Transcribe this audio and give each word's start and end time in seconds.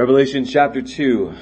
Revelation 0.00 0.46
chapter 0.46 0.80
2, 0.80 1.34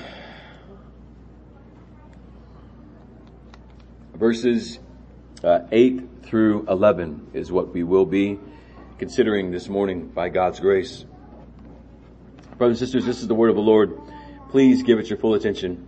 verses 4.16 4.80
uh, 5.44 5.60
8 5.70 6.24
through 6.24 6.66
11 6.68 7.28
is 7.34 7.52
what 7.52 7.72
we 7.72 7.84
will 7.84 8.04
be 8.04 8.36
considering 8.98 9.52
this 9.52 9.68
morning 9.68 10.08
by 10.08 10.28
God's 10.28 10.58
grace. 10.58 11.04
Brothers 12.56 12.82
and 12.82 12.88
sisters, 12.88 13.06
this 13.06 13.20
is 13.20 13.28
the 13.28 13.34
word 13.36 13.50
of 13.50 13.54
the 13.54 13.62
Lord. 13.62 13.96
Please 14.50 14.82
give 14.82 14.98
it 14.98 15.08
your 15.08 15.20
full 15.20 15.34
attention. 15.34 15.86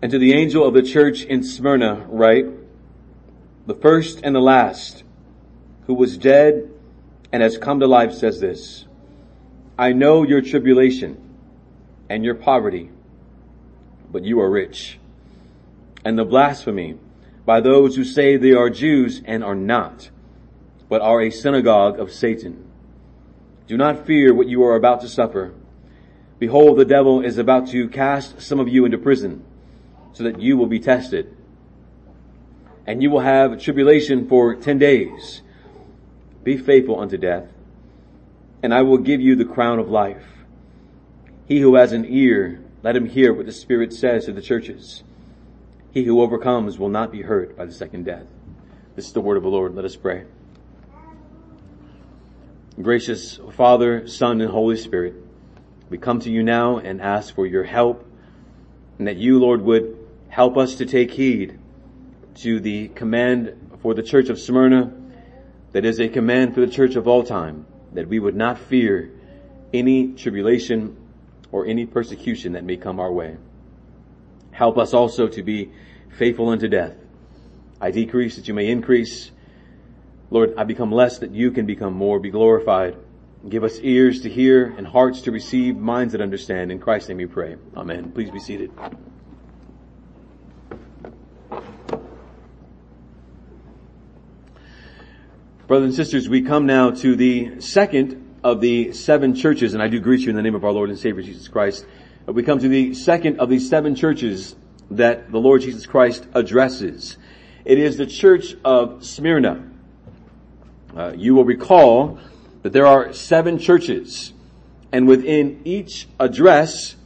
And 0.00 0.10
to 0.10 0.18
the 0.18 0.32
angel 0.32 0.66
of 0.66 0.72
the 0.72 0.82
church 0.82 1.22
in 1.22 1.42
Smyrna 1.42 2.06
write, 2.08 2.46
the 3.66 3.74
first 3.74 4.22
and 4.24 4.34
the 4.34 4.40
last, 4.40 5.04
who 5.86 5.92
was 5.92 6.16
dead 6.16 6.70
and 7.30 7.42
has 7.42 7.58
come 7.58 7.78
to 7.80 7.86
life 7.86 8.14
says 8.14 8.40
this, 8.40 8.86
I 9.78 9.92
know 9.92 10.22
your 10.22 10.42
tribulation 10.42 11.16
and 12.08 12.24
your 12.24 12.34
poverty, 12.34 12.90
but 14.10 14.24
you 14.24 14.40
are 14.40 14.50
rich. 14.50 14.98
And 16.04 16.18
the 16.18 16.24
blasphemy 16.24 16.98
by 17.46 17.60
those 17.60 17.96
who 17.96 18.04
say 18.04 18.36
they 18.36 18.52
are 18.52 18.68
Jews 18.68 19.22
and 19.24 19.42
are 19.42 19.54
not, 19.54 20.10
but 20.88 21.00
are 21.00 21.22
a 21.22 21.30
synagogue 21.30 21.98
of 21.98 22.12
Satan. 22.12 22.70
Do 23.66 23.76
not 23.76 24.06
fear 24.06 24.34
what 24.34 24.48
you 24.48 24.62
are 24.64 24.76
about 24.76 25.00
to 25.00 25.08
suffer. 25.08 25.54
Behold, 26.38 26.78
the 26.78 26.84
devil 26.84 27.24
is 27.24 27.38
about 27.38 27.68
to 27.68 27.88
cast 27.88 28.42
some 28.42 28.60
of 28.60 28.68
you 28.68 28.84
into 28.84 28.98
prison 28.98 29.44
so 30.12 30.24
that 30.24 30.40
you 30.40 30.56
will 30.56 30.66
be 30.66 30.80
tested. 30.80 31.34
And 32.86 33.02
you 33.02 33.10
will 33.10 33.20
have 33.20 33.60
tribulation 33.60 34.28
for 34.28 34.54
ten 34.54 34.78
days. 34.78 35.40
Be 36.44 36.56
faithful 36.56 37.00
unto 37.00 37.16
death 37.16 37.51
and 38.62 38.72
I 38.72 38.82
will 38.82 38.98
give 38.98 39.20
you 39.20 39.34
the 39.34 39.44
crown 39.44 39.78
of 39.78 39.90
life. 39.90 40.24
He 41.46 41.60
who 41.60 41.74
has 41.74 41.92
an 41.92 42.06
ear, 42.08 42.60
let 42.82 42.94
him 42.94 43.06
hear 43.06 43.34
what 43.34 43.46
the 43.46 43.52
Spirit 43.52 43.92
says 43.92 44.26
to 44.26 44.32
the 44.32 44.40
churches. 44.40 45.02
He 45.90 46.04
who 46.04 46.22
overcomes 46.22 46.78
will 46.78 46.88
not 46.88 47.10
be 47.10 47.22
hurt 47.22 47.56
by 47.56 47.66
the 47.66 47.72
second 47.72 48.04
death. 48.04 48.26
This 48.94 49.06
is 49.06 49.12
the 49.12 49.20
word 49.20 49.36
of 49.36 49.42
the 49.42 49.48
Lord. 49.48 49.74
Let 49.74 49.84
us 49.84 49.96
pray. 49.96 50.24
Gracious 52.80 53.38
Father, 53.52 54.06
Son, 54.06 54.40
and 54.40 54.50
Holy 54.50 54.76
Spirit, 54.76 55.14
we 55.90 55.98
come 55.98 56.20
to 56.20 56.30
you 56.30 56.42
now 56.42 56.78
and 56.78 57.02
ask 57.02 57.34
for 57.34 57.46
your 57.46 57.64
help 57.64 58.06
and 58.98 59.08
that 59.08 59.16
you, 59.16 59.38
Lord, 59.40 59.60
would 59.62 59.98
help 60.28 60.56
us 60.56 60.76
to 60.76 60.86
take 60.86 61.10
heed 61.10 61.58
to 62.36 62.60
the 62.60 62.88
command 62.88 63.76
for 63.82 63.92
the 63.92 64.02
church 64.02 64.30
of 64.30 64.38
Smyrna 64.38 64.92
that 65.72 65.84
is 65.84 66.00
a 66.00 66.08
command 66.08 66.54
for 66.54 66.60
the 66.60 66.72
church 66.72 66.96
of 66.96 67.06
all 67.06 67.24
time 67.24 67.66
that 67.94 68.08
we 68.08 68.18
would 68.18 68.34
not 68.34 68.58
fear 68.58 69.10
any 69.72 70.12
tribulation 70.12 70.96
or 71.50 71.66
any 71.66 71.86
persecution 71.86 72.52
that 72.52 72.64
may 72.64 72.76
come 72.76 72.98
our 72.98 73.12
way. 73.12 73.36
Help 74.50 74.78
us 74.78 74.94
also 74.94 75.28
to 75.28 75.42
be 75.42 75.70
faithful 76.16 76.48
unto 76.48 76.68
death. 76.68 76.94
I 77.80 77.90
decrease 77.90 78.36
that 78.36 78.48
you 78.48 78.54
may 78.54 78.68
increase. 78.68 79.30
Lord, 80.30 80.54
I 80.56 80.64
become 80.64 80.92
less 80.92 81.18
that 81.18 81.32
you 81.32 81.50
can 81.50 81.66
become 81.66 81.94
more. 81.94 82.20
Be 82.20 82.30
glorified. 82.30 82.96
Give 83.48 83.64
us 83.64 83.78
ears 83.80 84.20
to 84.20 84.30
hear 84.30 84.66
and 84.78 84.86
hearts 84.86 85.22
to 85.22 85.32
receive, 85.32 85.76
minds 85.76 86.12
that 86.12 86.20
understand. 86.20 86.70
In 86.70 86.78
Christ's 86.78 87.08
name 87.08 87.18
we 87.18 87.26
pray. 87.26 87.56
Amen. 87.76 88.12
Please 88.12 88.30
be 88.30 88.38
seated. 88.38 88.70
Brothers 95.72 95.86
and 95.86 95.94
sisters, 95.94 96.28
we 96.28 96.42
come 96.42 96.66
now 96.66 96.90
to 96.90 97.16
the 97.16 97.58
second 97.62 98.36
of 98.44 98.60
the 98.60 98.92
seven 98.92 99.34
churches, 99.34 99.72
and 99.72 99.82
I 99.82 99.88
do 99.88 100.00
greet 100.00 100.20
you 100.20 100.28
in 100.28 100.36
the 100.36 100.42
name 100.42 100.54
of 100.54 100.66
our 100.66 100.70
Lord 100.70 100.90
and 100.90 100.98
Savior 100.98 101.22
Jesus 101.22 101.48
Christ. 101.48 101.86
We 102.26 102.42
come 102.42 102.58
to 102.58 102.68
the 102.68 102.92
second 102.92 103.40
of 103.40 103.48
these 103.48 103.70
seven 103.70 103.94
churches 103.94 104.54
that 104.90 105.32
the 105.32 105.38
Lord 105.38 105.62
Jesus 105.62 105.86
Christ 105.86 106.26
addresses. 106.34 107.16
It 107.64 107.78
is 107.78 107.96
the 107.96 108.04
church 108.04 108.54
of 108.66 109.02
Smyrna. 109.02 109.66
Uh, 110.94 111.14
you 111.16 111.34
will 111.34 111.46
recall 111.46 112.18
that 112.60 112.74
there 112.74 112.86
are 112.86 113.14
seven 113.14 113.58
churches, 113.58 114.34
and 114.92 115.08
within 115.08 115.62
each 115.64 116.06
address 116.20 116.96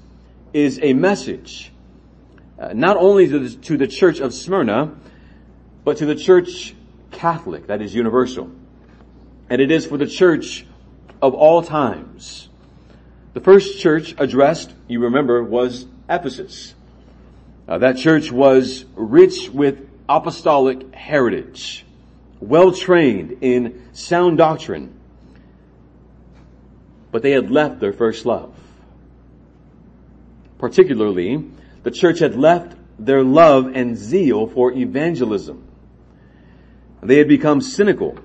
is 0.53 0.81
a 0.83 0.93
message, 0.93 1.71
uh, 2.59 2.72
not 2.72 2.97
only 2.97 3.28
to 3.28 3.38
the, 3.38 3.56
to 3.59 3.77
the 3.77 3.87
church 3.87 4.19
of 4.19 4.34
Smyrna, 4.34 4.93
but 5.84 5.98
to 5.98 6.04
the 6.04 6.16
church 6.16 6.75
Catholic, 7.11 7.67
that 7.69 7.81
is 7.83 7.94
universal. 7.94 8.50
And 9.49 9.61
it 9.61 9.71
is 9.71 9.87
for 9.87 9.97
the 9.97 10.06
church 10.06 10.67
of 11.22 11.34
all 11.34 11.62
times. 11.62 12.49
The 13.34 13.41
first 13.41 13.81
church 13.81 14.15
addressed, 14.19 14.72
you 14.89 15.00
remember, 15.00 15.43
was 15.43 15.87
Ephesus. 16.09 16.75
Uh, 17.69 17.78
that 17.78 17.97
church 17.97 18.31
was 18.31 18.84
rich 18.95 19.50
with 19.50 19.89
apostolic 20.09 20.95
heritage, 20.95 21.84
well 22.41 22.72
trained 22.72 23.39
in 23.41 23.89
sound 23.93 24.39
doctrine, 24.39 24.99
but 27.11 27.22
they 27.22 27.33
had 27.33 27.50
left 27.50 27.81
their 27.81 27.93
first 27.93 28.25
love. 28.25 28.55
Particularly, 30.59 31.45
the 31.83 31.91
church 31.91 32.21
had 32.21 32.37
left 32.37 32.77
their 32.99 33.22
love 33.22 33.72
and 33.75 33.97
zeal 33.97 34.47
for 34.47 34.72
evangelism. 34.72 35.66
They 37.06 37.19
had 37.19 37.28
become 37.28 37.61
cynical. 37.61 38.19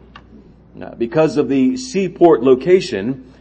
Uh, 0.81 0.96
because 0.96 1.38
of 1.38 1.50
the 1.50 1.78
seaport 1.78 2.42
location, 2.42 3.31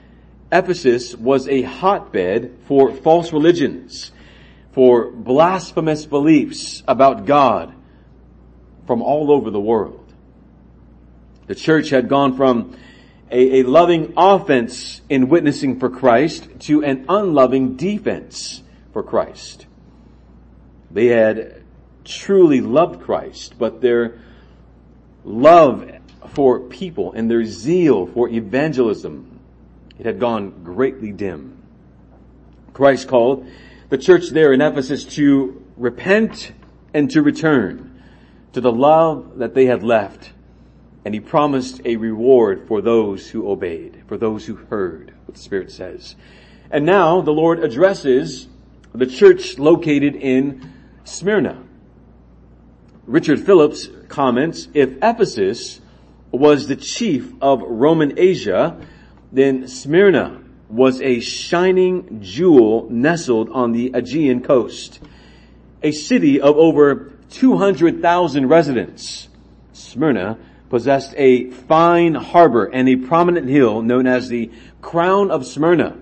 Ephesus 0.53 1.15
was 1.15 1.49
a 1.49 1.62
hotbed 1.62 2.59
for 2.67 2.93
false 2.93 3.33
religions, 3.33 4.12
for 4.73 5.11
blasphemous 5.11 6.05
beliefs 6.05 6.83
about 6.87 7.25
God 7.25 7.75
from 8.87 9.00
all 9.00 9.33
over 9.33 9.50
the 9.50 9.61
world. 9.61 10.12
The 11.47 11.55
church 11.55 11.89
had 11.89 12.09
gone 12.09 12.37
from 12.37 12.77
a, 13.31 13.61
a 13.61 13.62
loving 13.62 14.12
offense 14.19 15.00
in 15.09 15.31
witnessing 15.31 15.81
for 15.81 15.89
Christ 15.89 16.49
to 16.61 16.84
an 16.84 17.06
unloving 17.09 17.77
defense 17.77 18.62
for 18.93 19.03
Christ. 19.03 19.67
They 20.91 21.06
had 21.06 21.62
truly 22.05 22.61
loved 22.61 23.00
Christ, 23.00 23.55
but 23.59 23.81
their 23.81 24.19
love 25.25 25.91
for 26.28 26.60
people 26.60 27.12
and 27.12 27.31
their 27.31 27.44
zeal 27.44 28.06
for 28.06 28.28
evangelism, 28.28 29.41
it 29.98 30.06
had 30.06 30.20
gone 30.20 30.62
greatly 30.62 31.12
dim. 31.12 31.58
Christ 32.72 33.08
called 33.08 33.47
the 33.88 33.98
church 33.98 34.31
there 34.31 34.53
in 34.53 34.60
Ephesus 34.60 35.04
to 35.16 35.64
repent 35.76 36.53
and 36.94 37.10
to 37.10 37.22
return 37.22 38.03
to 38.53 38.60
the 38.60 38.72
love 38.72 39.38
that 39.38 39.54
they 39.54 39.66
had 39.66 39.82
left. 39.82 40.32
And 41.04 41.14
he 41.14 41.20
promised 41.20 41.81
a 41.84 41.97
reward 41.97 42.66
for 42.69 42.82
those 42.82 43.28
who 43.28 43.50
obeyed, 43.50 44.02
for 44.06 44.16
those 44.16 44.47
who 44.47 44.56
heard 44.56 45.14
what 45.25 45.34
the 45.34 45.41
Spirit 45.41 45.70
says. 45.70 46.14
And 46.70 46.84
now 46.84 47.20
the 47.20 47.31
Lord 47.32 47.64
addresses 47.64 48.48
the 48.94 49.06
church 49.06 49.58
located 49.58 50.14
in 50.14 50.72
Smyrna. 51.04 51.62
Richard 53.10 53.41
Phillips 53.41 53.88
comments, 54.06 54.69
if 54.72 54.91
Ephesus 55.03 55.81
was 56.31 56.69
the 56.69 56.76
chief 56.76 57.32
of 57.43 57.60
Roman 57.60 58.16
Asia, 58.16 58.81
then 59.32 59.66
Smyrna 59.66 60.41
was 60.69 61.03
a 61.03 61.19
shining 61.19 62.20
jewel 62.22 62.87
nestled 62.88 63.50
on 63.50 63.72
the 63.72 63.91
Aegean 63.94 64.43
coast. 64.44 65.00
A 65.82 65.91
city 65.91 66.41
of 66.41 66.56
over 66.56 67.12
200,000 67.31 68.49
residents. 68.49 69.28
Smyrna 69.72 70.38
possessed 70.69 71.12
a 71.16 71.50
fine 71.50 72.15
harbor 72.15 72.66
and 72.66 72.88
a 72.88 72.94
prominent 72.94 73.49
hill 73.49 73.82
known 73.82 74.06
as 74.06 74.28
the 74.28 74.53
Crown 74.82 75.32
of 75.32 75.44
Smyrna 75.44 75.99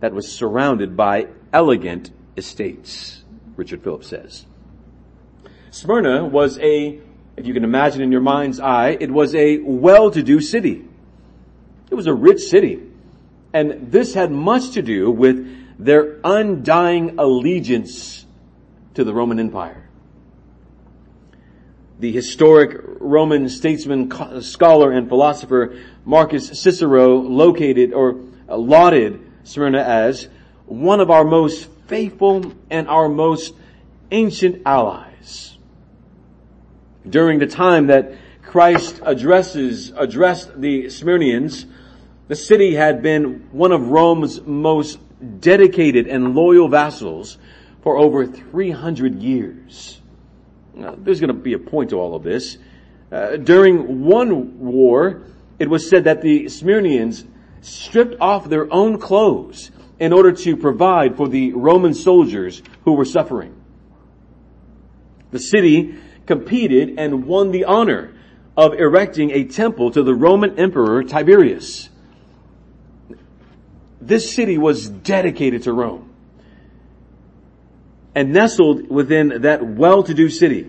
that 0.00 0.14
was 0.14 0.32
surrounded 0.32 0.96
by 0.96 1.26
elegant 1.52 2.10
estates, 2.38 3.22
Richard 3.54 3.82
Phillips 3.82 4.06
says. 4.06 4.46
Smyrna 5.70 6.24
was 6.24 6.58
a, 6.58 6.98
if 7.36 7.46
you 7.46 7.54
can 7.54 7.64
imagine 7.64 8.02
in 8.02 8.10
your 8.10 8.20
mind's 8.20 8.58
eye, 8.58 8.96
it 9.00 9.10
was 9.10 9.34
a 9.34 9.58
well-to-do 9.58 10.40
city. 10.40 10.84
It 11.90 11.94
was 11.94 12.06
a 12.06 12.14
rich 12.14 12.40
city. 12.40 12.82
And 13.52 13.90
this 13.90 14.14
had 14.14 14.30
much 14.30 14.70
to 14.72 14.82
do 14.82 15.10
with 15.10 15.78
their 15.78 16.18
undying 16.24 17.18
allegiance 17.18 18.26
to 18.94 19.04
the 19.04 19.12
Roman 19.12 19.38
Empire. 19.38 19.88
The 22.00 22.12
historic 22.12 22.80
Roman 22.82 23.48
statesman, 23.48 24.10
scholar, 24.42 24.92
and 24.92 25.08
philosopher 25.08 25.78
Marcus 26.04 26.60
Cicero 26.60 27.18
located 27.18 27.92
or 27.92 28.20
lauded 28.48 29.20
Smyrna 29.44 29.80
as 29.80 30.28
one 30.66 31.00
of 31.00 31.10
our 31.10 31.24
most 31.24 31.68
faithful 31.86 32.52
and 32.70 32.88
our 32.88 33.08
most 33.08 33.54
ancient 34.10 34.62
allies 34.64 35.57
during 37.10 37.38
the 37.38 37.46
time 37.46 37.88
that 37.88 38.12
Christ 38.42 39.00
addresses, 39.04 39.92
addressed 39.96 40.60
the 40.60 40.84
Smyrnians, 40.84 41.66
the 42.28 42.36
city 42.36 42.74
had 42.74 43.02
been 43.02 43.48
one 43.52 43.72
of 43.72 43.88
Rome's 43.88 44.40
most 44.42 44.98
dedicated 45.40 46.06
and 46.06 46.34
loyal 46.34 46.68
vassals 46.68 47.38
for 47.82 47.96
over 47.96 48.26
300 48.26 49.16
years. 49.16 50.00
Now, 50.74 50.94
there's 50.96 51.20
going 51.20 51.28
to 51.28 51.34
be 51.34 51.54
a 51.54 51.58
point 51.58 51.90
to 51.90 51.96
all 51.96 52.14
of 52.14 52.22
this. 52.22 52.58
Uh, 53.10 53.36
during 53.36 54.04
one 54.04 54.58
war, 54.58 55.22
it 55.58 55.68
was 55.68 55.88
said 55.88 56.04
that 56.04 56.22
the 56.22 56.44
Smyrnians 56.44 57.26
stripped 57.60 58.20
off 58.20 58.48
their 58.48 58.72
own 58.72 58.98
clothes 58.98 59.70
in 59.98 60.12
order 60.12 60.32
to 60.32 60.56
provide 60.56 61.16
for 61.16 61.28
the 61.28 61.52
Roman 61.52 61.94
soldiers 61.94 62.62
who 62.84 62.92
were 62.92 63.04
suffering. 63.04 63.54
The 65.30 65.38
city 65.38 65.96
competed 66.28 66.98
and 66.98 67.24
won 67.24 67.50
the 67.52 67.64
honor 67.64 68.12
of 68.54 68.74
erecting 68.74 69.30
a 69.30 69.44
temple 69.44 69.90
to 69.90 70.02
the 70.02 70.14
Roman 70.14 70.58
Emperor 70.58 71.02
Tiberius. 71.02 71.88
This 73.98 74.34
city 74.34 74.58
was 74.58 74.90
dedicated 74.90 75.62
to 75.62 75.72
Rome 75.72 76.12
and 78.14 78.30
nestled 78.30 78.90
within 78.90 79.40
that 79.40 79.66
well-to-do 79.66 80.28
city. 80.28 80.68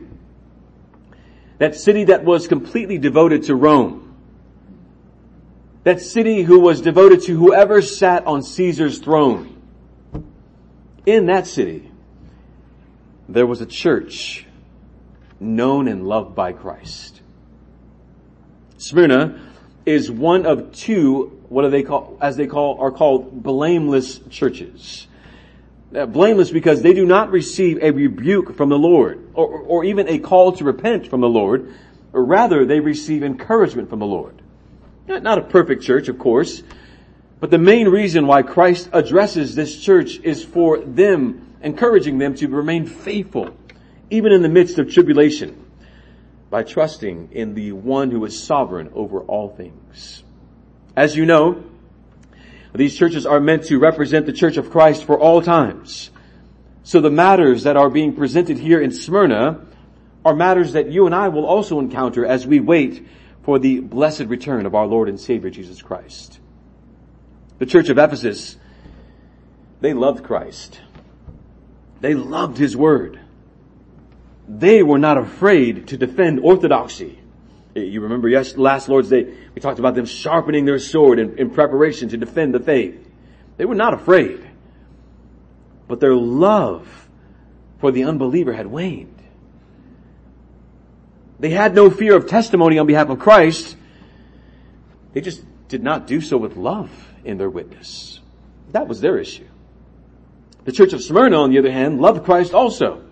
That 1.57 1.75
city 1.75 2.05
that 2.05 2.23
was 2.23 2.47
completely 2.47 2.97
devoted 2.97 3.43
to 3.43 3.55
Rome. 3.55 4.15
That 5.83 5.99
city 5.99 6.43
who 6.43 6.61
was 6.61 6.79
devoted 6.79 7.23
to 7.23 7.37
whoever 7.37 7.81
sat 7.81 8.25
on 8.25 8.43
Caesar's 8.43 8.99
throne. 8.99 9.61
In 11.05 11.25
that 11.25 11.47
city, 11.47 11.91
there 13.27 13.45
was 13.45 13.59
a 13.59 13.65
church 13.65 14.45
known 15.39 15.87
and 15.87 16.07
loved 16.07 16.35
by 16.35 16.53
Christ. 16.53 17.21
Smyrna 18.77 19.39
is 19.85 20.11
one 20.11 20.45
of 20.45 20.73
two, 20.73 21.41
what 21.49 21.63
do 21.63 21.69
they 21.69 21.83
call, 21.83 22.17
as 22.21 22.37
they 22.37 22.47
call, 22.47 22.79
are 22.79 22.91
called 22.91 23.43
blameless 23.43 24.19
churches. 24.29 25.07
Uh, 25.95 26.05
blameless 26.05 26.51
because 26.51 26.83
they 26.83 26.93
do 26.93 27.05
not 27.05 27.31
receive 27.31 27.79
a 27.81 27.89
rebuke 27.91 28.55
from 28.55 28.69
the 28.69 28.77
Lord 28.77 29.27
or, 29.33 29.47
or 29.47 29.83
even 29.83 30.07
a 30.07 30.19
call 30.19 30.51
to 30.53 30.63
repent 30.63 31.07
from 31.07 31.21
the 31.21 31.29
Lord, 31.29 31.73
or 32.13 32.23
rather 32.23 32.65
they 32.65 32.79
receive 32.79 33.23
encouragement 33.23 33.89
from 33.89 33.99
the 33.99 34.05
Lord. 34.05 34.41
Not 35.07 35.39
a 35.39 35.41
perfect 35.41 35.81
church, 35.81 36.07
of 36.07 36.19
course, 36.19 36.61
but 37.39 37.49
the 37.49 37.57
main 37.57 37.87
reason 37.87 38.27
why 38.27 38.43
Christ 38.43 38.89
addresses 38.93 39.55
this 39.55 39.79
church 39.79 40.19
is 40.19 40.43
for 40.43 40.79
them, 40.79 41.55
encouraging 41.61 42.19
them 42.19 42.35
to 42.35 42.47
remain 42.47 42.85
faithful, 42.85 43.57
even 44.09 44.31
in 44.31 44.41
the 44.41 44.49
midst 44.49 44.79
of 44.79 44.91
tribulation, 44.91 45.65
by 46.49 46.63
trusting 46.63 47.29
in 47.31 47.53
the 47.53 47.71
one 47.71 48.11
who 48.11 48.25
is 48.25 48.41
sovereign 48.41 48.89
over 48.93 49.21
all 49.21 49.49
things. 49.49 50.23
As 50.95 51.15
you 51.15 51.25
know, 51.25 51.63
these 52.73 52.95
churches 52.95 53.25
are 53.25 53.39
meant 53.39 53.65
to 53.65 53.79
represent 53.79 54.25
the 54.25 54.33
church 54.33 54.57
of 54.57 54.71
Christ 54.71 55.03
for 55.03 55.19
all 55.19 55.41
times. 55.41 56.11
So 56.83 57.01
the 57.01 57.11
matters 57.11 57.63
that 57.63 57.77
are 57.77 57.89
being 57.89 58.15
presented 58.15 58.57
here 58.57 58.81
in 58.81 58.91
Smyrna 58.91 59.65
are 60.25 60.35
matters 60.35 60.73
that 60.73 60.91
you 60.91 61.05
and 61.05 61.15
I 61.15 61.29
will 61.29 61.45
also 61.45 61.79
encounter 61.79 62.25
as 62.25 62.45
we 62.45 62.59
wait 62.59 63.07
for 63.43 63.59
the 63.59 63.79
blessed 63.79 64.25
return 64.25 64.65
of 64.65 64.75
our 64.75 64.85
Lord 64.85 65.09
and 65.09 65.19
Savior 65.19 65.49
Jesus 65.49 65.81
Christ. 65.81 66.39
The 67.57 67.65
church 67.65 67.89
of 67.89 67.97
Ephesus, 67.97 68.57
they 69.81 69.93
loved 69.93 70.23
Christ. 70.23 70.79
They 72.01 72.13
loved 72.13 72.57
His 72.57 72.75
Word. 72.75 73.19
They 74.49 74.81
were 74.81 74.97
not 74.97 75.19
afraid 75.19 75.89
to 75.89 75.97
defend 75.97 76.39
orthodoxy. 76.39 77.19
Eh, 77.75 77.81
you 77.81 78.01
remember 78.01 78.27
yes, 78.27 78.57
last 78.57 78.89
Lord's 78.89 79.09
Day, 79.09 79.31
we 79.53 79.61
talked 79.61 79.77
about 79.77 79.93
them 79.93 80.05
sharpening 80.05 80.65
their 80.65 80.79
sword 80.79 81.19
in, 81.19 81.37
in 81.37 81.51
preparation 81.51 82.09
to 82.09 82.17
defend 82.17 82.55
the 82.55 82.59
faith. 82.59 83.07
They 83.57 83.65
were 83.65 83.75
not 83.75 83.93
afraid. 83.93 84.43
But 85.87 85.99
their 85.99 86.15
love 86.15 87.07
for 87.79 87.91
the 87.91 88.05
unbeliever 88.05 88.51
had 88.51 88.65
waned. 88.65 89.15
They 91.39 91.51
had 91.51 91.75
no 91.75 91.91
fear 91.91 92.15
of 92.15 92.27
testimony 92.27 92.79
on 92.79 92.87
behalf 92.87 93.09
of 93.09 93.19
Christ. 93.19 93.77
They 95.13 95.21
just 95.21 95.43
did 95.67 95.83
not 95.83 96.07
do 96.07 96.21
so 96.21 96.37
with 96.37 96.57
love 96.57 96.89
in 97.23 97.37
their 97.37 97.49
witness. 97.51 98.19
That 98.71 98.87
was 98.87 98.99
their 98.99 99.19
issue. 99.19 99.47
The 100.65 100.71
church 100.71 100.93
of 100.93 101.03
Smyrna, 101.03 101.37
on 101.37 101.51
the 101.51 101.59
other 101.59 101.71
hand, 101.71 102.01
loved 102.01 102.25
Christ 102.25 102.53
also. 102.53 103.03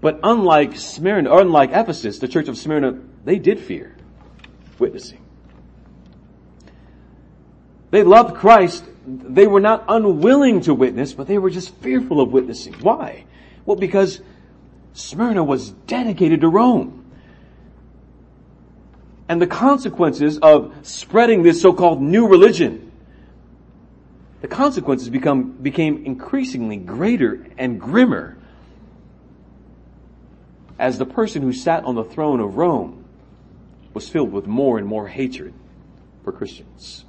But 0.00 0.20
unlike 0.22 0.76
Smyrna, 0.76 1.30
or 1.30 1.40
unlike 1.42 1.70
Ephesus, 1.72 2.18
the 2.18 2.28
church 2.28 2.48
of 2.48 2.56
Smyrna, 2.56 2.98
they 3.24 3.38
did 3.38 3.60
fear 3.60 3.96
witnessing. 4.78 5.20
They 7.90 8.02
loved 8.02 8.36
Christ. 8.36 8.84
They 9.06 9.46
were 9.46 9.60
not 9.60 9.84
unwilling 9.88 10.62
to 10.62 10.74
witness, 10.74 11.12
but 11.12 11.26
they 11.26 11.38
were 11.38 11.50
just 11.50 11.74
fearful 11.76 12.20
of 12.20 12.32
witnessing. 12.32 12.74
Why? 12.74 13.24
Well, 13.66 13.76
because 13.76 14.20
Smyrna 14.94 15.44
was 15.44 15.70
dedicated 15.70 16.40
to 16.40 16.48
Rome. 16.48 16.96
And 19.28 19.40
the 19.40 19.46
consequences 19.46 20.38
of 20.38 20.74
spreading 20.82 21.42
this 21.42 21.60
so-called 21.60 22.00
new 22.00 22.26
religion, 22.26 22.90
the 24.40 24.48
consequences 24.48 25.08
become, 25.08 25.52
became 25.52 26.04
increasingly 26.04 26.76
greater 26.76 27.46
and 27.58 27.78
grimmer 27.80 28.38
as 30.80 30.96
the 30.96 31.04
person 31.04 31.42
who 31.42 31.52
sat 31.52 31.84
on 31.84 31.94
the 31.94 32.02
throne 32.02 32.40
of 32.40 32.56
Rome 32.56 33.04
was 33.92 34.08
filled 34.08 34.32
with 34.32 34.46
more 34.46 34.78
and 34.78 34.86
more 34.86 35.06
hatred 35.06 35.52
for 36.24 36.32
Christians. 36.32 37.04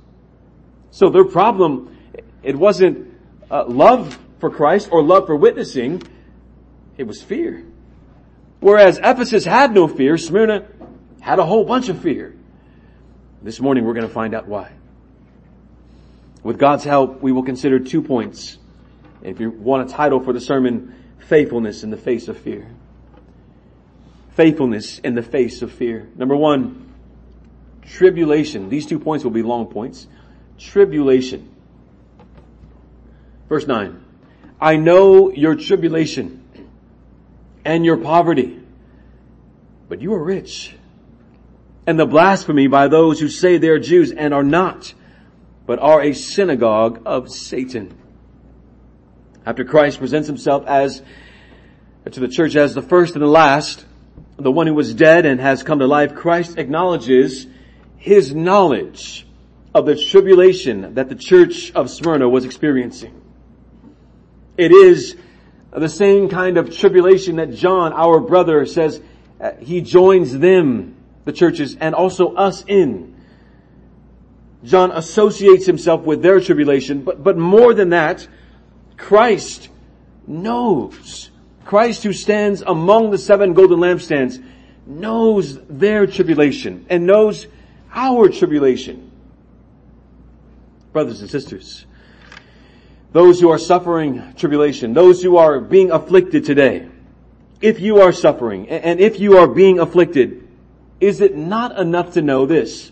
So 0.91 1.09
their 1.09 1.23
problem, 1.23 1.97
it 2.43 2.57
wasn't 2.57 3.17
uh, 3.49 3.63
love 3.65 4.19
for 4.39 4.49
Christ 4.49 4.89
or 4.91 5.01
love 5.01 5.25
for 5.25 5.37
witnessing, 5.37 6.03
it 6.97 7.05
was 7.05 7.21
fear. 7.21 7.65
Whereas 8.59 8.99
Ephesus 9.01 9.45
had 9.45 9.73
no 9.73 9.87
fear, 9.87 10.17
Smyrna 10.17 10.67
had 11.21 11.39
a 11.39 11.45
whole 11.45 11.63
bunch 11.63 11.87
of 11.87 12.01
fear. 12.01 12.35
This 13.41 13.61
morning 13.61 13.85
we're 13.85 13.93
going 13.93 14.07
to 14.07 14.13
find 14.13 14.35
out 14.35 14.49
why. 14.49 14.73
With 16.43 16.59
God's 16.59 16.83
help, 16.83 17.21
we 17.21 17.31
will 17.31 17.43
consider 17.43 17.79
two 17.79 18.01
points. 18.01 18.57
If 19.21 19.39
you 19.39 19.49
want 19.49 19.89
a 19.89 19.93
title 19.93 20.19
for 20.19 20.33
the 20.33 20.41
sermon, 20.41 20.93
faithfulness 21.19 21.83
in 21.83 21.89
the 21.89 21.97
face 21.97 22.27
of 22.27 22.37
fear. 22.37 22.67
Faithfulness 24.35 24.99
in 24.99 25.15
the 25.15 25.21
face 25.21 25.61
of 25.61 25.71
fear. 25.71 26.09
Number 26.15 26.35
one, 26.35 26.93
tribulation. 27.81 28.69
These 28.69 28.85
two 28.85 28.99
points 28.99 29.23
will 29.23 29.31
be 29.31 29.43
long 29.43 29.67
points. 29.67 30.07
Tribulation. 30.57 31.49
Verse 33.49 33.67
9. 33.67 34.05
I 34.59 34.77
know 34.77 35.31
your 35.31 35.55
tribulation 35.55 36.41
and 37.65 37.85
your 37.85 37.97
poverty. 37.97 38.59
But 39.89 40.01
you 40.01 40.13
are 40.13 40.23
rich. 40.23 40.73
And 41.85 41.99
the 41.99 42.05
blasphemy 42.05 42.67
by 42.67 42.87
those 42.87 43.19
who 43.19 43.27
say 43.27 43.57
they 43.57 43.67
are 43.67 43.79
Jews 43.79 44.11
and 44.11 44.33
are 44.33 44.43
not, 44.43 44.93
but 45.65 45.79
are 45.79 46.01
a 46.01 46.13
synagogue 46.13 47.01
of 47.05 47.29
Satan. 47.29 47.97
After 49.45 49.65
Christ 49.65 49.97
presents 49.97 50.27
himself 50.27 50.65
as, 50.67 51.01
to 52.09 52.19
the 52.19 52.27
church 52.27 52.55
as 52.55 52.73
the 52.73 52.81
first 52.81 53.15
and 53.15 53.21
the 53.23 53.27
last, 53.27 53.85
the 54.43 54.51
one 54.51 54.67
who 54.67 54.73
was 54.73 54.93
dead 54.93 55.25
and 55.25 55.39
has 55.39 55.63
come 55.63 55.79
to 55.79 55.87
life, 55.87 56.15
Christ 56.15 56.57
acknowledges 56.57 57.47
his 57.97 58.33
knowledge 58.33 59.27
of 59.73 59.85
the 59.85 59.95
tribulation 59.95 60.95
that 60.95 61.09
the 61.09 61.15
church 61.15 61.71
of 61.71 61.89
Smyrna 61.89 62.27
was 62.27 62.45
experiencing. 62.45 63.21
It 64.57 64.71
is 64.71 65.15
the 65.71 65.89
same 65.89 66.29
kind 66.29 66.57
of 66.57 66.75
tribulation 66.75 67.37
that 67.37 67.53
John, 67.53 67.93
our 67.93 68.19
brother, 68.19 68.65
says 68.65 69.01
uh, 69.39 69.51
he 69.59 69.81
joins 69.81 70.37
them, 70.37 70.97
the 71.25 71.31
churches, 71.31 71.77
and 71.79 71.95
also 71.95 72.35
us 72.35 72.63
in. 72.67 73.15
John 74.63 74.91
associates 74.91 75.65
himself 75.65 76.01
with 76.01 76.21
their 76.21 76.39
tribulation, 76.39 77.03
but, 77.03 77.23
but 77.23 77.37
more 77.37 77.73
than 77.73 77.89
that, 77.89 78.27
Christ 78.97 79.69
knows. 80.27 81.30
Christ 81.65 82.03
who 82.03 82.13
stands 82.13 82.61
among 82.61 83.11
the 83.11 83.17
seven 83.17 83.53
golden 83.53 83.79
lampstands 83.79 84.43
knows 84.85 85.59
their 85.67 86.07
tribulation 86.07 86.85
and 86.89 87.05
knows 87.05 87.47
our 87.93 88.29
tribulation. 88.29 89.11
Brothers 90.91 91.21
and 91.21 91.29
sisters, 91.29 91.85
those 93.13 93.39
who 93.39 93.49
are 93.49 93.57
suffering 93.57 94.33
tribulation, 94.35 94.93
those 94.93 95.21
who 95.21 95.37
are 95.37 95.59
being 95.59 95.91
afflicted 95.91 96.45
today, 96.45 96.87
if 97.61 97.79
you 97.79 98.01
are 98.01 98.11
suffering 98.11 98.67
and 98.69 98.99
if 98.99 99.19
you 99.19 99.37
are 99.37 99.47
being 99.47 99.79
afflicted, 99.79 100.47
is 100.99 101.21
it 101.21 101.35
not 101.35 101.77
enough 101.79 102.13
to 102.13 102.21
know 102.21 102.45
this? 102.45 102.91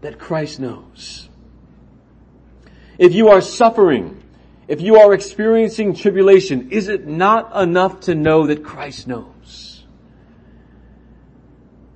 That 0.00 0.18
Christ 0.18 0.60
knows. 0.60 1.28
If 2.98 3.14
you 3.14 3.28
are 3.28 3.40
suffering, 3.40 4.17
if 4.68 4.80
you 4.80 4.96
are 4.96 5.14
experiencing 5.14 5.94
tribulation, 5.94 6.70
is 6.70 6.88
it 6.88 7.06
not 7.06 7.56
enough 7.60 8.00
to 8.02 8.14
know 8.14 8.46
that 8.46 8.62
Christ 8.62 9.08
knows? 9.08 9.84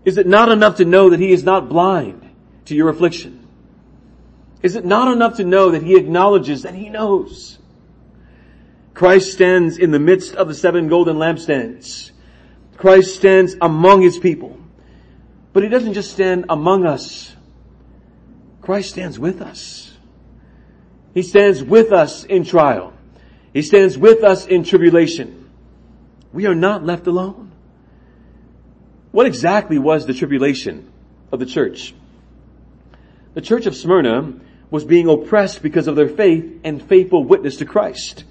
Is 0.04 0.18
it 0.18 0.26
not 0.26 0.50
enough 0.50 0.78
to 0.78 0.84
know 0.84 1.10
that 1.10 1.20
He 1.20 1.30
is 1.30 1.44
not 1.44 1.68
blind 1.68 2.28
to 2.64 2.74
your 2.74 2.88
affliction? 2.88 3.42
Is 4.62 4.76
it 4.76 4.84
not 4.84 5.12
enough 5.12 5.36
to 5.36 5.44
know 5.44 5.72
that 5.72 5.82
he 5.82 5.96
acknowledges 5.96 6.62
that 6.62 6.74
he 6.74 6.88
knows? 6.88 7.58
Christ 8.94 9.32
stands 9.32 9.78
in 9.78 9.90
the 9.90 9.98
midst 9.98 10.34
of 10.36 10.48
the 10.48 10.54
seven 10.54 10.88
golden 10.88 11.16
lampstands. 11.16 12.12
Christ 12.76 13.16
stands 13.16 13.56
among 13.60 14.02
his 14.02 14.18
people. 14.18 14.58
But 15.52 15.64
he 15.64 15.68
doesn't 15.68 15.94
just 15.94 16.12
stand 16.12 16.46
among 16.48 16.86
us. 16.86 17.34
Christ 18.60 18.90
stands 18.90 19.18
with 19.18 19.42
us. 19.42 19.91
He 21.14 21.22
stands 21.22 21.62
with 21.62 21.92
us 21.92 22.24
in 22.24 22.44
trial. 22.44 22.92
He 23.52 23.62
stands 23.62 23.98
with 23.98 24.24
us 24.24 24.46
in 24.46 24.64
tribulation. 24.64 25.50
We 26.32 26.46
are 26.46 26.54
not 26.54 26.84
left 26.84 27.06
alone. 27.06 27.50
What 29.10 29.26
exactly 29.26 29.78
was 29.78 30.06
the 30.06 30.14
tribulation 30.14 30.90
of 31.30 31.38
the 31.38 31.46
church? 31.46 31.94
The 33.34 33.42
church 33.42 33.66
of 33.66 33.76
Smyrna 33.76 34.32
was 34.70 34.84
being 34.84 35.08
oppressed 35.08 35.62
because 35.62 35.86
of 35.86 35.96
their 35.96 36.08
faith 36.08 36.60
and 36.64 36.82
faithful 36.82 37.24
witness 37.24 37.56
to 37.56 37.66
Christ. 37.66 38.24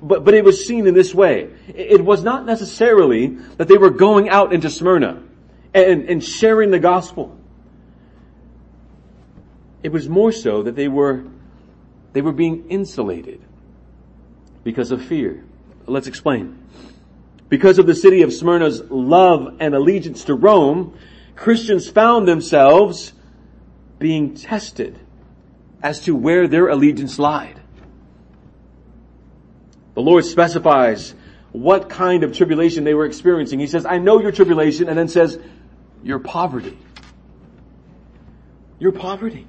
But, 0.00 0.24
but 0.24 0.34
it 0.34 0.42
was 0.42 0.66
seen 0.66 0.86
in 0.86 0.94
this 0.94 1.14
way. 1.14 1.50
It 1.68 2.02
was 2.02 2.24
not 2.24 2.46
necessarily 2.46 3.26
that 3.58 3.68
they 3.68 3.76
were 3.76 3.90
going 3.90 4.30
out 4.30 4.52
into 4.54 4.70
Smyrna 4.70 5.22
and, 5.74 6.08
and 6.08 6.24
sharing 6.24 6.70
the 6.70 6.78
gospel. 6.78 7.36
It 9.82 9.92
was 9.92 10.08
more 10.08 10.32
so 10.32 10.62
that 10.62 10.76
they 10.76 10.88
were, 10.88 11.24
they 12.12 12.22
were 12.22 12.32
being 12.32 12.68
insulated 12.68 13.40
because 14.64 14.90
of 14.90 15.04
fear. 15.04 15.44
Let's 15.86 16.06
explain. 16.06 16.58
Because 17.48 17.78
of 17.78 17.86
the 17.86 17.94
city 17.94 18.22
of 18.22 18.32
Smyrna's 18.32 18.80
love 18.90 19.56
and 19.60 19.74
allegiance 19.74 20.24
to 20.24 20.34
Rome, 20.34 20.96
Christians 21.36 21.88
found 21.88 22.26
themselves 22.26 23.12
being 23.98 24.34
tested 24.34 24.98
as 25.82 26.00
to 26.00 26.14
where 26.14 26.48
their 26.48 26.68
allegiance 26.68 27.18
lied. 27.18 27.60
The 29.94 30.00
Lord 30.00 30.24
specifies 30.24 31.14
what 31.52 31.90
kind 31.90 32.24
of 32.24 32.34
tribulation 32.34 32.84
they 32.84 32.94
were 32.94 33.04
experiencing. 33.04 33.60
He 33.60 33.66
says, 33.66 33.84
I 33.84 33.98
know 33.98 34.20
your 34.20 34.32
tribulation, 34.32 34.88
and 34.88 34.96
then 34.96 35.08
says, 35.08 35.38
your 36.02 36.18
poverty. 36.18 36.78
Your 38.78 38.92
poverty. 38.92 39.46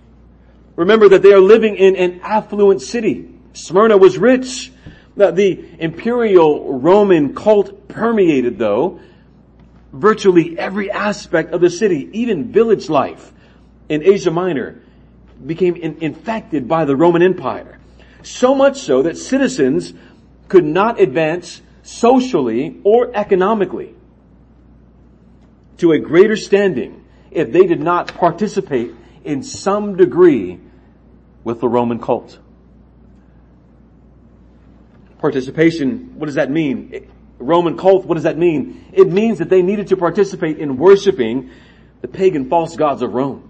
Remember 0.76 1.10
that 1.10 1.22
they 1.22 1.34
are 1.34 1.40
living 1.40 1.76
in 1.76 1.96
an 1.96 2.22
affluent 2.22 2.82
city. 2.82 3.30
Smyrna 3.54 3.98
was 3.98 4.18
rich. 4.18 4.72
The 5.16 5.66
imperial 5.80 6.80
Roman 6.80 7.36
cult 7.36 7.88
permeated 7.88 8.58
though 8.58 9.00
virtually 9.94 10.58
every 10.58 10.90
aspect 10.90 11.54
of 11.54 11.62
the 11.62 11.70
city, 11.70 12.10
even 12.14 12.52
village 12.52 12.90
life 12.90 13.32
in 13.88 14.02
Asia 14.04 14.32
Minor 14.32 14.82
became 15.46 15.76
in, 15.76 15.98
infected 16.02 16.68
by 16.68 16.86
the 16.86 16.96
Roman 16.96 17.22
Empire. 17.22 17.80
So 18.24 18.56
much 18.56 18.80
so 18.80 19.04
that 19.04 19.18
citizens 19.18 19.94
could 20.48 20.66
not 20.66 21.00
advance 21.00 21.62
socially 21.84 22.80
or 22.84 23.16
economically 23.16 23.94
to 25.78 25.92
a 25.92 26.00
greater 26.00 26.38
standing 26.38 27.06
if 27.30 27.52
they 27.52 27.68
did 27.68 27.82
not 27.82 28.16
participate 28.16 28.94
in 29.24 29.44
some 29.44 29.96
degree 29.96 30.60
with 31.44 31.60
the 31.60 31.68
Roman 31.68 32.00
cult. 32.00 32.40
Participation, 35.20 36.20
what 36.20 36.26
does 36.26 36.36
that 36.36 36.52
mean? 36.52 37.10
Roman 37.40 37.78
cult, 37.78 38.06
what 38.06 38.16
does 38.16 38.24
that 38.24 38.38
mean? 38.38 38.86
It 38.94 39.10
means 39.12 39.40
that 39.40 39.50
they 39.50 39.62
needed 39.62 39.88
to 39.88 39.98
participate 39.98 40.60
in 40.60 40.78
worshiping 40.78 41.50
the 42.02 42.08
pagan 42.08 42.50
false 42.50 42.76
gods 42.76 43.02
of 43.02 43.14
Rome. 43.14 43.50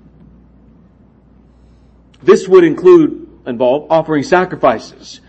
This 2.22 2.48
would 2.48 2.64
include, 2.64 3.28
involve 3.46 3.92
offering 3.92 4.24
sacrifices, 4.24 5.20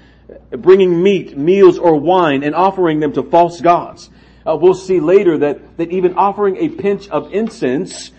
bringing 0.50 1.02
meat, 1.02 1.36
meals, 1.36 1.78
or 1.78 1.98
wine 1.98 2.44
and 2.44 2.54
offering 2.54 3.00
them 3.00 3.12
to 3.14 3.22
false 3.22 3.60
gods. 3.60 4.10
Uh, 4.46 4.56
we'll 4.56 4.74
see 4.74 5.00
later 5.00 5.38
that, 5.38 5.76
that 5.78 5.90
even 5.90 6.14
offering 6.14 6.56
a 6.56 6.68
pinch 6.68 7.08
of 7.08 7.32
incense 7.32 8.10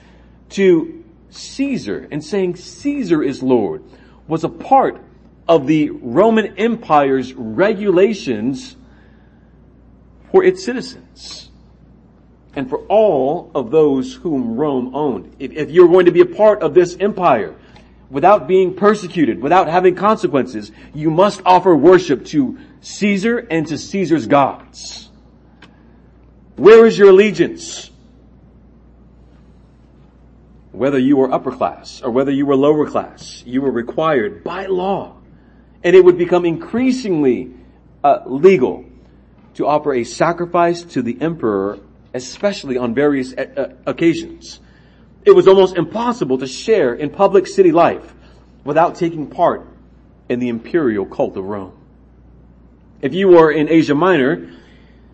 to 0.50 1.05
Caesar 1.36 2.08
and 2.12 2.24
saying 2.24 2.56
Caesar 2.56 3.22
is 3.22 3.44
Lord 3.44 3.84
was 4.27 4.44
a 4.44 4.50
part 4.50 5.01
of 5.48 5.68
the 5.68 5.89
Roman 5.89 6.58
Empire's 6.58 7.34
regulations 7.34 8.75
for 10.32 10.44
its 10.44 10.63
citizens 10.63 11.50
and 12.56 12.70
for 12.70 12.80
all 12.88 13.51
of 13.54 13.70
those 13.70 14.13
whom 14.13 14.56
Rome 14.56 14.96
owned. 14.96 15.36
If, 15.39 15.51
if 15.51 15.70
you're 15.72 15.88
going 15.88 16.06
to 16.06 16.12
be 16.12 16.22
a 16.22 16.25
part 16.25 16.62
of 16.62 16.74
this 16.74 16.96
empire, 17.00 17.56
without 18.10 18.48
being 18.48 18.74
persecuted, 18.74 19.42
without 19.42 19.68
having 19.68 19.96
consequences, 19.96 20.72
you 20.94 21.10
must 21.10 21.42
offer 21.46 21.75
worship 21.75 22.25
to 22.25 22.58
Caesar 22.82 23.39
and 23.39 23.68
to 23.68 23.77
Caesar's 23.77 24.27
gods. 24.27 25.10
Where 26.56 26.86
is 26.86 26.98
your 26.98 27.10
allegiance? 27.10 27.89
Whether 30.75 31.00
you 31.00 31.15
were 31.15 31.34
upper 31.34 31.51
class 31.51 32.01
or 32.01 32.12
whether 32.12 32.32
you 32.32 32.46
were 32.46 32.55
lower 32.58 32.86
class, 32.86 33.41
you 33.46 33.62
were 33.62 33.72
required 33.72 34.44
by 34.44 34.65
law. 34.65 35.15
And 35.84 35.96
it 35.96 36.03
would 36.03 36.17
become 36.17 36.44
increasingly 36.44 37.53
uh, 38.03 38.20
legal 38.25 38.84
to 39.53 39.65
offer 39.67 39.94
a 39.94 40.03
sacrifice 40.03 40.84
to 40.84 41.01
the 41.01 41.17
emperor, 41.22 41.79
especially 42.13 42.77
on 42.77 42.94
various 42.94 43.34
uh, 43.34 43.75
occasions. 43.86 44.60
It 45.24 45.32
was 45.32 45.48
almost 45.48 45.77
impossible 45.77 46.39
to 46.39 46.48
share 46.48 46.94
in 46.94 47.10
public 47.10 47.48
city 47.48 47.72
life 47.72 48.13
without 48.65 48.96
taking 48.96 49.27
part 49.27 49.65
in 50.27 50.39
the 50.39 50.50
imperial 50.50 51.05
cult 51.05 51.38
of 51.38 51.46
Rome. 51.46 51.72
If 53.01 53.13
you 53.13 53.29
were 53.29 53.50
in 53.50 53.70
Asia 53.70 53.96
Minor, 53.96 54.51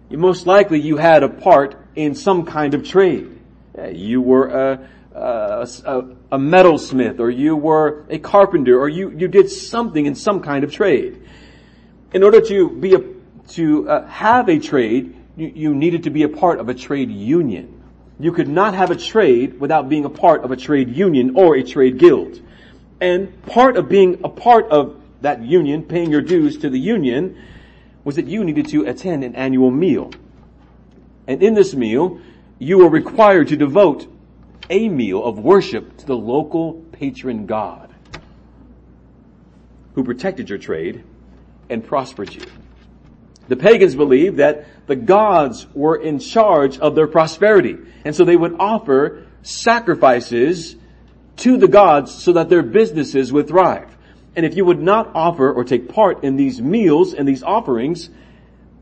most 0.09 0.47
likely 0.47 0.79
you 0.79 0.97
had 0.97 1.21
a 1.21 1.29
part 1.29 1.75
in 1.95 2.15
some 2.15 2.45
kind 2.45 2.73
of 2.73 2.83
trade. 2.83 3.39
Uh, 3.77 3.89
you 3.89 4.21
were 4.21 4.47
a, 4.47 4.89
a, 5.13 5.67
a, 6.31 6.37
metalsmith 6.37 7.19
or 7.19 7.29
you 7.29 7.55
were 7.55 8.05
a 8.09 8.17
carpenter 8.17 8.79
or 8.79 8.87
you, 8.87 9.11
you 9.11 9.27
did 9.27 9.49
something 9.49 10.05
in 10.05 10.15
some 10.15 10.41
kind 10.41 10.63
of 10.63 10.71
trade. 10.71 11.21
In 12.13 12.23
order 12.23 12.41
to 12.41 12.69
be 12.69 12.93
a, 12.95 13.03
to 13.49 13.89
uh, 13.89 14.07
have 14.07 14.49
a 14.49 14.59
trade, 14.59 15.15
you, 15.35 15.51
you 15.53 15.75
needed 15.75 16.03
to 16.03 16.09
be 16.09 16.23
a 16.23 16.29
part 16.29 16.59
of 16.59 16.69
a 16.69 16.73
trade 16.73 17.11
union. 17.11 17.81
You 18.19 18.31
could 18.31 18.47
not 18.47 18.73
have 18.73 18.91
a 18.91 18.95
trade 18.95 19.59
without 19.59 19.89
being 19.89 20.05
a 20.05 20.09
part 20.09 20.43
of 20.43 20.51
a 20.51 20.55
trade 20.55 20.95
union 20.95 21.35
or 21.35 21.55
a 21.55 21.63
trade 21.63 21.97
guild. 21.97 22.39
And 22.99 23.41
part 23.45 23.77
of 23.77 23.89
being 23.89 24.21
a 24.23 24.29
part 24.29 24.69
of 24.69 25.01
that 25.21 25.41
union, 25.41 25.83
paying 25.83 26.11
your 26.11 26.21
dues 26.21 26.57
to 26.59 26.69
the 26.69 26.79
union, 26.79 27.41
was 28.03 28.15
that 28.15 28.27
you 28.27 28.43
needed 28.43 28.67
to 28.69 28.85
attend 28.85 29.23
an 29.23 29.35
annual 29.35 29.71
meal. 29.71 30.11
And 31.27 31.41
in 31.41 31.53
this 31.53 31.73
meal, 31.73 32.19
you 32.59 32.77
were 32.77 32.89
required 32.89 33.47
to 33.49 33.55
devote 33.55 34.07
a 34.71 34.89
meal 34.89 35.23
of 35.23 35.37
worship 35.37 35.97
to 35.97 36.05
the 36.07 36.17
local 36.17 36.73
patron 36.93 37.45
god 37.45 37.93
who 39.93 40.03
protected 40.03 40.49
your 40.49 40.57
trade 40.57 41.03
and 41.69 41.83
prospered 41.83 42.33
you. 42.33 42.41
The 43.49 43.57
pagans 43.57 43.95
believed 43.95 44.37
that 44.37 44.65
the 44.87 44.95
gods 44.95 45.67
were 45.73 45.97
in 45.97 46.19
charge 46.19 46.79
of 46.79 46.95
their 46.95 47.07
prosperity. 47.07 47.77
And 48.05 48.15
so 48.15 48.23
they 48.23 48.37
would 48.37 48.55
offer 48.59 49.27
sacrifices 49.43 50.77
to 51.37 51.57
the 51.57 51.67
gods 51.67 52.13
so 52.13 52.33
that 52.33 52.47
their 52.47 52.63
businesses 52.63 53.33
would 53.33 53.49
thrive. 53.49 53.97
And 54.37 54.45
if 54.45 54.55
you 54.55 54.63
would 54.63 54.81
not 54.81 55.11
offer 55.13 55.51
or 55.51 55.65
take 55.65 55.89
part 55.89 56.23
in 56.23 56.37
these 56.37 56.61
meals 56.61 57.13
and 57.13 57.27
these 57.27 57.43
offerings, 57.43 58.09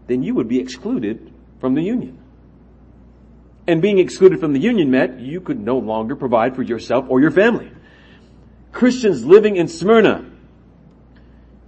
then 0.05 0.21
you 0.21 0.35
would 0.35 0.47
be 0.47 0.59
excluded 0.59 1.33
from 1.59 1.73
the 1.73 1.81
union. 1.81 2.18
And 3.69 3.83
being 3.83 3.99
excluded 3.99 4.39
from 4.39 4.53
the 4.53 4.59
union 4.59 4.89
meant 4.89 5.19
you 5.19 5.41
could 5.41 5.59
no 5.59 5.77
longer 5.77 6.15
provide 6.15 6.55
for 6.55 6.63
yourself 6.63 7.05
or 7.07 7.21
your 7.21 7.29
family. 7.29 7.69
Christians 8.71 9.23
living 9.23 9.57
in 9.57 9.67
Smyrna 9.67 10.25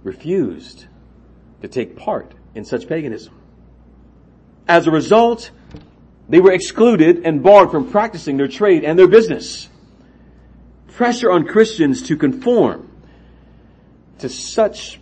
refused 0.02 0.86
to 1.60 1.68
take 1.68 1.94
part 1.94 2.34
in 2.56 2.64
such 2.64 2.88
paganism. 2.88 3.32
As 4.66 4.88
a 4.88 4.90
result, 4.90 5.52
they 6.28 6.40
were 6.40 6.50
excluded 6.50 7.24
and 7.24 7.40
barred 7.40 7.70
from 7.70 7.88
practicing 7.88 8.36
their 8.36 8.48
trade 8.48 8.82
and 8.82 8.98
their 8.98 9.06
business. 9.06 9.68
Pressure 10.88 11.30
on 11.30 11.46
Christians 11.46 12.02
to 12.08 12.16
conform 12.16 12.90
to 14.18 14.28
such 14.28 15.00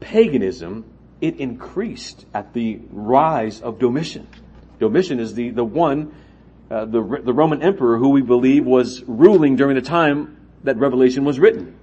paganism, 0.00 0.86
it 1.20 1.36
increased 1.36 2.24
at 2.32 2.54
the 2.54 2.80
rise 2.90 3.60
of 3.60 3.78
Domitian. 3.78 4.26
Domitian 4.78 5.20
is 5.20 5.34
the, 5.34 5.50
the 5.50 5.64
one, 5.64 6.14
uh, 6.70 6.84
the, 6.84 7.02
the 7.24 7.32
Roman 7.32 7.62
emperor 7.62 7.98
who 7.98 8.10
we 8.10 8.22
believe 8.22 8.64
was 8.64 9.02
ruling 9.06 9.56
during 9.56 9.74
the 9.74 9.82
time 9.82 10.36
that 10.62 10.76
Revelation 10.76 11.24
was 11.24 11.38
written. 11.38 11.76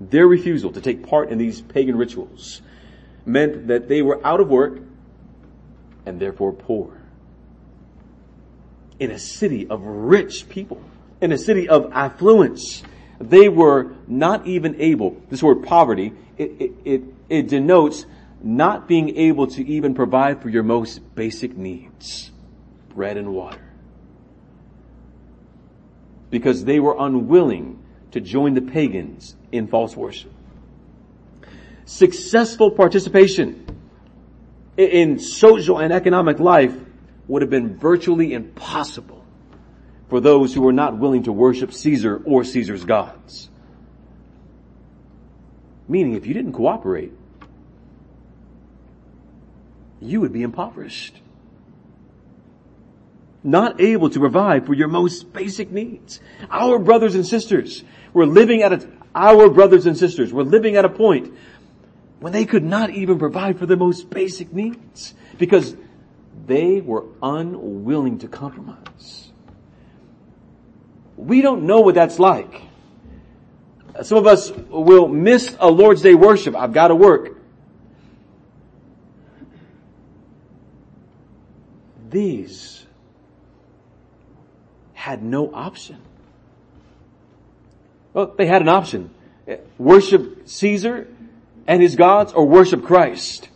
Their 0.00 0.26
refusal 0.26 0.72
to 0.72 0.80
take 0.80 1.06
part 1.06 1.30
in 1.30 1.38
these 1.38 1.60
pagan 1.60 1.96
rituals 1.96 2.62
meant 3.24 3.68
that 3.68 3.88
they 3.88 4.02
were 4.02 4.24
out 4.26 4.40
of 4.40 4.48
work 4.48 4.80
and 6.06 6.20
therefore 6.20 6.52
poor. 6.52 7.00
In 8.98 9.10
a 9.10 9.18
city 9.18 9.66
of 9.68 9.82
rich 9.82 10.48
people, 10.48 10.82
in 11.20 11.32
a 11.32 11.38
city 11.38 11.68
of 11.68 11.92
affluence, 11.92 12.82
they 13.20 13.48
were 13.48 13.94
not 14.06 14.46
even 14.46 14.80
able, 14.80 15.20
this 15.28 15.42
word 15.42 15.62
poverty, 15.64 16.12
it, 16.36 16.52
it, 16.58 16.72
it, 16.84 17.02
it 17.28 17.48
denotes 17.48 18.06
not 18.42 18.88
being 18.88 19.16
able 19.16 19.46
to 19.46 19.64
even 19.66 19.94
provide 19.94 20.42
for 20.42 20.48
your 20.48 20.64
most 20.64 21.14
basic 21.14 21.56
needs. 21.56 22.31
Bread 22.94 23.16
and 23.16 23.32
water. 23.32 23.60
Because 26.30 26.64
they 26.64 26.80
were 26.80 26.96
unwilling 26.98 27.82
to 28.12 28.20
join 28.20 28.54
the 28.54 28.62
pagans 28.62 29.34
in 29.50 29.66
false 29.66 29.96
worship. 29.96 30.32
Successful 31.84 32.70
participation 32.70 33.66
in 34.76 35.18
social 35.18 35.78
and 35.78 35.92
economic 35.92 36.38
life 36.38 36.74
would 37.28 37.42
have 37.42 37.50
been 37.50 37.76
virtually 37.76 38.32
impossible 38.32 39.24
for 40.08 40.20
those 40.20 40.52
who 40.52 40.60
were 40.60 40.72
not 40.72 40.98
willing 40.98 41.22
to 41.22 41.32
worship 41.32 41.72
Caesar 41.72 42.20
or 42.24 42.44
Caesar's 42.44 42.84
gods. 42.84 43.48
Meaning 45.88 46.14
if 46.14 46.26
you 46.26 46.34
didn't 46.34 46.52
cooperate, 46.52 47.12
you 50.00 50.20
would 50.20 50.32
be 50.32 50.42
impoverished. 50.42 51.21
Not 53.44 53.80
able 53.80 54.08
to 54.10 54.20
provide 54.20 54.66
for 54.66 54.74
your 54.74 54.88
most 54.88 55.32
basic 55.32 55.70
needs. 55.70 56.20
Our 56.50 56.78
brothers 56.78 57.14
and 57.14 57.26
sisters 57.26 57.82
were 58.12 58.26
living 58.26 58.62
at 58.62 58.72
a, 58.72 58.88
our 59.14 59.48
brothers 59.48 59.86
and 59.86 59.96
sisters 59.98 60.32
were 60.32 60.44
living 60.44 60.76
at 60.76 60.84
a 60.84 60.88
point 60.88 61.34
when 62.20 62.32
they 62.32 62.44
could 62.44 62.62
not 62.62 62.90
even 62.90 63.18
provide 63.18 63.58
for 63.58 63.66
their 63.66 63.76
most 63.76 64.08
basic 64.10 64.52
needs 64.52 65.12
because 65.38 65.74
they 66.46 66.80
were 66.80 67.04
unwilling 67.22 68.18
to 68.20 68.28
compromise. 68.28 69.30
We 71.16 71.42
don't 71.42 71.64
know 71.64 71.80
what 71.80 71.96
that's 71.96 72.18
like. 72.18 72.62
Some 74.02 74.18
of 74.18 74.26
us 74.26 74.50
will 74.50 75.08
miss 75.08 75.54
a 75.58 75.68
Lord's 75.68 76.00
Day 76.00 76.14
worship. 76.14 76.56
I've 76.56 76.72
got 76.72 76.88
to 76.88 76.94
work. 76.94 77.38
These 82.08 82.81
had 85.02 85.20
no 85.20 85.52
option. 85.52 85.96
Well, 88.12 88.34
they 88.38 88.46
had 88.46 88.62
an 88.62 88.68
option. 88.68 89.10
Worship 89.76 90.46
Caesar 90.46 91.08
and 91.66 91.82
his 91.82 91.96
gods 91.96 92.32
or 92.32 92.46
worship 92.46 92.84
Christ. 92.84 93.48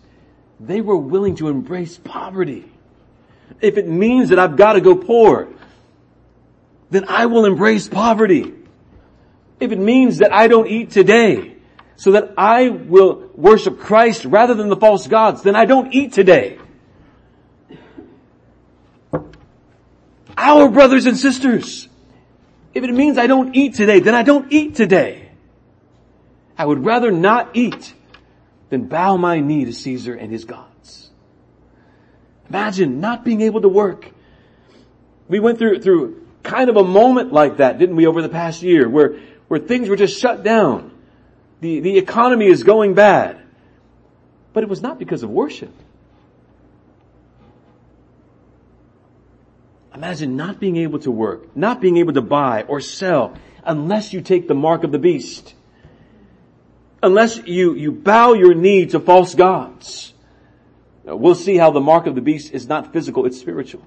They 0.58 0.80
were 0.80 0.96
willing 0.96 1.36
to 1.36 1.46
embrace 1.46 1.98
poverty. 1.98 2.68
If 3.60 3.76
it 3.76 3.86
means 3.86 4.30
that 4.30 4.40
I've 4.40 4.56
got 4.56 4.72
to 4.72 4.80
go 4.80 4.96
poor, 4.96 5.46
then 6.90 7.04
I 7.06 7.26
will 7.26 7.44
embrace 7.44 7.86
poverty. 7.86 8.52
If 9.60 9.70
it 9.70 9.78
means 9.78 10.18
that 10.18 10.32
I 10.32 10.48
don't 10.48 10.66
eat 10.66 10.90
today, 10.90 11.54
so 11.94 12.10
that 12.10 12.34
I 12.36 12.70
will 12.70 13.30
worship 13.36 13.78
Christ 13.78 14.24
rather 14.24 14.54
than 14.54 14.68
the 14.68 14.76
false 14.76 15.06
gods, 15.06 15.42
then 15.42 15.54
I 15.54 15.64
don't 15.64 15.94
eat 15.94 16.12
today. 16.12 16.58
Our 20.36 20.68
brothers 20.68 21.06
and 21.06 21.16
sisters, 21.16 21.88
if 22.74 22.84
it 22.84 22.92
means 22.92 23.16
I 23.16 23.26
don't 23.26 23.54
eat 23.56 23.74
today, 23.74 24.00
then 24.00 24.14
I 24.14 24.22
don't 24.22 24.52
eat 24.52 24.74
today. 24.74 25.30
I 26.58 26.64
would 26.64 26.84
rather 26.84 27.10
not 27.10 27.56
eat 27.56 27.94
than 28.68 28.86
bow 28.86 29.16
my 29.16 29.40
knee 29.40 29.64
to 29.64 29.72
Caesar 29.72 30.14
and 30.14 30.30
his 30.30 30.44
gods. 30.44 31.10
Imagine 32.48 33.00
not 33.00 33.24
being 33.24 33.40
able 33.40 33.62
to 33.62 33.68
work. 33.68 34.10
We 35.28 35.40
went 35.40 35.58
through, 35.58 35.80
through 35.80 36.26
kind 36.42 36.70
of 36.70 36.76
a 36.76 36.84
moment 36.84 37.32
like 37.32 37.56
that, 37.58 37.78
didn't 37.78 37.96
we, 37.96 38.06
over 38.06 38.22
the 38.22 38.28
past 38.28 38.62
year 38.62 38.88
where, 38.88 39.16
where 39.48 39.58
things 39.58 39.88
were 39.88 39.96
just 39.96 40.20
shut 40.20 40.42
down. 40.42 40.92
The, 41.60 41.80
the 41.80 41.98
economy 41.98 42.46
is 42.46 42.62
going 42.62 42.94
bad. 42.94 43.40
But 44.52 44.62
it 44.62 44.68
was 44.68 44.82
not 44.82 44.98
because 44.98 45.22
of 45.22 45.30
worship. 45.30 45.72
Imagine 49.96 50.36
not 50.36 50.60
being 50.60 50.76
able 50.76 51.00
to 51.00 51.10
work, 51.10 51.56
not 51.56 51.80
being 51.80 51.96
able 51.96 52.12
to 52.12 52.22
buy 52.22 52.62
or 52.62 52.80
sell 52.80 53.36
unless 53.64 54.12
you 54.12 54.20
take 54.20 54.46
the 54.46 54.54
mark 54.54 54.84
of 54.84 54.92
the 54.92 54.98
beast 54.98 55.56
unless 57.06 57.38
you, 57.46 57.74
you 57.74 57.92
bow 57.92 58.32
your 58.32 58.54
knee 58.54 58.86
to 58.86 59.00
false 59.00 59.34
gods. 59.34 60.12
We'll 61.04 61.36
see 61.36 61.56
how 61.56 61.70
the 61.70 61.80
mark 61.80 62.06
of 62.06 62.14
the 62.16 62.20
beast 62.20 62.52
is 62.52 62.66
not 62.66 62.92
physical, 62.92 63.26
it's 63.26 63.38
spiritual. 63.38 63.82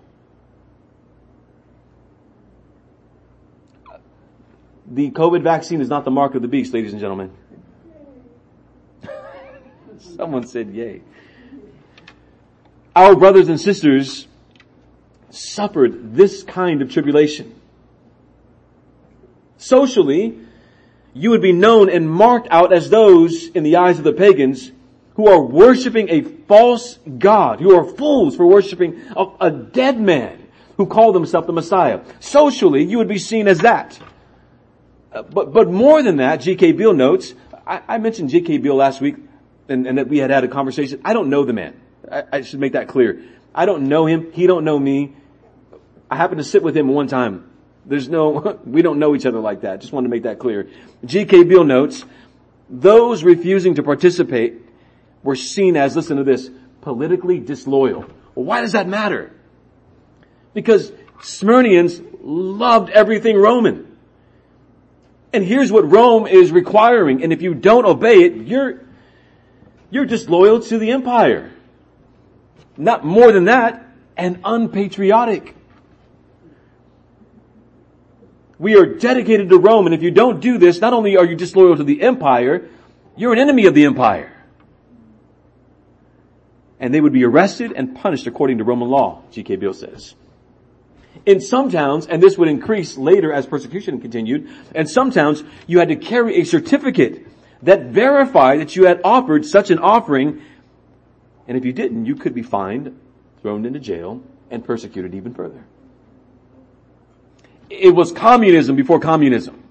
The 4.91 5.11
COVID 5.11 5.43
vaccine 5.43 5.81
is 5.81 5.89
not 5.89 6.05
the 6.05 6.11
mark 6.11 6.33
of 6.33 6.41
the 6.41 6.47
beast, 6.47 6.73
ladies 6.73 6.93
and 6.93 7.01
gentlemen. 7.01 7.31
Someone 9.99 10.47
said 10.47 10.73
yay. 10.73 11.01
Our 12.95 13.15
brothers 13.15 13.49
and 13.49 13.59
sisters 13.59 14.27
suffered 15.29 16.15
this 16.15 16.43
kind 16.43 16.81
of 16.81 16.91
tribulation. 16.91 17.55
Socially, 19.57 20.39
you 21.13 21.31
would 21.31 21.41
be 21.41 21.51
known 21.51 21.89
and 21.89 22.09
marked 22.09 22.47
out 22.49 22.71
as 22.71 22.89
those 22.89 23.47
in 23.47 23.63
the 23.63 23.75
eyes 23.75 23.97
of 23.97 24.03
the 24.03 24.13
pagans 24.13 24.71
who 25.15 25.27
are 25.27 25.41
worshiping 25.41 26.09
a 26.09 26.21
false 26.21 26.97
God, 27.17 27.59
who 27.59 27.75
are 27.75 27.83
fools 27.83 28.37
for 28.37 28.45
worshiping 28.45 29.01
a, 29.39 29.51
dead 29.51 29.99
man 29.99 30.47
who 30.77 30.85
called 30.85 31.13
himself 31.13 31.45
the 31.45 31.51
Messiah. 31.51 31.99
Socially, 32.21 32.85
you 32.85 32.97
would 32.99 33.09
be 33.09 33.17
seen 33.17 33.49
as 33.49 33.59
that. 33.59 33.99
Uh, 35.11 35.23
but, 35.23 35.51
but 35.51 35.69
more 35.69 36.01
than 36.01 36.17
that, 36.17 36.37
G.K. 36.37 36.71
Beale 36.71 36.93
notes, 36.93 37.33
I, 37.67 37.81
I 37.85 37.97
mentioned 37.97 38.29
G.K. 38.29 38.59
Beale 38.59 38.75
last 38.75 39.01
week 39.01 39.17
and, 39.67 39.87
and, 39.87 39.97
that 39.97 40.07
we 40.07 40.19
had 40.19 40.29
had 40.29 40.45
a 40.45 40.47
conversation. 40.47 41.01
I 41.03 41.11
don't 41.11 41.29
know 41.29 41.43
the 41.43 41.51
man. 41.51 41.77
I, 42.09 42.23
I 42.31 42.41
should 42.41 42.61
make 42.61 42.73
that 42.73 42.87
clear. 42.87 43.21
I 43.53 43.65
don't 43.65 43.89
know 43.89 44.05
him. 44.05 44.31
He 44.31 44.47
don't 44.47 44.63
know 44.63 44.79
me. 44.79 45.15
I 46.09 46.15
happened 46.15 46.39
to 46.39 46.43
sit 46.43 46.63
with 46.63 46.75
him 46.75 46.87
one 46.87 47.07
time 47.07 47.49
there's 47.89 48.07
no, 48.07 48.59
we 48.65 48.81
don't 48.81 48.99
know 48.99 49.15
each 49.15 49.25
other 49.25 49.39
like 49.39 49.61
that. 49.61 49.81
Just 49.81 49.91
want 49.91 50.05
to 50.05 50.09
make 50.09 50.23
that 50.23 50.39
clear. 50.39 50.69
G.K. 51.03 51.43
Beale 51.43 51.65
notes, 51.65 52.05
those 52.69 53.23
refusing 53.23 53.75
to 53.75 53.83
participate 53.83 54.61
were 55.23 55.35
seen 55.35 55.75
as, 55.75 55.95
listen 55.95 56.17
to 56.17 56.23
this, 56.23 56.49
politically 56.81 57.39
disloyal. 57.39 58.05
Well, 58.35 58.45
why 58.45 58.61
does 58.61 58.71
that 58.71 58.87
matter? 58.87 59.33
Because 60.53 60.91
Smyrnians 61.19 62.05
loved 62.21 62.89
everything 62.91 63.35
Roman. 63.35 63.97
And 65.33 65.43
here's 65.43 65.71
what 65.71 65.89
Rome 65.89 66.25
is 66.25 66.51
requiring, 66.51 67.23
and 67.23 67.33
if 67.33 67.41
you 67.41 67.53
don't 67.53 67.85
obey 67.85 68.23
it, 68.23 68.47
you're, 68.47 68.81
you're 69.91 70.05
disloyal 70.05 70.59
to 70.61 70.77
the 70.79 70.91
empire. 70.91 71.51
Not 72.79 73.05
more 73.05 73.33
than 73.33 73.45
that, 73.45 73.85
and 74.15 74.39
unpatriotic. 74.45 75.53
We 78.57 78.77
are 78.77 78.85
dedicated 78.85 79.49
to 79.49 79.59
Rome, 79.59 79.85
and 79.85 79.93
if 79.93 80.01
you 80.01 80.11
don't 80.11 80.39
do 80.39 80.57
this, 80.57 80.79
not 80.79 80.93
only 80.93 81.17
are 81.17 81.25
you 81.25 81.35
disloyal 81.35 81.75
to 81.75 81.83
the 81.83 82.01
empire, 82.01 82.69
you're 83.17 83.33
an 83.33 83.39
enemy 83.39 83.65
of 83.65 83.73
the 83.73 83.83
empire. 83.83 84.31
And 86.79 86.93
they 86.93 87.01
would 87.01 87.11
be 87.11 87.25
arrested 87.25 87.73
and 87.73 87.97
punished 87.97 88.27
according 88.27 88.59
to 88.59 88.63
Roman 88.63 88.87
law, 88.87 89.23
G.K. 89.31 89.57
Beale 89.57 89.73
says. 89.73 90.15
In 91.25 91.41
some 91.41 91.69
towns, 91.69 92.07
and 92.07 92.23
this 92.23 92.37
would 92.37 92.47
increase 92.47 92.97
later 92.97 93.33
as 93.33 93.45
persecution 93.45 93.99
continued, 93.99 94.49
in 94.73 94.87
some 94.87 95.11
towns 95.11 95.43
you 95.67 95.79
had 95.79 95.89
to 95.89 95.97
carry 95.97 96.39
a 96.39 96.45
certificate 96.45 97.27
that 97.63 97.87
verified 97.87 98.61
that 98.61 98.77
you 98.77 98.85
had 98.85 99.01
offered 99.03 99.45
such 99.45 99.69
an 99.69 99.79
offering, 99.79 100.41
and 101.49 101.57
if 101.57 101.65
you 101.65 101.73
didn't, 101.73 102.05
you 102.05 102.15
could 102.15 102.35
be 102.35 102.43
fined, 102.43 102.95
thrown 103.41 103.65
into 103.65 103.79
jail, 103.79 104.21
and 104.51 104.63
persecuted 104.63 105.15
even 105.15 105.33
further. 105.33 105.65
It 107.71 107.89
was 107.89 108.11
communism 108.11 108.75
before 108.75 108.99
communism. 108.99 109.63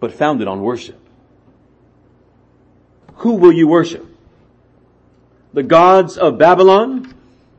But 0.00 0.14
founded 0.14 0.48
on 0.48 0.62
worship. 0.62 0.98
Who 3.16 3.34
will 3.34 3.52
you 3.52 3.68
worship? 3.68 4.06
The 5.52 5.62
gods 5.62 6.16
of 6.16 6.38
Babylon? 6.38 7.12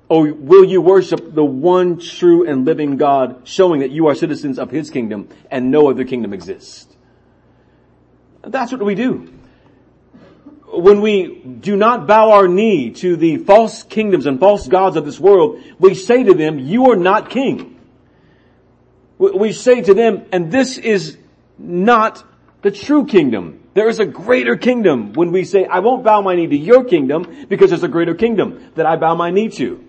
Or 0.10 0.34
will 0.34 0.66
you 0.66 0.82
worship 0.82 1.36
the 1.36 1.46
one 1.46 2.00
true 2.00 2.48
and 2.48 2.66
living 2.66 2.98
God, 2.98 3.42
showing 3.48 3.82
that 3.82 3.92
you 3.92 4.08
are 4.08 4.16
citizens 4.16 4.58
of 4.58 4.72
His 4.72 4.90
kingdom 4.90 5.30
and 5.52 5.70
no 5.70 5.92
other 5.92 6.06
kingdom 6.06 6.34
exists? 6.34 6.88
That's 8.42 8.72
what 8.72 8.84
we 8.84 8.96
do 8.96 9.35
when 10.82 11.02
we 11.02 11.36
do 11.36 11.76
not 11.76 12.08
bow 12.08 12.32
our 12.32 12.48
knee 12.48 12.92
to 12.92 13.16
the 13.16 13.38
false 13.38 13.84
kingdoms 13.84 14.26
and 14.26 14.40
false 14.40 14.68
gods 14.68 14.96
of 14.96 15.06
this 15.06 15.20
world, 15.20 15.62
we 15.80 15.96
say 15.96 16.24
to 16.24 16.34
them, 16.34 16.60
you 16.60 16.92
are 16.92 16.96
not 16.96 17.30
king. 17.30 17.80
We 19.18 19.54
say 19.54 19.82
to 19.82 19.94
them, 19.94 20.26
and 20.32 20.52
this 20.52 20.78
is 20.78 21.18
not 21.58 22.24
the 22.62 22.72
true 22.72 23.06
kingdom. 23.06 23.62
There 23.74 23.90
is 23.90 24.00
a 24.00 24.06
greater 24.06 24.56
kingdom 24.56 25.14
when 25.14 25.32
we 25.32 25.44
say, 25.44 25.66
I 25.66 25.80
won't 25.80 26.04
bow 26.04 26.22
my 26.22 26.36
knee 26.36 26.48
to 26.48 26.58
your 26.58 26.84
kingdom 26.84 27.46
because 27.48 27.70
there's 27.70 27.84
a 27.84 27.88
greater 27.88 28.16
kingdom 28.16 28.72
that 28.76 28.86
I 28.86 28.96
bow 28.96 29.16
my 29.16 29.32
knee 29.32 29.50
to. 29.50 29.84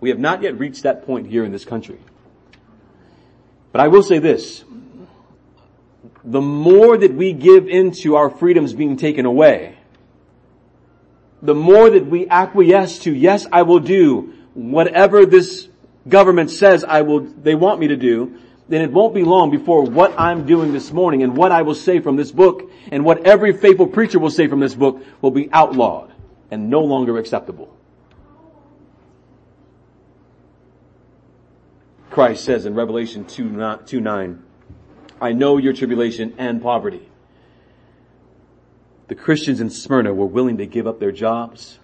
We 0.00 0.10
have 0.10 0.18
not 0.18 0.42
yet 0.42 0.58
reached 0.58 0.84
that 0.84 1.06
point 1.06 1.26
here 1.26 1.44
in 1.44 1.52
this 1.52 1.64
country. 1.64 1.98
But 3.72 3.80
I 3.80 3.88
will 3.88 4.02
say 4.02 4.18
this. 4.18 4.64
The 6.26 6.40
more 6.40 6.96
that 6.98 7.14
we 7.14 7.32
give 7.32 7.68
into 7.68 8.16
our 8.16 8.28
freedoms 8.28 8.74
being 8.74 8.96
taken 8.96 9.26
away, 9.26 9.78
the 11.40 11.54
more 11.54 11.88
that 11.88 12.06
we 12.06 12.28
acquiesce 12.28 12.98
to, 13.00 13.14
yes, 13.14 13.46
I 13.52 13.62
will 13.62 13.78
do 13.78 14.34
whatever 14.54 15.24
this 15.24 15.68
government 16.08 16.50
says 16.50 16.82
I 16.82 17.02
will, 17.02 17.20
they 17.20 17.54
want 17.54 17.78
me 17.78 17.88
to 17.88 17.96
do, 17.96 18.38
then 18.68 18.82
it 18.82 18.90
won't 18.90 19.14
be 19.14 19.22
long 19.22 19.50
before 19.50 19.82
what 19.82 20.18
I'm 20.18 20.46
doing 20.46 20.72
this 20.72 20.92
morning 20.92 21.22
and 21.22 21.36
what 21.36 21.52
I 21.52 21.62
will 21.62 21.74
say 21.74 22.00
from 22.00 22.16
this 22.16 22.32
book 22.32 22.70
and 22.90 23.04
what 23.04 23.24
every 23.24 23.52
faithful 23.52 23.86
preacher 23.86 24.18
will 24.18 24.30
say 24.30 24.48
from 24.48 24.58
this 24.58 24.74
book 24.74 25.04
will 25.22 25.30
be 25.30 25.48
outlawed 25.52 26.12
and 26.50 26.68
no 26.68 26.80
longer 26.80 27.18
acceptable. 27.18 27.72
Christ 32.10 32.44
says 32.44 32.66
in 32.66 32.74
Revelation 32.74 33.24
2, 33.24 33.78
2 33.84 34.00
9, 34.00 34.42
I 35.20 35.32
know 35.32 35.56
your 35.56 35.72
tribulation 35.72 36.34
and 36.38 36.60
poverty. 36.62 37.08
The 39.08 39.14
Christians 39.14 39.60
in 39.60 39.70
Smyrna 39.70 40.12
were 40.12 40.26
willing 40.26 40.58
to 40.58 40.66
give 40.66 40.86
up 40.86 40.98
their 40.98 41.12
jobs. 41.12 41.78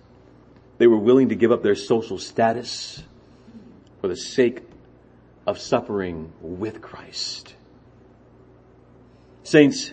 They 0.79 0.87
were 0.87 0.99
willing 0.99 1.29
to 1.29 1.35
give 1.35 1.53
up 1.53 1.63
their 1.63 1.77
social 1.77 2.19
status 2.19 3.03
for 4.01 4.09
the 4.09 4.17
sake 4.17 4.63
of 5.47 5.59
suffering 5.59 6.33
with 6.41 6.83
Christ. 6.83 7.55
Saints, 9.45 9.93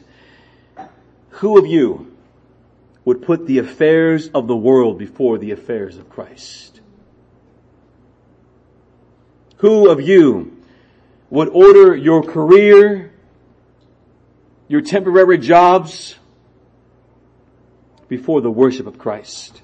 who 1.30 1.58
of 1.58 1.66
you 1.66 2.16
would 3.06 3.22
put 3.22 3.46
the 3.46 3.60
affairs 3.60 4.30
of 4.30 4.48
the 4.48 4.56
world 4.56 4.98
before 4.98 5.38
the 5.38 5.52
affairs 5.52 5.98
of 5.98 6.10
Christ? 6.10 6.82
Who 9.58 9.90
of 9.90 10.02
you 10.02 10.58
would 11.30 11.50
order 11.50 11.96
your 11.96 12.24
career, 12.24 13.12
your 14.70 14.80
temporary 14.80 15.38
jobs 15.38 16.16
before 18.08 18.40
the 18.40 18.50
worship 18.50 18.88
of 18.88 18.98
Christ? 18.98 19.62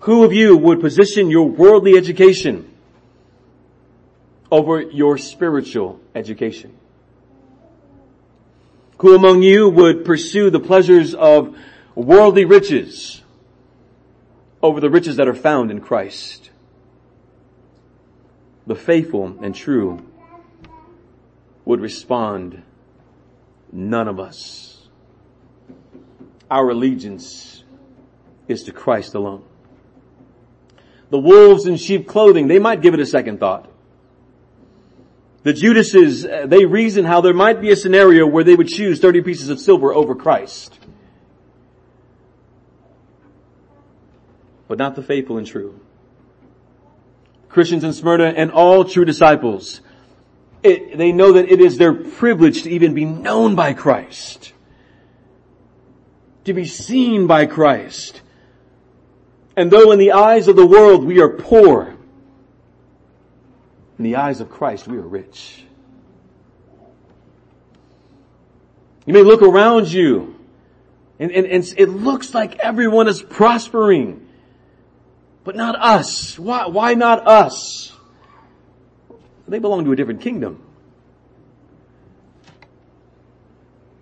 Who 0.00 0.24
of 0.24 0.32
you 0.32 0.56
would 0.56 0.80
position 0.80 1.30
your 1.30 1.48
worldly 1.48 1.96
education 1.96 2.70
over 4.50 4.80
your 4.80 5.18
spiritual 5.18 6.00
education? 6.14 6.76
Who 8.98 9.14
among 9.14 9.42
you 9.42 9.68
would 9.68 10.04
pursue 10.04 10.50
the 10.50 10.60
pleasures 10.60 11.14
of 11.14 11.56
worldly 11.94 12.44
riches 12.44 13.22
over 14.62 14.80
the 14.80 14.88
riches 14.88 15.16
that 15.16 15.28
are 15.28 15.34
found 15.34 15.70
in 15.70 15.80
Christ? 15.80 16.50
The 18.66 18.74
faithful 18.74 19.38
and 19.42 19.54
true 19.54 20.04
would 21.64 21.80
respond, 21.80 22.62
none 23.74 24.08
of 24.08 24.20
us. 24.20 24.88
Our 26.50 26.70
allegiance 26.70 27.64
is 28.46 28.62
to 28.64 28.72
Christ 28.72 29.14
alone. 29.14 29.44
The 31.10 31.18
wolves 31.18 31.66
in 31.66 31.76
sheep 31.76 32.08
clothing, 32.08 32.48
they 32.48 32.58
might 32.58 32.80
give 32.80 32.94
it 32.94 33.00
a 33.00 33.06
second 33.06 33.40
thought. 33.40 33.70
The 35.42 35.52
Judases, 35.52 36.24
uh, 36.24 36.46
they 36.46 36.64
reason 36.64 37.04
how 37.04 37.20
there 37.20 37.34
might 37.34 37.60
be 37.60 37.70
a 37.70 37.76
scenario 37.76 38.26
where 38.26 38.44
they 38.44 38.54
would 38.54 38.68
choose 38.68 38.98
30 38.98 39.20
pieces 39.20 39.50
of 39.50 39.60
silver 39.60 39.92
over 39.92 40.14
Christ. 40.14 40.78
But 44.66 44.78
not 44.78 44.94
the 44.94 45.02
faithful 45.02 45.36
and 45.36 45.46
true. 45.46 45.78
Christians 47.50 47.84
in 47.84 47.92
Smyrna 47.92 48.32
and 48.36 48.50
all 48.50 48.84
true 48.84 49.04
disciples, 49.04 49.82
it, 50.64 50.96
they 50.96 51.12
know 51.12 51.32
that 51.32 51.50
it 51.50 51.60
is 51.60 51.78
their 51.78 51.92
privilege 51.92 52.62
to 52.62 52.70
even 52.70 52.94
be 52.94 53.04
known 53.04 53.54
by 53.54 53.74
Christ. 53.74 54.52
To 56.44 56.54
be 56.54 56.64
seen 56.64 57.26
by 57.26 57.46
Christ. 57.46 58.22
And 59.56 59.70
though 59.70 59.92
in 59.92 59.98
the 59.98 60.12
eyes 60.12 60.48
of 60.48 60.56
the 60.56 60.66
world 60.66 61.04
we 61.04 61.20
are 61.20 61.28
poor, 61.28 61.94
in 63.98 64.04
the 64.04 64.16
eyes 64.16 64.40
of 64.40 64.50
Christ, 64.50 64.88
we 64.88 64.96
are 64.96 65.06
rich. 65.06 65.62
You 69.06 69.12
may 69.12 69.22
look 69.22 69.42
around 69.42 69.92
you 69.92 70.34
and, 71.18 71.30
and, 71.30 71.46
and 71.46 71.74
it 71.76 71.88
looks 71.88 72.34
like 72.34 72.58
everyone 72.58 73.06
is 73.06 73.22
prospering, 73.22 74.26
but 75.44 75.54
not 75.54 75.76
us. 75.76 76.38
Why, 76.38 76.66
why 76.66 76.94
not 76.94 77.26
us? 77.26 77.93
They 79.46 79.58
belong 79.58 79.84
to 79.84 79.92
a 79.92 79.96
different 79.96 80.20
kingdom. 80.20 80.62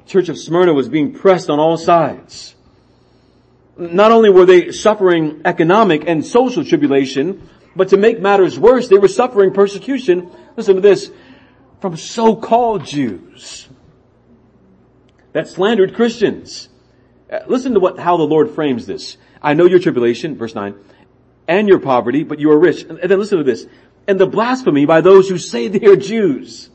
Church 0.06 0.28
of 0.28 0.38
Smyrna 0.38 0.74
was 0.74 0.88
being 0.88 1.14
pressed 1.14 1.48
on 1.48 1.58
all 1.58 1.76
sides. 1.76 2.54
Not 3.76 4.12
only 4.12 4.30
were 4.30 4.44
they 4.44 4.70
suffering 4.70 5.40
economic 5.44 6.04
and 6.06 6.24
social 6.24 6.64
tribulation, 6.64 7.48
but 7.74 7.88
to 7.88 7.96
make 7.96 8.20
matters 8.20 8.58
worse, 8.58 8.88
they 8.88 8.98
were 8.98 9.08
suffering 9.08 9.52
persecution, 9.52 10.30
listen 10.56 10.74
to 10.74 10.80
this, 10.80 11.10
from 11.80 11.96
so-called 11.96 12.84
Jews 12.84 13.68
that 15.32 15.48
slandered 15.48 15.94
Christians. 15.94 16.68
Uh, 17.30 17.40
listen 17.46 17.74
to 17.74 17.80
what, 17.80 17.98
how 17.98 18.16
the 18.16 18.24
Lord 18.24 18.50
frames 18.50 18.86
this. 18.86 19.16
I 19.42 19.54
know 19.54 19.64
your 19.64 19.78
tribulation, 19.78 20.36
verse 20.36 20.54
9, 20.54 20.74
and 21.48 21.68
your 21.68 21.78
poverty, 21.78 22.22
but 22.22 22.38
you 22.38 22.50
are 22.50 22.58
rich. 22.58 22.82
And 22.82 22.98
then 22.98 23.18
listen 23.18 23.38
to 23.38 23.44
this. 23.44 23.66
And 24.06 24.18
the 24.18 24.26
blasphemy 24.26 24.84
by 24.84 25.00
those 25.00 25.28
who 25.28 25.38
say 25.38 25.68
they 25.68 25.86
are 25.86 25.96
Jews 25.96 26.70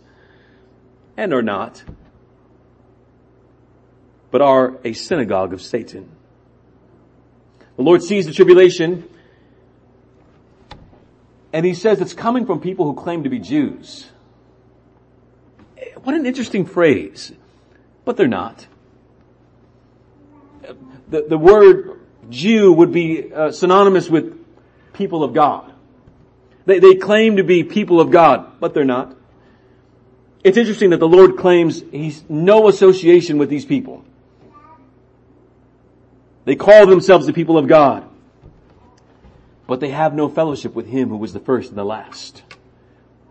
and 1.16 1.34
are 1.34 1.42
not, 1.42 1.84
but 4.32 4.42
are 4.42 4.78
a 4.84 4.94
synagogue 4.94 5.54
of 5.54 5.62
Satan. 5.62 6.10
The 7.76 7.84
Lord 7.84 8.02
sees 8.02 8.26
the 8.26 8.34
tribulation 8.34 9.08
and 11.54 11.66
he 11.66 11.74
says 11.74 12.02
it's 12.02 12.14
coming 12.14 12.46
from 12.46 12.60
people 12.60 12.86
who 12.86 12.94
claim 12.94 13.24
to 13.24 13.30
be 13.30 13.40
Jews. 13.40 14.08
What 16.04 16.16
an 16.16 16.26
interesting 16.26 16.66
phrase. 16.66 17.32
But 18.06 18.16
they're 18.16 18.28
not. 18.28 18.68
The, 21.10 21.26
the 21.28 21.38
word 21.38 22.00
Jew 22.30 22.72
would 22.74 22.92
be 22.92 23.34
uh, 23.34 23.52
synonymous 23.52 24.10
with 24.10 24.46
people 24.94 25.24
of 25.24 25.34
God. 25.34 25.74
They, 26.68 26.78
they 26.78 26.94
claim 26.94 27.38
to 27.38 27.44
be 27.44 27.64
people 27.64 28.00
of 28.00 28.12
God, 28.12 28.60
but 28.60 28.76
they're 28.76 28.86
not. 28.86 29.16
It's 30.44 30.58
interesting 30.58 30.92
that 30.92 31.00
the 31.00 31.08
Lord 31.08 31.36
claims 31.38 31.82
He's 31.92 32.24
no 32.30 32.68
association 32.68 33.40
with 33.40 33.50
these 33.50 33.66
people. 33.66 34.06
They 36.46 36.56
call 36.56 36.86
themselves 36.86 37.26
the 37.26 37.34
people 37.34 37.58
of 37.58 37.68
God 37.68 38.08
but 39.68 39.82
they 39.82 39.90
have 39.90 40.16
no 40.16 40.30
fellowship 40.30 40.74
with 40.74 40.88
him 40.88 41.10
who 41.10 41.18
was 41.18 41.34
the 41.34 41.40
first 41.40 41.70
and 41.70 41.78
the 41.78 41.84
last. 41.84 42.42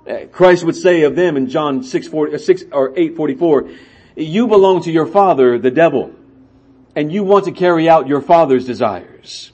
Uh, 0.09 0.27
Christ 0.31 0.64
would 0.64 0.77
say 0.77 1.03
of 1.03 1.16
them 1.16 1.37
in 1.37 1.49
John 1.49 1.83
6, 1.83 2.09
40, 2.09 2.35
uh, 2.35 2.38
6 2.38 2.64
or 2.70 2.92
8, 2.96 3.16
44, 3.16 3.70
you 4.14 4.46
belong 4.46 4.83
to 4.83 4.92
your 4.92 5.07
father, 5.07 5.59
the 5.59 5.70
devil, 5.70 6.14
and 6.94 7.11
you 7.11 7.25
want 7.25 7.46
to 7.46 7.53
carry 7.53 7.88
out 7.88 8.07
your 8.07 8.20
father's 8.20 8.66
desires. 8.66 9.51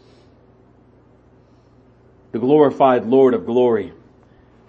The 2.33 2.39
glorified 2.39 3.07
Lord 3.07 3.35
of 3.35 3.47
glory 3.47 3.93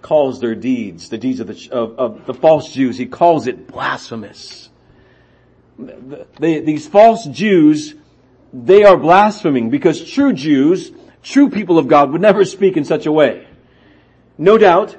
calls 0.02 0.40
their 0.40 0.54
deeds, 0.54 1.08
the 1.08 1.18
deeds 1.18 1.40
of 1.40 1.46
the, 1.46 1.68
of, 1.72 1.98
of 1.98 2.26
the 2.26 2.34
false 2.34 2.72
Jews, 2.72 2.98
he 2.98 3.06
calls 3.06 3.46
it 3.46 3.66
blasphemous. 3.66 4.68
They, 5.78 6.60
these 6.60 6.86
false 6.86 7.26
Jews, 7.26 7.94
they 8.52 8.84
are 8.84 8.96
blaspheming 8.96 9.70
because 9.70 10.08
true 10.08 10.32
Jews 10.32 10.92
true 11.24 11.50
people 11.50 11.78
of 11.78 11.88
God 11.88 12.12
would 12.12 12.20
never 12.20 12.44
speak 12.44 12.76
in 12.76 12.84
such 12.84 13.06
a 13.06 13.12
way. 13.12 13.46
No 14.38 14.58
doubt, 14.58 14.96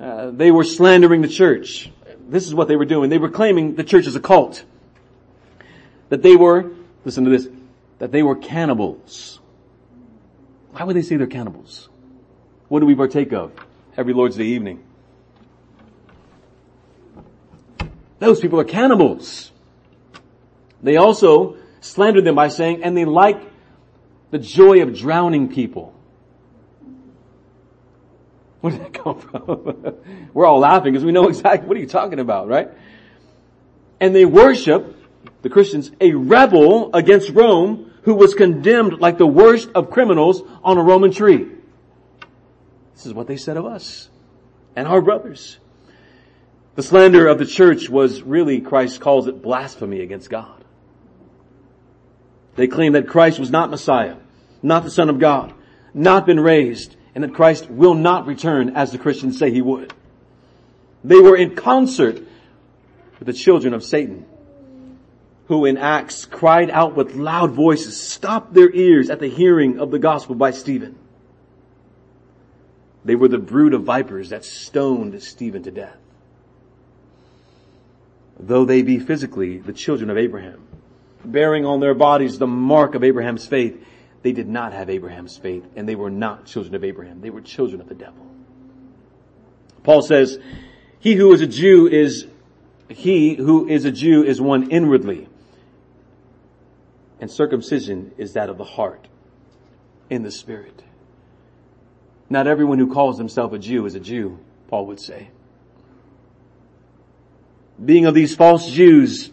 uh, 0.00 0.30
they 0.30 0.50
were 0.50 0.64
slandering 0.64 1.22
the 1.22 1.28
church. 1.28 1.90
This 2.28 2.46
is 2.46 2.54
what 2.54 2.68
they 2.68 2.76
were 2.76 2.84
doing. 2.84 3.10
They 3.10 3.18
were 3.18 3.30
claiming 3.30 3.74
the 3.74 3.84
church 3.84 4.06
is 4.06 4.14
a 4.14 4.20
cult. 4.20 4.64
That 6.10 6.22
they 6.22 6.36
were, 6.36 6.72
listen 7.04 7.24
to 7.24 7.30
this, 7.30 7.48
that 7.98 8.12
they 8.12 8.22
were 8.22 8.36
cannibals. 8.36 9.33
Why 10.74 10.82
would 10.82 10.96
they 10.96 11.02
say 11.02 11.16
they're 11.16 11.28
cannibals? 11.28 11.88
What 12.66 12.80
do 12.80 12.86
we 12.86 12.96
partake 12.96 13.32
of 13.32 13.52
every 13.96 14.12
Lord's 14.12 14.36
Day 14.36 14.46
evening? 14.46 14.82
Those 18.18 18.40
people 18.40 18.58
are 18.58 18.64
cannibals. 18.64 19.52
They 20.82 20.96
also 20.96 21.58
slandered 21.80 22.24
them 22.24 22.34
by 22.34 22.48
saying, 22.48 22.82
and 22.82 22.96
they 22.96 23.04
like 23.04 23.40
the 24.32 24.38
joy 24.40 24.82
of 24.82 24.96
drowning 24.96 25.48
people. 25.48 25.94
Where 28.60 28.72
did 28.72 28.80
that 28.80 28.94
come 28.94 29.20
from? 29.20 29.94
We're 30.34 30.46
all 30.46 30.58
laughing 30.58 30.92
because 30.92 31.04
we 31.04 31.12
know 31.12 31.28
exactly 31.28 31.68
what 31.68 31.76
are 31.76 31.80
you 31.80 31.86
talking 31.86 32.18
about, 32.18 32.48
right? 32.48 32.70
And 34.00 34.12
they 34.12 34.24
worship, 34.24 34.96
the 35.42 35.50
Christians, 35.50 35.92
a 36.00 36.14
rebel 36.14 36.90
against 36.94 37.30
Rome 37.30 37.92
who 38.04 38.14
was 38.14 38.34
condemned 38.34 39.00
like 39.00 39.18
the 39.18 39.26
worst 39.26 39.70
of 39.74 39.90
criminals 39.90 40.42
on 40.62 40.78
a 40.78 40.82
Roman 40.82 41.10
tree. 41.10 41.48
This 42.94 43.06
is 43.06 43.14
what 43.14 43.26
they 43.26 43.36
said 43.36 43.56
of 43.56 43.66
us 43.66 44.08
and 44.76 44.86
our 44.86 45.00
brothers. 45.00 45.58
The 46.74 46.82
slander 46.82 47.26
of 47.26 47.38
the 47.38 47.46
church 47.46 47.88
was 47.88 48.22
really, 48.22 48.60
Christ 48.60 49.00
calls 49.00 49.26
it 49.26 49.42
blasphemy 49.42 50.00
against 50.00 50.28
God. 50.28 50.64
They 52.56 52.66
claimed 52.66 52.94
that 52.94 53.08
Christ 53.08 53.38
was 53.38 53.50
not 53.50 53.70
Messiah, 53.70 54.16
not 54.62 54.84
the 54.84 54.90
Son 54.90 55.08
of 55.08 55.18
God, 55.18 55.54
not 55.92 56.26
been 56.26 56.40
raised, 56.40 56.96
and 57.14 57.22
that 57.24 57.34
Christ 57.34 57.70
will 57.70 57.94
not 57.94 58.26
return 58.26 58.76
as 58.76 58.92
the 58.92 58.98
Christians 58.98 59.38
say 59.38 59.50
he 59.50 59.62
would. 59.62 59.92
They 61.02 61.20
were 61.20 61.36
in 61.36 61.54
concert 61.54 62.20
with 63.18 63.26
the 63.26 63.32
children 63.32 63.74
of 63.74 63.84
Satan, 63.84 64.26
who 65.54 65.66
in 65.66 65.78
Acts 65.78 66.24
cried 66.24 66.68
out 66.68 66.96
with 66.96 67.14
loud 67.14 67.52
voices, 67.52 68.00
stopped 68.00 68.54
their 68.54 68.72
ears 68.72 69.08
at 69.08 69.20
the 69.20 69.28
hearing 69.28 69.78
of 69.78 69.92
the 69.92 70.00
gospel 70.00 70.34
by 70.34 70.50
Stephen. 70.50 70.98
They 73.04 73.14
were 73.14 73.28
the 73.28 73.38
brood 73.38 73.72
of 73.72 73.84
vipers 73.84 74.30
that 74.30 74.44
stoned 74.44 75.22
Stephen 75.22 75.62
to 75.62 75.70
death. 75.70 75.96
Though 78.40 78.64
they 78.64 78.82
be 78.82 78.98
physically 78.98 79.58
the 79.58 79.72
children 79.72 80.10
of 80.10 80.18
Abraham, 80.18 80.60
bearing 81.24 81.64
on 81.64 81.78
their 81.78 81.94
bodies 81.94 82.38
the 82.38 82.48
mark 82.48 82.96
of 82.96 83.04
Abraham's 83.04 83.46
faith, 83.46 83.80
they 84.22 84.32
did 84.32 84.48
not 84.48 84.72
have 84.72 84.90
Abraham's 84.90 85.36
faith 85.36 85.64
and 85.76 85.88
they 85.88 85.94
were 85.94 86.10
not 86.10 86.46
children 86.46 86.74
of 86.74 86.82
Abraham. 86.82 87.20
They 87.20 87.30
were 87.30 87.42
children 87.42 87.80
of 87.80 87.88
the 87.88 87.94
devil. 87.94 88.26
Paul 89.84 90.02
says, 90.02 90.36
he 90.98 91.14
who 91.14 91.32
is 91.32 91.42
a 91.42 91.46
Jew 91.46 91.86
is, 91.86 92.26
he 92.88 93.34
who 93.34 93.68
is 93.68 93.84
a 93.84 93.92
Jew 93.92 94.24
is 94.24 94.40
one 94.40 94.70
inwardly. 94.70 95.28
And 97.24 97.30
circumcision 97.30 98.12
is 98.18 98.34
that 98.34 98.50
of 98.50 98.58
the 98.58 98.64
heart 98.64 99.08
in 100.10 100.24
the 100.24 100.30
spirit. 100.30 100.82
Not 102.28 102.46
everyone 102.46 102.78
who 102.78 102.92
calls 102.92 103.16
himself 103.16 103.54
a 103.54 103.58
Jew 103.58 103.86
is 103.86 103.94
a 103.94 103.98
Jew, 103.98 104.38
Paul 104.68 104.84
would 104.88 105.00
say. 105.00 105.30
Being 107.82 108.04
of 108.04 108.12
these 108.12 108.36
false 108.36 108.70
Jews, 108.70 109.30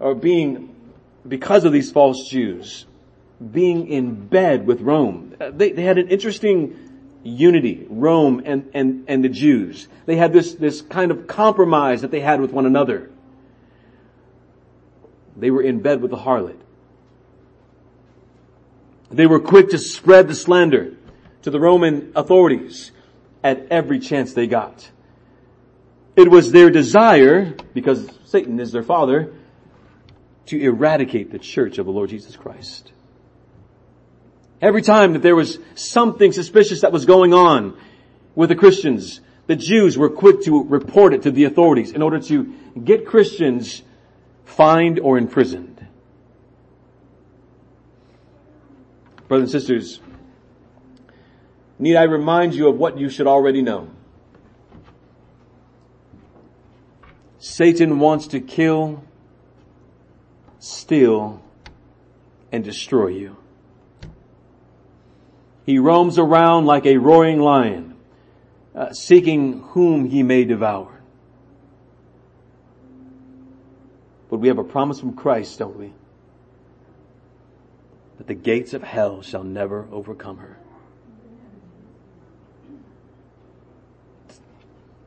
or 0.00 0.16
being, 0.16 0.74
because 1.28 1.64
of 1.64 1.72
these 1.72 1.92
false 1.92 2.28
Jews, 2.28 2.86
being 3.52 3.86
in 3.86 4.26
bed 4.26 4.66
with 4.66 4.80
Rome. 4.80 5.36
They, 5.38 5.70
they 5.70 5.84
had 5.84 5.96
an 5.96 6.08
interesting 6.08 7.20
unity, 7.22 7.86
Rome 7.88 8.42
and, 8.44 8.68
and, 8.74 9.04
and 9.06 9.22
the 9.22 9.28
Jews. 9.28 9.86
They 10.06 10.16
had 10.16 10.32
this, 10.32 10.54
this 10.54 10.82
kind 10.82 11.12
of 11.12 11.28
compromise 11.28 12.00
that 12.00 12.10
they 12.10 12.18
had 12.18 12.40
with 12.40 12.50
one 12.50 12.66
another. 12.66 13.10
They 15.36 15.50
were 15.50 15.62
in 15.62 15.80
bed 15.80 16.00
with 16.00 16.10
the 16.10 16.16
harlot. 16.16 16.56
They 19.10 19.26
were 19.26 19.40
quick 19.40 19.70
to 19.70 19.78
spread 19.78 20.28
the 20.28 20.34
slander 20.34 20.94
to 21.42 21.50
the 21.50 21.60
Roman 21.60 22.12
authorities 22.16 22.90
at 23.44 23.68
every 23.70 24.00
chance 24.00 24.32
they 24.32 24.46
got. 24.46 24.90
It 26.16 26.30
was 26.30 26.50
their 26.50 26.70
desire, 26.70 27.54
because 27.74 28.10
Satan 28.24 28.58
is 28.58 28.72
their 28.72 28.82
father, 28.82 29.34
to 30.46 30.60
eradicate 30.60 31.30
the 31.30 31.38
church 31.38 31.78
of 31.78 31.86
the 31.86 31.92
Lord 31.92 32.10
Jesus 32.10 32.34
Christ. 32.36 32.92
Every 34.60 34.82
time 34.82 35.12
that 35.12 35.22
there 35.22 35.36
was 35.36 35.58
something 35.74 36.32
suspicious 36.32 36.80
that 36.80 36.92
was 36.92 37.04
going 37.04 37.34
on 37.34 37.78
with 38.34 38.48
the 38.48 38.56
Christians, 38.56 39.20
the 39.46 39.56
Jews 39.56 39.98
were 39.98 40.08
quick 40.08 40.42
to 40.44 40.64
report 40.64 41.12
it 41.12 41.22
to 41.22 41.30
the 41.30 41.44
authorities 41.44 41.92
in 41.92 42.02
order 42.02 42.18
to 42.20 42.54
get 42.82 43.06
Christians 43.06 43.82
fined 44.46 44.98
or 45.00 45.18
imprisoned. 45.18 45.86
Brothers 49.28 49.52
and 49.52 49.60
sisters, 49.60 50.00
need 51.78 51.96
I 51.96 52.04
remind 52.04 52.54
you 52.54 52.68
of 52.68 52.76
what 52.78 52.96
you 52.96 53.10
should 53.10 53.26
already 53.26 53.60
know? 53.60 53.90
Satan 57.38 57.98
wants 57.98 58.28
to 58.28 58.40
kill, 58.40 59.04
steal, 60.58 61.42
and 62.50 62.64
destroy 62.64 63.08
you. 63.08 63.36
He 65.64 65.80
roams 65.80 66.18
around 66.18 66.66
like 66.66 66.86
a 66.86 66.96
roaring 66.96 67.40
lion, 67.40 67.96
uh, 68.74 68.92
seeking 68.92 69.60
whom 69.70 70.08
he 70.08 70.22
may 70.22 70.44
devour. 70.44 70.95
But 74.36 74.42
we 74.42 74.48
have 74.48 74.58
a 74.58 74.64
promise 74.64 75.00
from 75.00 75.14
Christ, 75.14 75.58
don't 75.60 75.78
we? 75.78 75.94
That 78.18 78.26
the 78.26 78.34
gates 78.34 78.74
of 78.74 78.82
hell 78.82 79.22
shall 79.22 79.42
never 79.42 79.88
overcome 79.90 80.36
her. 80.36 80.58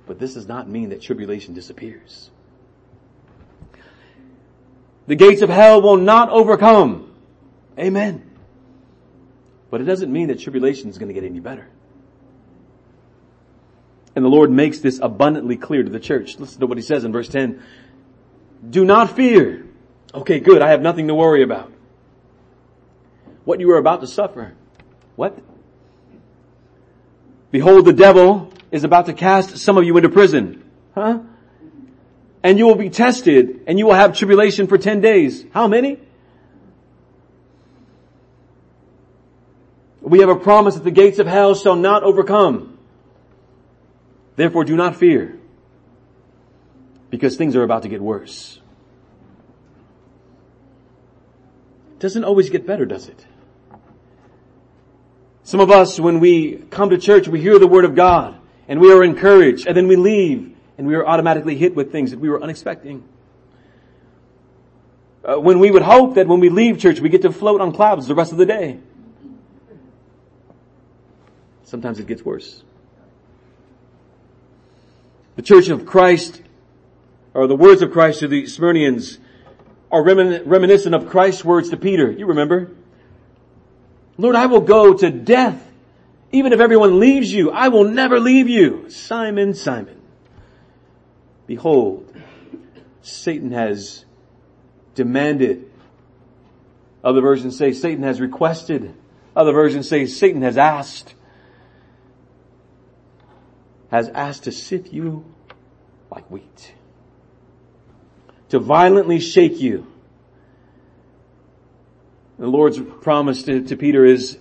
But 0.07 0.17
this 0.17 0.33
does 0.33 0.47
not 0.47 0.67
mean 0.67 0.89
that 0.89 1.03
tribulation 1.03 1.53
disappears. 1.53 2.31
The 5.05 5.13
gates 5.13 5.43
of 5.43 5.49
hell 5.49 5.79
will 5.79 5.97
not 5.97 6.31
overcome. 6.31 7.13
Amen. 7.77 8.31
But 9.69 9.79
it 9.79 9.83
doesn't 9.83 10.11
mean 10.11 10.29
that 10.29 10.39
tribulation 10.39 10.89
is 10.89 10.97
going 10.97 11.09
to 11.09 11.13
get 11.13 11.23
any 11.23 11.39
better. 11.39 11.67
And 14.15 14.25
the 14.25 14.29
Lord 14.29 14.49
makes 14.49 14.79
this 14.79 14.99
abundantly 14.99 15.55
clear 15.55 15.83
to 15.83 15.89
the 15.91 15.99
church. 15.99 16.39
Listen 16.39 16.61
to 16.61 16.65
what 16.65 16.79
he 16.79 16.83
says 16.83 17.03
in 17.03 17.11
verse 17.11 17.29
10. 17.29 17.61
Do 18.67 18.85
not 18.85 19.15
fear. 19.15 19.65
Okay, 20.13 20.39
good. 20.39 20.61
I 20.61 20.71
have 20.71 20.81
nothing 20.81 21.07
to 21.07 21.15
worry 21.15 21.43
about. 21.43 21.71
What 23.45 23.59
you 23.59 23.71
are 23.71 23.77
about 23.77 24.01
to 24.01 24.07
suffer. 24.07 24.53
What? 25.15 25.37
Behold, 27.51 27.85
the 27.85 27.93
devil 27.93 28.53
is 28.71 28.83
about 28.83 29.07
to 29.07 29.13
cast 29.13 29.57
some 29.57 29.77
of 29.77 29.83
you 29.83 29.95
into 29.97 30.09
prison. 30.09 30.63
Huh? 30.93 31.19
And 32.43 32.57
you 32.57 32.67
will 32.67 32.75
be 32.75 32.89
tested 32.89 33.63
and 33.67 33.79
you 33.79 33.87
will 33.87 33.95
have 33.95 34.17
tribulation 34.17 34.67
for 34.67 34.77
10 34.77 35.01
days. 35.01 35.45
How 35.51 35.67
many? 35.67 35.99
We 40.01 40.19
have 40.19 40.29
a 40.29 40.35
promise 40.35 40.75
that 40.75 40.83
the 40.83 40.91
gates 40.91 41.19
of 41.19 41.27
hell 41.27 41.55
shall 41.55 41.75
not 41.75 42.03
overcome. 42.03 42.77
Therefore 44.35 44.63
do 44.63 44.75
not 44.75 44.95
fear. 44.95 45.38
Because 47.09 47.37
things 47.37 47.55
are 47.55 47.63
about 47.63 47.83
to 47.83 47.89
get 47.89 48.01
worse. 48.01 48.59
It 51.93 51.99
doesn't 51.99 52.23
always 52.23 52.49
get 52.49 52.65
better, 52.65 52.85
does 52.85 53.09
it? 53.09 53.25
Some 55.43 55.59
of 55.59 55.71
us, 55.71 55.99
when 55.99 56.19
we 56.19 56.57
come 56.69 56.91
to 56.91 56.97
church, 56.97 57.27
we 57.27 57.41
hear 57.41 57.57
the 57.57 57.67
word 57.67 57.83
of 57.83 57.95
God 57.95 58.39
and 58.67 58.79
we 58.79 58.93
are 58.93 59.03
encouraged 59.03 59.65
and 59.65 59.75
then 59.75 59.87
we 59.87 59.95
leave 59.95 60.55
and 60.77 60.87
we 60.87 60.95
are 60.95 61.05
automatically 61.05 61.57
hit 61.57 61.75
with 61.75 61.91
things 61.91 62.11
that 62.11 62.19
we 62.19 62.29
were 62.29 62.41
unexpecting. 62.41 63.03
Uh, 65.27 65.39
when 65.39 65.59
we 65.59 65.71
would 65.71 65.81
hope 65.81 66.15
that 66.15 66.27
when 66.27 66.39
we 66.39 66.49
leave 66.49 66.79
church, 66.79 66.99
we 66.99 67.09
get 67.09 67.23
to 67.23 67.31
float 67.31 67.61
on 67.61 67.73
clouds 67.73 68.07
the 68.07 68.15
rest 68.15 68.31
of 68.31 68.37
the 68.37 68.45
day. 68.45 68.79
Sometimes 71.63 71.99
it 71.99 72.07
gets 72.07 72.23
worse. 72.23 72.63
The 75.35 75.41
church 75.41 75.69
of 75.69 75.85
Christ, 75.85 76.41
or 77.39 77.47
the 77.47 77.55
words 77.55 77.81
of 77.81 77.89
Christ 77.89 78.19
to 78.19 78.27
the 78.27 78.43
Smyrnians, 78.43 79.17
are 79.89 80.03
reminiscent 80.03 80.93
of 80.93 81.07
Christ's 81.07 81.45
words 81.45 81.69
to 81.69 81.77
Peter. 81.77 82.11
You 82.11 82.25
remember? 82.25 82.71
Lord, 84.17 84.35
I 84.35 84.47
will 84.47 84.59
go 84.59 84.93
to 84.93 85.09
death. 85.09 85.65
Even 86.33 86.51
if 86.51 86.59
everyone 86.59 86.99
leaves 86.99 87.31
you, 87.31 87.49
I 87.49 87.69
will 87.69 87.85
never 87.85 88.19
leave 88.19 88.49
you. 88.49 88.89
Simon, 88.89 89.53
Simon. 89.53 90.01
Behold, 91.47 92.13
Satan 93.01 93.51
has 93.51 94.03
demanded. 94.93 95.71
Other 97.05 97.21
versions 97.21 97.57
say 97.57 97.71
Satan 97.71 98.03
has 98.03 98.19
requested. 98.19 98.93
Other 99.33 99.53
versions 99.53 99.87
say 99.87 100.07
Satan 100.07 100.41
has 100.41 100.57
asked 100.57 101.15
has 103.91 104.09
asked 104.09 104.43
to 104.43 104.51
sift 104.51 104.91
you 104.91 105.23
like 106.11 106.29
wheat. 106.29 106.73
To 108.49 108.59
violently 108.59 109.19
shake 109.19 109.59
you. 109.59 109.85
The 112.39 112.47
Lord's 112.47 112.79
promise 113.01 113.43
to, 113.43 113.63
to 113.65 113.75
Peter 113.75 114.05
is, 114.05 114.37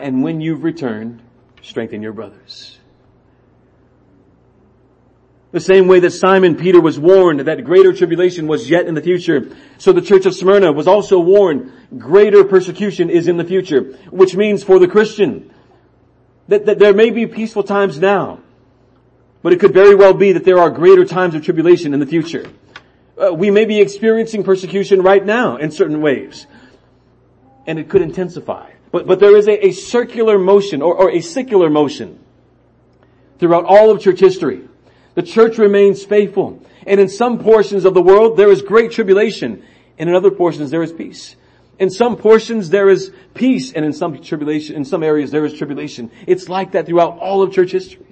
and 0.00 0.22
when 0.22 0.40
you've 0.40 0.64
returned, 0.64 1.22
strengthen 1.60 2.02
your 2.02 2.12
brothers. 2.12 2.78
The 5.52 5.60
same 5.60 5.86
way 5.86 6.00
that 6.00 6.12
Simon 6.12 6.56
Peter 6.56 6.80
was 6.80 6.98
warned 6.98 7.40
that 7.40 7.62
greater 7.62 7.92
tribulation 7.92 8.46
was 8.46 8.70
yet 8.70 8.86
in 8.86 8.94
the 8.94 9.02
future, 9.02 9.54
so 9.76 9.92
the 9.92 10.00
church 10.00 10.24
of 10.24 10.34
Smyrna 10.34 10.72
was 10.72 10.88
also 10.88 11.20
warned 11.20 11.70
greater 11.98 12.42
persecution 12.42 13.10
is 13.10 13.28
in 13.28 13.36
the 13.36 13.44
future, 13.44 13.98
which 14.10 14.34
means 14.34 14.64
for 14.64 14.78
the 14.78 14.88
Christian, 14.88 15.52
that, 16.48 16.64
that 16.64 16.78
there 16.78 16.94
may 16.94 17.10
be 17.10 17.26
peaceful 17.26 17.62
times 17.62 17.98
now, 17.98 18.40
but 19.42 19.52
it 19.52 19.60
could 19.60 19.74
very 19.74 19.94
well 19.94 20.14
be 20.14 20.32
that 20.32 20.44
there 20.44 20.58
are 20.58 20.70
greater 20.70 21.04
times 21.04 21.34
of 21.34 21.44
tribulation 21.44 21.92
in 21.92 22.00
the 22.00 22.06
future. 22.06 22.50
Uh, 23.22 23.32
we 23.32 23.50
may 23.50 23.64
be 23.64 23.80
experiencing 23.80 24.42
persecution 24.42 25.02
right 25.02 25.24
now 25.24 25.56
in 25.56 25.70
certain 25.70 26.00
ways, 26.00 26.46
and 27.66 27.78
it 27.78 27.88
could 27.88 28.02
intensify. 28.02 28.70
But, 28.90 29.06
but 29.06 29.20
there 29.20 29.36
is 29.36 29.46
a, 29.46 29.66
a 29.66 29.72
circular 29.72 30.38
motion 30.38 30.82
or, 30.82 30.94
or 30.94 31.10
a 31.10 31.20
secular 31.20 31.70
motion 31.70 32.18
throughout 33.38 33.64
all 33.64 33.90
of 33.90 34.00
church 34.00 34.20
history. 34.20 34.62
The 35.14 35.22
church 35.22 35.58
remains 35.58 36.04
faithful. 36.04 36.64
And 36.86 36.98
in 36.98 37.08
some 37.08 37.38
portions 37.38 37.84
of 37.84 37.94
the 37.94 38.02
world, 38.02 38.36
there 38.36 38.50
is 38.50 38.62
great 38.62 38.92
tribulation. 38.92 39.62
And 39.98 40.08
in 40.08 40.16
other 40.16 40.30
portions, 40.30 40.70
there 40.70 40.82
is 40.82 40.92
peace. 40.92 41.36
In 41.78 41.90
some 41.90 42.16
portions, 42.16 42.70
there 42.70 42.88
is 42.88 43.12
peace. 43.34 43.72
And 43.72 43.84
in 43.84 43.92
some 43.92 44.20
tribulation, 44.22 44.76
in 44.76 44.84
some 44.84 45.02
areas, 45.02 45.30
there 45.30 45.44
is 45.44 45.54
tribulation. 45.54 46.10
It's 46.26 46.48
like 46.48 46.72
that 46.72 46.86
throughout 46.86 47.18
all 47.18 47.42
of 47.42 47.52
church 47.52 47.72
history. 47.72 48.11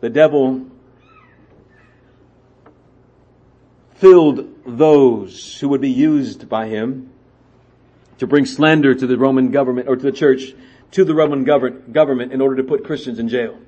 The 0.00 0.10
devil 0.10 0.66
filled 3.94 4.48
those 4.64 5.58
who 5.60 5.68
would 5.68 5.80
be 5.80 5.90
used 5.90 6.48
by 6.48 6.68
him 6.68 7.10
to 8.18 8.26
bring 8.26 8.46
slander 8.46 8.94
to 8.94 9.06
the 9.06 9.18
Roman 9.18 9.50
government 9.50 9.88
or 9.88 9.96
to 9.96 10.02
the 10.02 10.12
church, 10.12 10.54
to 10.92 11.04
the 11.04 11.14
Roman 11.14 11.44
government 11.44 12.32
in 12.32 12.40
order 12.40 12.56
to 12.56 12.64
put 12.64 12.84
Christians 12.84 13.18
in 13.18 13.28
jail. 13.28 13.58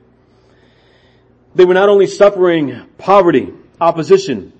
They 1.54 1.66
were 1.66 1.74
not 1.74 1.90
only 1.90 2.06
suffering 2.06 2.86
poverty, 2.96 3.52
opposition, 3.80 4.54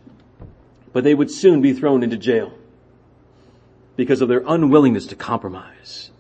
but 0.93 1.05
they 1.05 1.15
would 1.15 1.31
soon 1.31 1.63
be 1.63 1.73
thrown 1.73 2.03
into 2.03 2.19
jail 2.19 2.53
because 3.97 4.21
of 4.21 4.29
their 4.29 4.43
unwillingness 4.47 5.07
to 5.07 5.17
compromise. 5.17 6.11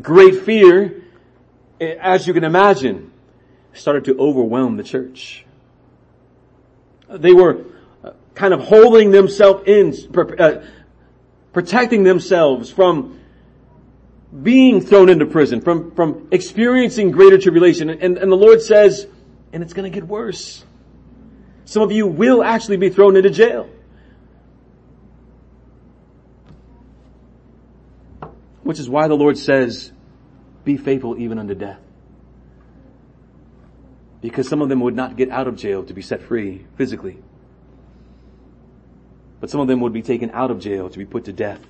Great 0.00 0.42
fear, 0.42 1.02
as 1.80 2.26
you 2.26 2.34
can 2.34 2.44
imagine, 2.44 3.10
started 3.76 4.04
to 4.06 4.18
overwhelm 4.18 4.76
the 4.76 4.82
church. 4.82 5.44
They 7.08 7.32
were 7.32 7.64
uh, 8.02 8.12
kind 8.34 8.52
of 8.52 8.60
holding 8.60 9.10
themselves 9.10 9.62
in, 9.66 9.94
uh, 10.38 10.64
protecting 11.52 12.02
themselves 12.02 12.70
from 12.70 13.20
being 14.42 14.80
thrown 14.80 15.08
into 15.08 15.26
prison, 15.26 15.60
from, 15.60 15.92
from 15.92 16.28
experiencing 16.30 17.10
greater 17.10 17.38
tribulation. 17.38 17.90
And, 17.90 18.18
and 18.18 18.30
the 18.30 18.36
Lord 18.36 18.60
says, 18.60 19.06
and 19.52 19.62
it's 19.62 19.72
going 19.72 19.90
to 19.90 19.94
get 19.94 20.06
worse. 20.06 20.64
Some 21.64 21.82
of 21.82 21.92
you 21.92 22.06
will 22.06 22.42
actually 22.42 22.76
be 22.76 22.90
thrown 22.90 23.16
into 23.16 23.30
jail. 23.30 23.70
Which 28.62 28.80
is 28.80 28.90
why 28.90 29.06
the 29.06 29.14
Lord 29.14 29.38
says, 29.38 29.92
be 30.64 30.76
faithful 30.76 31.16
even 31.18 31.38
unto 31.38 31.54
death 31.54 31.78
because 34.26 34.48
some 34.48 34.60
of 34.60 34.68
them 34.68 34.80
would 34.80 34.96
not 34.96 35.16
get 35.16 35.30
out 35.30 35.46
of 35.46 35.54
jail 35.54 35.84
to 35.84 35.94
be 35.94 36.02
set 36.02 36.20
free 36.20 36.66
physically. 36.76 37.16
But 39.38 39.50
some 39.50 39.60
of 39.60 39.68
them 39.68 39.78
would 39.82 39.92
be 39.92 40.02
taken 40.02 40.32
out 40.32 40.50
of 40.50 40.58
jail 40.58 40.90
to 40.90 40.98
be 40.98 41.04
put 41.04 41.26
to 41.26 41.32
death 41.32 41.60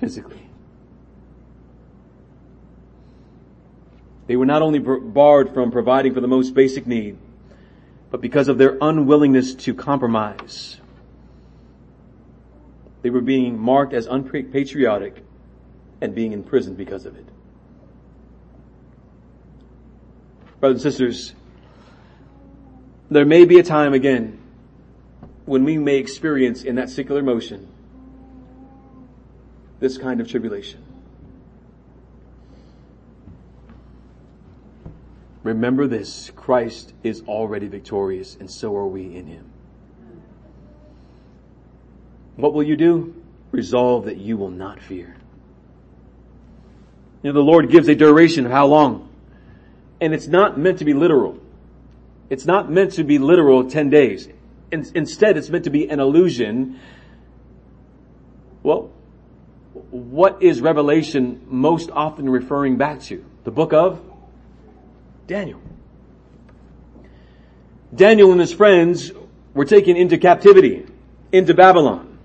physically. 0.00 0.48
They 4.26 4.36
were 4.36 4.46
not 4.46 4.62
only 4.62 4.78
barred 4.78 5.52
from 5.52 5.70
providing 5.70 6.14
for 6.14 6.22
the 6.22 6.28
most 6.28 6.54
basic 6.54 6.86
need, 6.86 7.18
but 8.10 8.22
because 8.22 8.48
of 8.48 8.56
their 8.56 8.78
unwillingness 8.80 9.54
to 9.54 9.74
compromise, 9.74 10.80
they 13.02 13.10
were 13.10 13.20
being 13.20 13.58
marked 13.58 13.92
as 13.92 14.06
unpatriotic 14.06 15.22
and 16.00 16.14
being 16.14 16.32
imprisoned 16.32 16.78
because 16.78 17.04
of 17.04 17.16
it. 17.16 17.28
Brothers 20.60 20.84
and 20.84 20.92
sisters, 20.92 21.34
there 23.10 23.24
may 23.24 23.44
be 23.44 23.58
a 23.58 23.62
time 23.62 23.94
again 23.94 24.38
when 25.46 25.64
we 25.64 25.78
may 25.78 25.96
experience 25.96 26.62
in 26.62 26.74
that 26.76 26.90
secular 26.90 27.22
motion 27.22 27.68
this 29.80 29.96
kind 29.96 30.20
of 30.20 30.28
tribulation. 30.28 30.82
Remember 35.44 35.86
this, 35.86 36.30
Christ 36.34 36.92
is 37.02 37.22
already 37.22 37.68
victorious 37.68 38.36
and 38.38 38.50
so 38.50 38.76
are 38.76 38.86
we 38.86 39.16
in 39.16 39.26
Him. 39.26 39.50
What 42.36 42.52
will 42.52 42.64
you 42.64 42.76
do? 42.76 43.14
Resolve 43.50 44.04
that 44.06 44.18
you 44.18 44.36
will 44.36 44.50
not 44.50 44.80
fear. 44.80 45.16
You 47.22 47.30
know, 47.30 47.32
the 47.32 47.40
Lord 47.44 47.70
gives 47.70 47.88
a 47.88 47.94
duration 47.94 48.46
of 48.46 48.52
how 48.52 48.66
long? 48.66 49.07
And 50.00 50.14
it's 50.14 50.28
not 50.28 50.58
meant 50.58 50.78
to 50.78 50.84
be 50.84 50.94
literal. 50.94 51.38
It's 52.30 52.46
not 52.46 52.70
meant 52.70 52.92
to 52.92 53.04
be 53.04 53.18
literal 53.18 53.68
10 53.68 53.90
days. 53.90 54.28
In, 54.70 54.86
instead, 54.94 55.36
it's 55.36 55.48
meant 55.48 55.64
to 55.64 55.70
be 55.70 55.88
an 55.88 55.98
illusion. 55.98 56.78
Well, 58.62 58.90
what 59.90 60.42
is 60.42 60.60
Revelation 60.60 61.42
most 61.48 61.90
often 61.90 62.28
referring 62.28 62.76
back 62.76 63.02
to? 63.04 63.24
The 63.44 63.50
book 63.50 63.72
of 63.72 64.00
Daniel. 65.26 65.60
Daniel 67.94 68.32
and 68.32 68.40
his 68.40 68.52
friends 68.52 69.12
were 69.54 69.64
taken 69.64 69.96
into 69.96 70.18
captivity, 70.18 70.86
into 71.32 71.54
Babylon. 71.54 72.18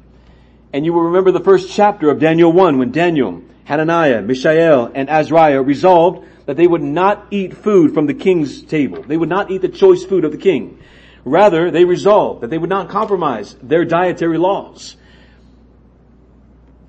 And 0.73 0.86
you 0.86 0.91
will 0.91 1.03
remember 1.03 1.31
the 1.31 1.39
first 1.39 1.71
chapter 1.71 2.09
of 2.09 2.19
Daniel 2.19 2.51
1 2.51 2.77
when 2.77 2.91
Daniel, 2.91 3.41
Hananiah, 3.65 4.21
Mishael, 4.21 4.91
and 4.93 5.09
Azariah 5.09 5.62
resolved 5.62 6.27
that 6.45 6.58
they 6.58 6.67
would 6.67 6.84
not 6.84 7.27
eat 7.32 7.56
food 7.56 7.93
from 7.93 8.06
the 8.06 8.13
king's 8.13 8.63
table. 8.63 9.01
They 9.01 9.17
would 9.17 9.29
not 9.29 9.51
eat 9.51 9.62
the 9.62 9.69
choice 9.69 10.03
food 10.03 10.25
of 10.25 10.32
the 10.32 10.38
king. 10.38 10.79
Rather, 11.25 11.71
they 11.71 11.86
resolved 11.86 12.41
that 12.41 12.49
they 12.49 12.58
would 12.58 12.69
not 12.69 12.89
compromise 12.89 13.56
their 13.62 13.86
dietary 13.86 14.38
laws. 14.38 14.97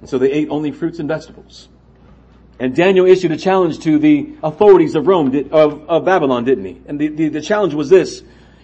And 0.01 0.09
so 0.09 0.19
they 0.19 0.33
ate 0.33 0.49
only 0.51 0.73
fruits 0.73 0.99
and 0.99 1.09
vegetables. 1.09 1.69
And 2.59 2.75
Daniel 2.75 3.07
issued 3.07 3.33
a 3.33 3.37
challenge 3.37 3.81
to 3.81 3.99
the 3.99 4.35
authorities 4.43 4.95
of 4.95 5.07
Rome, 5.07 5.35
of, 5.51 5.89
of 5.89 6.05
Babylon, 6.05 6.45
didn't 6.45 6.65
he? 6.65 6.81
And 6.87 7.01
the, 7.01 7.09
the, 7.09 7.29
the 7.29 7.41
challenge 7.41 7.75
was 7.75 7.91
this. 7.91 8.23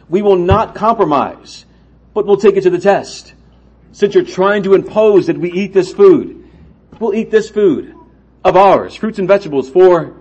We 0.08 0.22
will 0.22 0.36
not 0.36 0.74
compromise, 0.74 1.66
but 2.14 2.26
we'll 2.26 2.36
take 2.36 2.56
it 2.56 2.62
to 2.62 2.70
the 2.70 2.78
test. 2.78 3.34
Since 3.92 4.14
you're 4.14 4.24
trying 4.24 4.64
to 4.64 4.74
impose 4.74 5.26
that 5.26 5.38
we 5.38 5.52
eat 5.52 5.72
this 5.72 5.92
food, 5.92 6.48
we'll 6.98 7.14
eat 7.14 7.30
this 7.30 7.48
food 7.48 7.94
of 8.44 8.56
ours, 8.56 8.94
fruits 8.94 9.18
and 9.18 9.26
vegetables, 9.26 9.68
for 9.68 10.16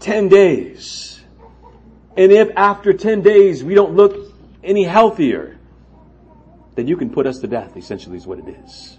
10 0.00 0.28
days. 0.28 1.20
And 2.16 2.32
if 2.32 2.48
after 2.56 2.92
10 2.92 3.22
days 3.22 3.62
we 3.62 3.74
don't 3.74 3.94
look 3.94 4.32
any 4.64 4.84
healthier, 4.84 5.58
then 6.74 6.86
you 6.86 6.96
can 6.96 7.10
put 7.10 7.26
us 7.26 7.38
to 7.40 7.46
death, 7.46 7.76
essentially 7.76 8.16
is 8.16 8.26
what 8.26 8.38
it 8.38 8.48
is. 8.48 8.98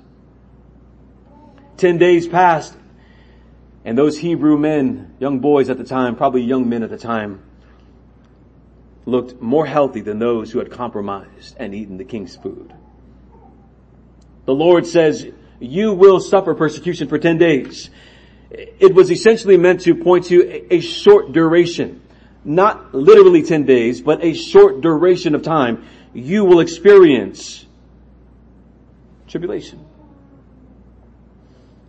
10 1.78 1.98
days 1.98 2.28
passed, 2.28 2.76
and 3.86 3.98
those 3.98 4.18
Hebrew 4.18 4.58
men, 4.58 5.16
young 5.20 5.40
boys 5.40 5.70
at 5.70 5.78
the 5.78 5.84
time, 5.84 6.16
probably 6.16 6.42
young 6.42 6.68
men 6.68 6.84
at 6.84 6.90
the 6.90 6.98
time, 6.98 7.42
looked 9.06 9.42
more 9.42 9.66
healthy 9.66 10.02
than 10.02 10.20
those 10.20 10.52
who 10.52 10.60
had 10.60 10.70
compromised 10.70 11.56
and 11.58 11.74
eaten 11.74 11.98
the 11.98 12.04
king's 12.04 12.36
food. 12.36 12.74
The 14.46 14.54
Lord 14.54 14.86
says, 14.86 15.28
you 15.60 15.94
will 15.94 16.20
suffer 16.20 16.54
persecution 16.54 17.08
for 17.08 17.18
10 17.18 17.38
days 17.38 17.90
it 18.50 18.94
was 18.94 19.12
essentially 19.12 19.58
meant 19.58 19.82
to 19.82 19.96
point 19.96 20.26
to 20.26 20.74
a 20.74 20.80
short 20.80 21.32
duration. 21.32 22.02
Not 22.46 22.96
literally 22.96 23.44
10 23.44 23.66
days, 23.66 24.02
but 24.02 24.24
a 24.24 24.34
short 24.34 24.82
duration 24.82 25.36
of 25.36 25.44
time. 25.44 25.86
You 26.14 26.46
will 26.46 26.62
experience 26.62 27.66
tribulation. 29.28 29.86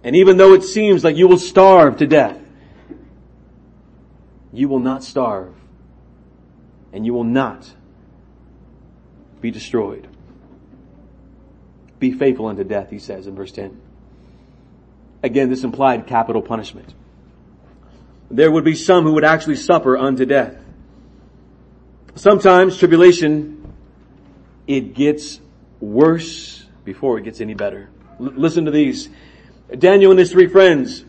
And 0.03 0.17
even 0.17 0.37
though 0.37 0.55
it 0.55 0.65
seems 0.65 1.05
like 1.05 1.17
you 1.17 1.29
will 1.29 1.39
starve 1.39 1.99
to 1.99 2.07
death, 2.07 2.39
you 4.53 4.69
will 4.69 4.81
not 4.81 5.05
starve. 5.05 5.55
And 6.93 7.05
you 7.05 7.13
will 7.13 7.25
not 7.25 7.71
be 9.41 9.51
destroyed. 9.51 10.09
Be 11.99 12.13
faithful 12.13 12.47
unto 12.47 12.65
death, 12.65 12.91
he 12.91 12.99
says 12.99 13.27
in 13.27 13.35
verse 13.35 13.53
10. 13.53 13.81
Again, 15.23 15.51
this 15.51 15.65
implied 15.65 16.07
capital 16.07 16.43
punishment. 16.43 16.95
There 18.31 18.51
would 18.51 18.65
be 18.65 18.75
some 18.75 19.05
who 19.05 19.15
would 19.15 19.25
actually 19.25 19.57
suffer 19.57 19.97
unto 19.97 20.27
death. 20.27 20.57
Sometimes 22.15 22.79
tribulation, 22.79 23.73
it 24.67 24.95
gets 24.95 25.41
worse 25.81 26.65
before 26.85 27.19
it 27.19 27.25
gets 27.25 27.41
any 27.41 27.55
better. 27.55 27.89
L- 28.21 28.33
listen 28.35 28.65
to 28.67 28.71
these. 28.71 29.09
Daniel 29.77 30.11
and 30.11 30.21
his 30.21 30.31
three 30.31 30.47
friends 30.47 31.05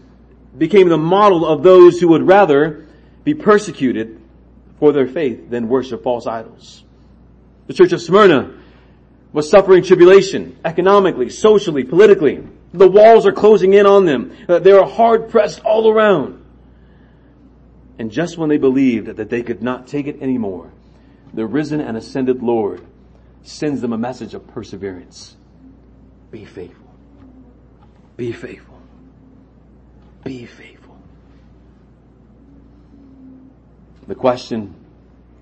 became 0.57 0.89
the 0.89 0.97
model 0.97 1.45
of 1.45 1.63
those 1.63 1.99
who 1.99 2.09
would 2.09 2.27
rather 2.27 2.87
be 3.23 3.33
persecuted 3.33 4.21
for 4.79 4.91
their 4.91 5.07
faith 5.07 5.49
than 5.49 5.67
worship 5.67 6.03
false 6.03 6.25
idols. 6.25 6.83
The 7.67 7.73
church 7.73 7.91
of 7.91 8.01
Smyrna 8.01 8.53
was 9.31 9.49
suffering 9.49 9.83
tribulation 9.83 10.57
economically, 10.65 11.29
socially, 11.29 11.83
politically. 11.83 12.43
The 12.73 12.87
walls 12.87 13.25
are 13.25 13.31
closing 13.31 13.73
in 13.73 13.85
on 13.85 14.05
them. 14.05 14.35
Uh, 14.47 14.59
they 14.59 14.71
are 14.71 14.87
hard 14.87 15.29
pressed 15.29 15.61
all 15.61 15.89
around. 15.89 16.45
And 17.97 18.11
just 18.11 18.37
when 18.37 18.49
they 18.49 18.57
believed 18.57 19.07
that 19.07 19.29
they 19.29 19.43
could 19.43 19.61
not 19.61 19.87
take 19.87 20.07
it 20.07 20.21
anymore, 20.21 20.71
the 21.33 21.45
risen 21.45 21.81
and 21.81 21.97
ascended 21.97 22.41
Lord 22.41 22.85
sends 23.43 23.81
them 23.81 23.93
a 23.93 23.97
message 23.97 24.33
of 24.33 24.47
perseverance. 24.47 25.35
Be 26.31 26.45
faithful. 26.45 26.87
Be 28.15 28.31
faithful. 28.31 28.79
Be 30.23 30.45
faithful. 30.45 30.97
The 34.07 34.15
question 34.15 34.75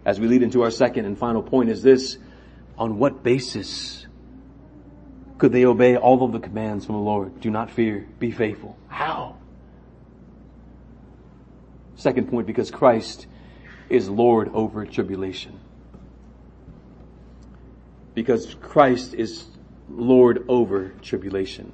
as 0.07 0.21
we 0.21 0.27
lead 0.27 0.41
into 0.41 0.63
our 0.63 0.71
second 0.71 1.03
and 1.03 1.17
final 1.17 1.43
point 1.43 1.69
is 1.69 1.83
this, 1.83 2.17
on 2.77 2.97
what 2.97 3.23
basis 3.23 4.07
could 5.37 5.51
they 5.51 5.65
obey 5.65 5.95
all 5.97 6.23
of 6.23 6.31
the 6.31 6.39
commands 6.39 6.85
from 6.85 6.95
the 6.95 7.01
Lord? 7.01 7.39
Do 7.41 7.49
not 7.49 7.71
fear, 7.71 8.07
be 8.19 8.31
faithful. 8.31 8.77
How? 8.87 9.37
Second 11.95 12.29
point, 12.29 12.47
because 12.47 12.71
Christ 12.71 13.27
is 13.89 14.09
Lord 14.09 14.51
over 14.53 14.85
tribulation. 14.85 15.59
Because 18.13 18.55
Christ 18.55 19.13
is 19.13 19.45
Lord 19.89 20.45
over 20.47 20.89
tribulation. 21.01 21.71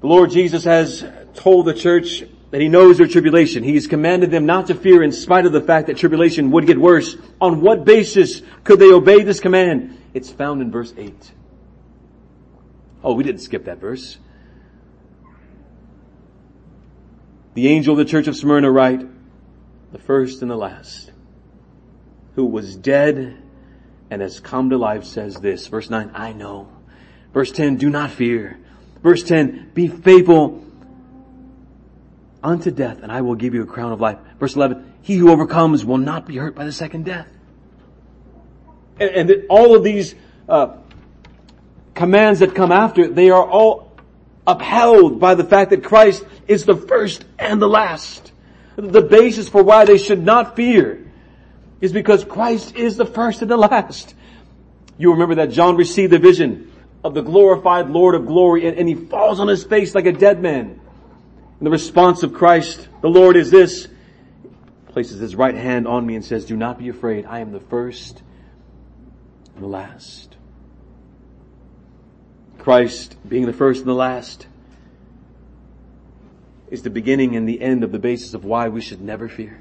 The 0.00 0.06
Lord 0.06 0.30
Jesus 0.30 0.64
has 0.64 1.04
told 1.34 1.66
the 1.66 1.74
church 1.74 2.24
that 2.50 2.60
He 2.60 2.68
knows 2.68 2.98
their 2.98 3.06
tribulation. 3.06 3.62
He's 3.62 3.86
commanded 3.86 4.30
them 4.30 4.46
not 4.46 4.68
to 4.68 4.74
fear 4.74 5.02
in 5.02 5.12
spite 5.12 5.46
of 5.46 5.52
the 5.52 5.60
fact 5.60 5.86
that 5.88 5.96
tribulation 5.96 6.50
would 6.52 6.66
get 6.66 6.78
worse. 6.78 7.16
On 7.40 7.60
what 7.60 7.84
basis 7.84 8.42
could 8.64 8.78
they 8.78 8.92
obey 8.92 9.22
this 9.22 9.40
command? 9.40 9.98
It's 10.14 10.30
found 10.30 10.62
in 10.62 10.70
verse 10.70 10.94
8. 10.96 11.14
Oh, 13.06 13.12
we 13.12 13.22
didn't 13.22 13.40
skip 13.40 13.66
that 13.66 13.78
verse. 13.78 14.18
The 17.54 17.68
angel 17.68 17.92
of 17.92 17.98
the 17.98 18.04
church 18.04 18.26
of 18.26 18.34
Smyrna 18.34 18.68
write, 18.68 19.00
the 19.92 19.98
first 20.00 20.42
and 20.42 20.50
the 20.50 20.56
last, 20.56 21.12
who 22.34 22.44
was 22.46 22.74
dead 22.74 23.40
and 24.10 24.22
has 24.22 24.40
come 24.40 24.70
to 24.70 24.76
life 24.76 25.04
says 25.04 25.36
this. 25.36 25.68
Verse 25.68 25.88
9, 25.88 26.10
I 26.14 26.32
know. 26.32 26.68
Verse 27.32 27.52
10, 27.52 27.76
do 27.76 27.90
not 27.90 28.10
fear. 28.10 28.58
Verse 29.04 29.22
10, 29.22 29.70
be 29.72 29.86
faithful 29.86 30.64
unto 32.42 32.72
death 32.72 33.04
and 33.04 33.12
I 33.12 33.20
will 33.20 33.36
give 33.36 33.54
you 33.54 33.62
a 33.62 33.66
crown 33.66 33.92
of 33.92 34.00
life. 34.00 34.18
Verse 34.40 34.56
11, 34.56 34.94
he 35.02 35.14
who 35.14 35.30
overcomes 35.30 35.84
will 35.84 35.98
not 35.98 36.26
be 36.26 36.38
hurt 36.38 36.56
by 36.56 36.64
the 36.64 36.72
second 36.72 37.04
death. 37.04 37.28
And, 38.98 39.30
and 39.30 39.46
all 39.48 39.76
of 39.76 39.84
these 39.84 40.16
uh, 40.48 40.78
commands 41.96 42.40
that 42.40 42.54
come 42.54 42.70
after, 42.70 43.08
they 43.08 43.30
are 43.30 43.44
all 43.44 43.92
upheld 44.46 45.18
by 45.18 45.34
the 45.34 45.44
fact 45.44 45.70
that 45.70 45.82
Christ 45.82 46.24
is 46.46 46.64
the 46.64 46.76
first 46.76 47.24
and 47.38 47.60
the 47.60 47.66
last. 47.66 48.32
The 48.76 49.02
basis 49.02 49.48
for 49.48 49.62
why 49.62 49.84
they 49.86 49.98
should 49.98 50.22
not 50.22 50.54
fear 50.54 51.04
is 51.80 51.92
because 51.92 52.24
Christ 52.24 52.76
is 52.76 52.96
the 52.96 53.06
first 53.06 53.42
and 53.42 53.50
the 53.50 53.56
last. 53.56 54.14
You 54.98 55.12
remember 55.12 55.36
that 55.36 55.50
John 55.50 55.76
received 55.76 56.12
the 56.12 56.18
vision 56.18 56.72
of 57.02 57.14
the 57.14 57.22
glorified 57.22 57.88
Lord 57.90 58.14
of 58.14 58.26
glory 58.26 58.66
and, 58.66 58.78
and 58.78 58.88
he 58.88 58.94
falls 58.94 59.40
on 59.40 59.48
his 59.48 59.64
face 59.64 59.94
like 59.94 60.06
a 60.06 60.12
dead 60.12 60.40
man. 60.40 60.80
And 61.58 61.66
the 61.66 61.70
response 61.70 62.22
of 62.22 62.34
Christ, 62.34 62.88
the 63.00 63.08
Lord 63.08 63.36
is 63.36 63.50
this, 63.50 63.88
places 64.88 65.20
his 65.20 65.34
right 65.34 65.54
hand 65.54 65.86
on 65.86 66.06
me 66.06 66.14
and 66.14 66.24
says, 66.24 66.44
do 66.44 66.56
not 66.56 66.78
be 66.78 66.88
afraid. 66.88 67.26
I 67.26 67.40
am 67.40 67.52
the 67.52 67.60
first 67.60 68.22
and 69.54 69.64
the 69.64 69.68
last. 69.68 70.36
Christ 72.66 73.14
being 73.28 73.46
the 73.46 73.52
first 73.52 73.78
and 73.78 73.88
the 73.88 73.94
last 73.94 74.48
is 76.68 76.82
the 76.82 76.90
beginning 76.90 77.36
and 77.36 77.48
the 77.48 77.60
end 77.60 77.84
of 77.84 77.92
the 77.92 77.98
basis 78.00 78.34
of 78.34 78.44
why 78.44 78.66
we 78.66 78.80
should 78.80 79.00
never 79.00 79.28
fear. 79.28 79.60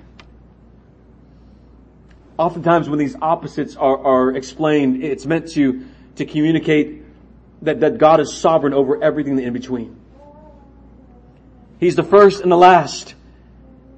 Oftentimes 2.39 2.89
when 2.89 2.97
these 2.97 3.15
opposites 3.21 3.75
are, 3.75 4.03
are 4.03 4.35
explained, 4.35 5.03
it's 5.03 5.23
meant 5.23 5.51
to, 5.51 5.85
to 6.15 6.25
communicate 6.25 7.03
that, 7.61 7.81
that 7.81 7.99
God 7.99 8.21
is 8.21 8.33
sovereign 8.33 8.73
over 8.73 9.03
everything 9.03 9.37
in 9.37 9.53
between. 9.53 9.95
He's 11.79 11.95
the 11.95 12.01
first 12.01 12.41
and 12.41 12.51
the 12.51 12.57
last. 12.57 13.13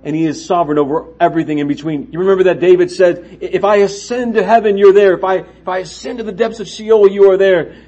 And 0.04 0.18
He 0.18 0.26
is 0.26 0.46
sovereign 0.46 0.78
over 0.78 1.14
everything 1.18 1.60
in 1.60 1.70
between. 1.70 2.12
You 2.12 2.20
remember 2.20 2.44
that 2.44 2.60
David 2.60 2.92
said, 2.92 3.38
if 3.40 3.64
I 3.64 3.78
ascend 3.78 4.34
to 4.34 4.44
heaven, 4.44 4.78
you're 4.78 4.92
there. 4.92 5.14
If 5.14 5.24
I, 5.24 5.36
if 5.38 5.68
I 5.68 5.78
ascend 5.80 6.18
to 6.18 6.26
the 6.26 6.34
depths 6.34 6.60
of 6.60 6.68
Sheol, 6.68 7.10
you 7.10 7.32
are 7.32 7.38
there. 7.38 7.87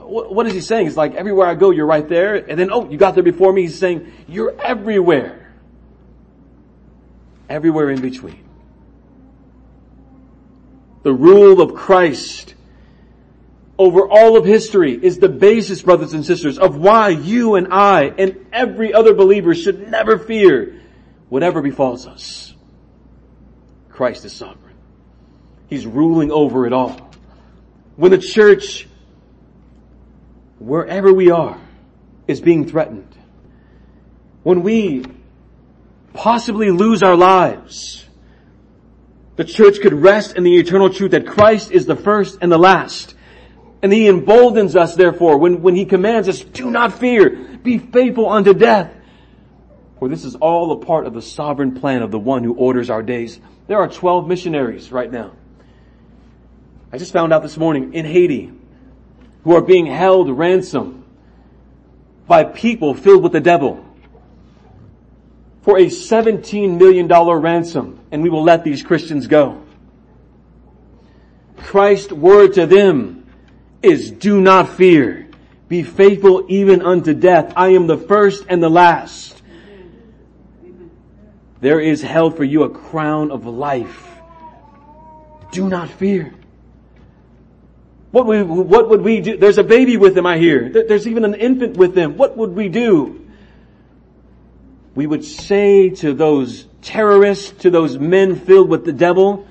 What, 0.00 0.46
is 0.46 0.54
he 0.54 0.60
saying? 0.60 0.86
It's 0.86 0.96
like 0.96 1.14
everywhere 1.14 1.46
I 1.46 1.54
go, 1.54 1.70
you're 1.70 1.86
right 1.86 2.06
there. 2.08 2.36
And 2.36 2.58
then, 2.58 2.70
oh, 2.72 2.88
you 2.88 2.98
got 2.98 3.14
there 3.14 3.22
before 3.22 3.52
me. 3.52 3.62
He's 3.62 3.78
saying, 3.78 4.12
you're 4.26 4.58
everywhere. 4.60 5.54
Everywhere 7.48 7.90
in 7.90 8.00
between. 8.00 8.44
The 11.02 11.12
rule 11.12 11.60
of 11.60 11.74
Christ 11.74 12.54
over 13.78 14.08
all 14.08 14.36
of 14.36 14.44
history 14.44 14.92
is 14.92 15.18
the 15.18 15.28
basis, 15.28 15.80
brothers 15.80 16.12
and 16.12 16.26
sisters, 16.26 16.58
of 16.58 16.76
why 16.76 17.10
you 17.10 17.54
and 17.54 17.72
I 17.72 18.12
and 18.18 18.46
every 18.52 18.92
other 18.92 19.14
believer 19.14 19.54
should 19.54 19.88
never 19.88 20.18
fear 20.18 20.80
whatever 21.28 21.62
befalls 21.62 22.06
us. 22.06 22.54
Christ 23.88 24.24
is 24.24 24.32
sovereign. 24.32 24.74
He's 25.68 25.86
ruling 25.86 26.32
over 26.32 26.66
it 26.66 26.72
all. 26.72 27.10
When 27.94 28.10
the 28.10 28.18
church, 28.18 28.87
wherever 30.58 31.12
we 31.12 31.30
are, 31.30 31.60
is 32.26 32.40
being 32.40 32.68
threatened, 32.68 33.14
when 34.42 34.62
we 34.62 35.04
possibly 36.12 36.70
lose 36.70 37.02
our 37.02 37.16
lives, 37.16 38.04
the 39.36 39.44
church 39.44 39.80
could 39.80 39.94
rest 39.94 40.36
in 40.36 40.42
the 40.42 40.56
eternal 40.56 40.90
truth 40.90 41.12
that 41.12 41.26
Christ 41.26 41.70
is 41.70 41.86
the 41.86 41.96
first 41.96 42.38
and 42.40 42.50
the 42.50 42.58
last 42.58 43.14
and 43.82 43.92
he 43.92 44.08
emboldens 44.08 44.76
us 44.76 44.94
therefore 44.94 45.38
when, 45.38 45.62
when 45.62 45.74
he 45.74 45.84
commands 45.84 46.28
us, 46.28 46.40
do 46.40 46.70
not 46.70 46.98
fear, 46.98 47.30
be 47.62 47.78
faithful 47.78 48.28
unto 48.28 48.52
death. 48.52 48.92
For 49.98 50.08
this 50.08 50.24
is 50.24 50.34
all 50.36 50.72
a 50.72 50.84
part 50.84 51.06
of 51.06 51.14
the 51.14 51.22
sovereign 51.22 51.74
plan 51.74 52.02
of 52.02 52.10
the 52.10 52.18
one 52.18 52.44
who 52.44 52.54
orders 52.54 52.90
our 52.90 53.02
days. 53.02 53.40
There 53.66 53.78
are 53.78 53.88
12 53.88 54.26
missionaries 54.26 54.90
right 54.92 55.10
now. 55.10 55.32
I 56.92 56.98
just 56.98 57.12
found 57.12 57.32
out 57.32 57.42
this 57.42 57.56
morning 57.56 57.94
in 57.94 58.04
Haiti 58.04 58.52
who 59.44 59.54
are 59.54 59.62
being 59.62 59.86
held 59.86 60.30
ransom 60.30 61.04
by 62.26 62.44
people 62.44 62.94
filled 62.94 63.22
with 63.22 63.32
the 63.32 63.40
devil 63.40 63.84
for 65.62 65.78
a 65.78 65.86
$17 65.86 66.78
million 66.78 67.08
ransom 67.08 68.00
and 68.10 68.22
we 68.22 68.30
will 68.30 68.42
let 68.42 68.64
these 68.64 68.82
Christians 68.82 69.26
go. 69.26 69.62
Christ's 71.56 72.12
word 72.12 72.54
to 72.54 72.66
them 72.66 73.26
is 73.82 74.10
do 74.10 74.40
not 74.40 74.68
fear. 74.68 75.28
Be 75.68 75.82
faithful 75.82 76.46
even 76.48 76.80
unto 76.82 77.12
death. 77.12 77.52
I 77.56 77.68
am 77.68 77.86
the 77.86 77.98
first 77.98 78.46
and 78.48 78.62
the 78.62 78.70
last. 78.70 79.42
There 81.60 81.80
is 81.80 82.00
held 82.00 82.36
for 82.36 82.44
you 82.44 82.62
a 82.62 82.70
crown 82.70 83.30
of 83.30 83.44
life. 83.44 84.08
Do 85.50 85.68
not 85.68 85.90
fear. 85.90 86.32
What 88.10 88.26
would, 88.26 88.48
what 88.48 88.88
would 88.88 89.02
we 89.02 89.20
do? 89.20 89.36
There's 89.36 89.58
a 89.58 89.64
baby 89.64 89.96
with 89.96 90.14
them, 90.14 90.24
I 90.26 90.38
hear. 90.38 90.70
There's 90.70 91.06
even 91.06 91.24
an 91.24 91.34
infant 91.34 91.76
with 91.76 91.94
them. 91.94 92.16
What 92.16 92.36
would 92.36 92.54
we 92.54 92.68
do? 92.68 93.26
We 94.94 95.06
would 95.06 95.24
say 95.24 95.90
to 95.90 96.14
those 96.14 96.66
terrorists, 96.80 97.50
to 97.62 97.70
those 97.70 97.98
men 97.98 98.36
filled 98.36 98.68
with 98.68 98.84
the 98.84 98.92
devil, 98.92 99.46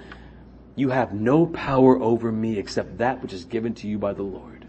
you 0.76 0.89
have 0.89 1.14
no 1.14 1.45
power 1.45 1.99
over 2.01 2.32
me 2.32 2.58
except 2.58 2.97
that 2.97 3.22
which 3.22 3.34
is 3.34 3.45
given 3.45 3.74
to 3.76 3.88
you 3.88 3.97
by 3.97 4.14
the 4.14 4.24
Lord. 4.24 4.66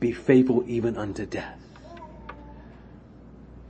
Be 0.00 0.12
faithful 0.12 0.64
even 0.66 0.96
unto 0.96 1.24
death. 1.26 1.58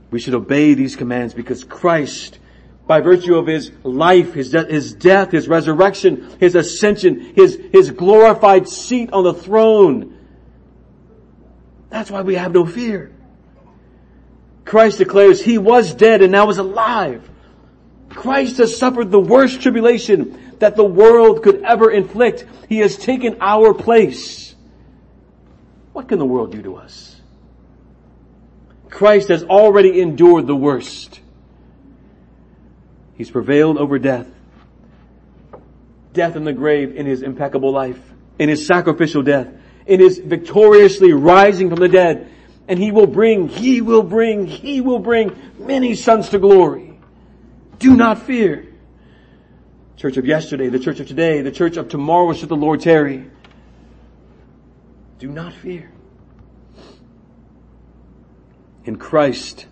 We 0.09 0.19
should 0.19 0.33
obey 0.33 0.73
these 0.73 0.95
commands 0.95 1.33
because 1.33 1.63
Christ, 1.63 2.37
by 2.85 3.01
virtue 3.01 3.35
of 3.35 3.47
His 3.47 3.71
life, 3.83 4.33
His, 4.33 4.51
de- 4.51 4.65
his 4.65 4.93
death, 4.93 5.31
His 5.31 5.47
resurrection, 5.47 6.37
His 6.39 6.55
ascension, 6.55 7.33
His, 7.35 7.59
His 7.71 7.91
glorified 7.91 8.67
seat 8.67 9.11
on 9.13 9.23
the 9.23 9.33
throne, 9.33 10.13
that's 11.93 12.09
why 12.09 12.21
we 12.21 12.33
have 12.33 12.51
no 12.51 12.65
fear. 12.65 13.11
Christ 14.65 14.97
declares 14.97 15.41
He 15.41 15.59
was 15.59 15.93
dead 15.93 16.23
and 16.23 16.31
now 16.31 16.49
is 16.49 16.57
alive. 16.57 17.29
Christ 18.09 18.57
has 18.57 18.75
suffered 18.75 19.11
the 19.11 19.19
worst 19.19 19.61
tribulation 19.61 20.55
that 20.59 20.75
the 20.75 20.83
world 20.83 21.43
could 21.43 21.61
ever 21.63 21.91
inflict. 21.91 22.45
He 22.67 22.79
has 22.79 22.97
taken 22.97 23.37
our 23.41 23.73
place. 23.73 24.55
What 25.93 26.07
can 26.07 26.17
the 26.17 26.25
world 26.25 26.51
do 26.51 26.61
to 26.63 26.77
us? 26.77 27.15
Christ 28.89 29.29
has 29.29 29.43
already 29.43 30.01
endured 30.01 30.47
the 30.47 30.55
worst. 30.55 31.19
He's 33.15 33.29
prevailed 33.29 33.77
over 33.77 33.99
death. 33.99 34.27
Death 36.13 36.35
in 36.35 36.43
the 36.43 36.53
grave 36.53 36.95
in 36.95 37.05
his 37.05 37.21
impeccable 37.21 37.71
life, 37.71 37.99
in 38.39 38.49
his 38.49 38.65
sacrificial 38.65 39.23
death, 39.23 39.47
in 39.85 39.99
his 39.99 40.19
victoriously 40.19 41.13
rising 41.13 41.69
from 41.69 41.79
the 41.79 41.89
dead. 41.89 42.29
And 42.67 42.79
he 42.79 42.91
will 42.91 43.07
bring, 43.07 43.49
he 43.49 43.81
will 43.81 44.03
bring, 44.03 44.47
he 44.47 44.79
will 44.79 44.99
bring 44.99 45.35
many 45.59 45.95
sons 45.95 46.29
to 46.29 46.39
glory. 46.39 46.97
Do 47.79 47.95
not 47.95 48.21
fear. 48.21 48.67
Church 49.97 50.17
of 50.17 50.25
yesterday, 50.25 50.69
the 50.69 50.79
church 50.79 50.99
of 50.99 51.07
today, 51.07 51.41
the 51.41 51.51
church 51.51 51.77
of 51.77 51.89
tomorrow 51.89 52.33
should 52.33 52.49
the 52.49 52.55
Lord 52.55 52.81
tarry. 52.81 53.29
Do 55.19 55.29
not 55.29 55.53
fear. 55.53 55.91
In 58.85 58.97
Christ, 58.97 59.65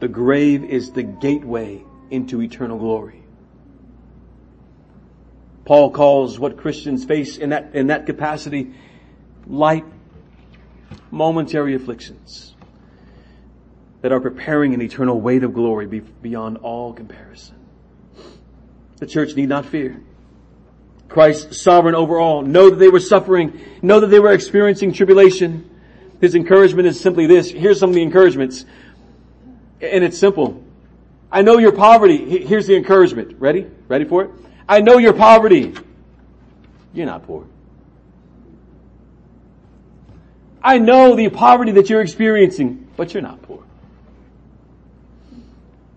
the 0.00 0.08
grave 0.08 0.64
is 0.64 0.92
the 0.92 1.02
gateway 1.02 1.82
into 2.10 2.42
eternal 2.42 2.78
glory. 2.78 3.22
Paul 5.64 5.90
calls 5.90 6.38
what 6.38 6.56
Christians 6.56 7.04
face 7.04 7.38
in 7.38 7.50
that, 7.50 7.74
in 7.74 7.88
that 7.88 8.06
capacity 8.06 8.72
light, 9.46 9.84
momentary 11.10 11.74
afflictions 11.74 12.54
that 14.02 14.12
are 14.12 14.20
preparing 14.20 14.74
an 14.74 14.82
eternal 14.82 15.20
weight 15.20 15.42
of 15.42 15.52
glory 15.52 15.86
beyond 15.86 16.58
all 16.58 16.92
comparison. 16.92 17.56
The 18.98 19.06
church 19.06 19.34
need 19.34 19.48
not 19.48 19.66
fear. 19.66 20.00
Christ 21.08 21.54
sovereign 21.54 21.94
over 21.94 22.18
all. 22.18 22.42
Know 22.42 22.70
that 22.70 22.76
they 22.76 22.88
were 22.88 23.00
suffering. 23.00 23.60
Know 23.82 24.00
that 24.00 24.08
they 24.08 24.20
were 24.20 24.32
experiencing 24.32 24.92
tribulation. 24.92 25.68
His 26.20 26.34
encouragement 26.34 26.86
is 26.86 27.00
simply 27.00 27.26
this. 27.26 27.50
Here's 27.50 27.78
some 27.78 27.90
of 27.90 27.94
the 27.94 28.02
encouragements. 28.02 28.64
And 29.80 30.04
it's 30.04 30.18
simple. 30.18 30.62
I 31.30 31.42
know 31.42 31.58
your 31.58 31.72
poverty. 31.72 32.44
Here's 32.44 32.66
the 32.66 32.76
encouragement. 32.76 33.36
Ready? 33.38 33.66
Ready 33.88 34.04
for 34.04 34.24
it? 34.24 34.30
I 34.68 34.80
know 34.80 34.98
your 34.98 35.12
poverty. 35.12 35.74
You're 36.92 37.06
not 37.06 37.24
poor. 37.24 37.46
I 40.62 40.78
know 40.78 41.14
the 41.14 41.28
poverty 41.28 41.72
that 41.72 41.90
you're 41.90 42.00
experiencing, 42.00 42.88
but 42.96 43.14
you're 43.14 43.22
not 43.22 43.42
poor. 43.42 43.62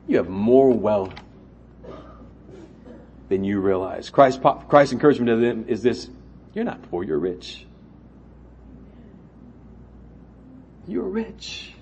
You 0.07 0.17
have 0.17 0.29
more 0.29 0.71
wealth 0.71 1.13
than 3.29 3.43
you 3.43 3.59
realize. 3.59 4.09
Christ, 4.09 4.41
Christ's 4.67 4.93
encouragement 4.93 5.29
to 5.29 5.37
them 5.37 5.65
is 5.67 5.81
this, 5.81 6.09
you're 6.53 6.65
not 6.65 6.81
poor, 6.89 7.03
you're 7.03 7.19
rich. 7.19 7.65
You're 10.87 11.03
rich. 11.03 11.73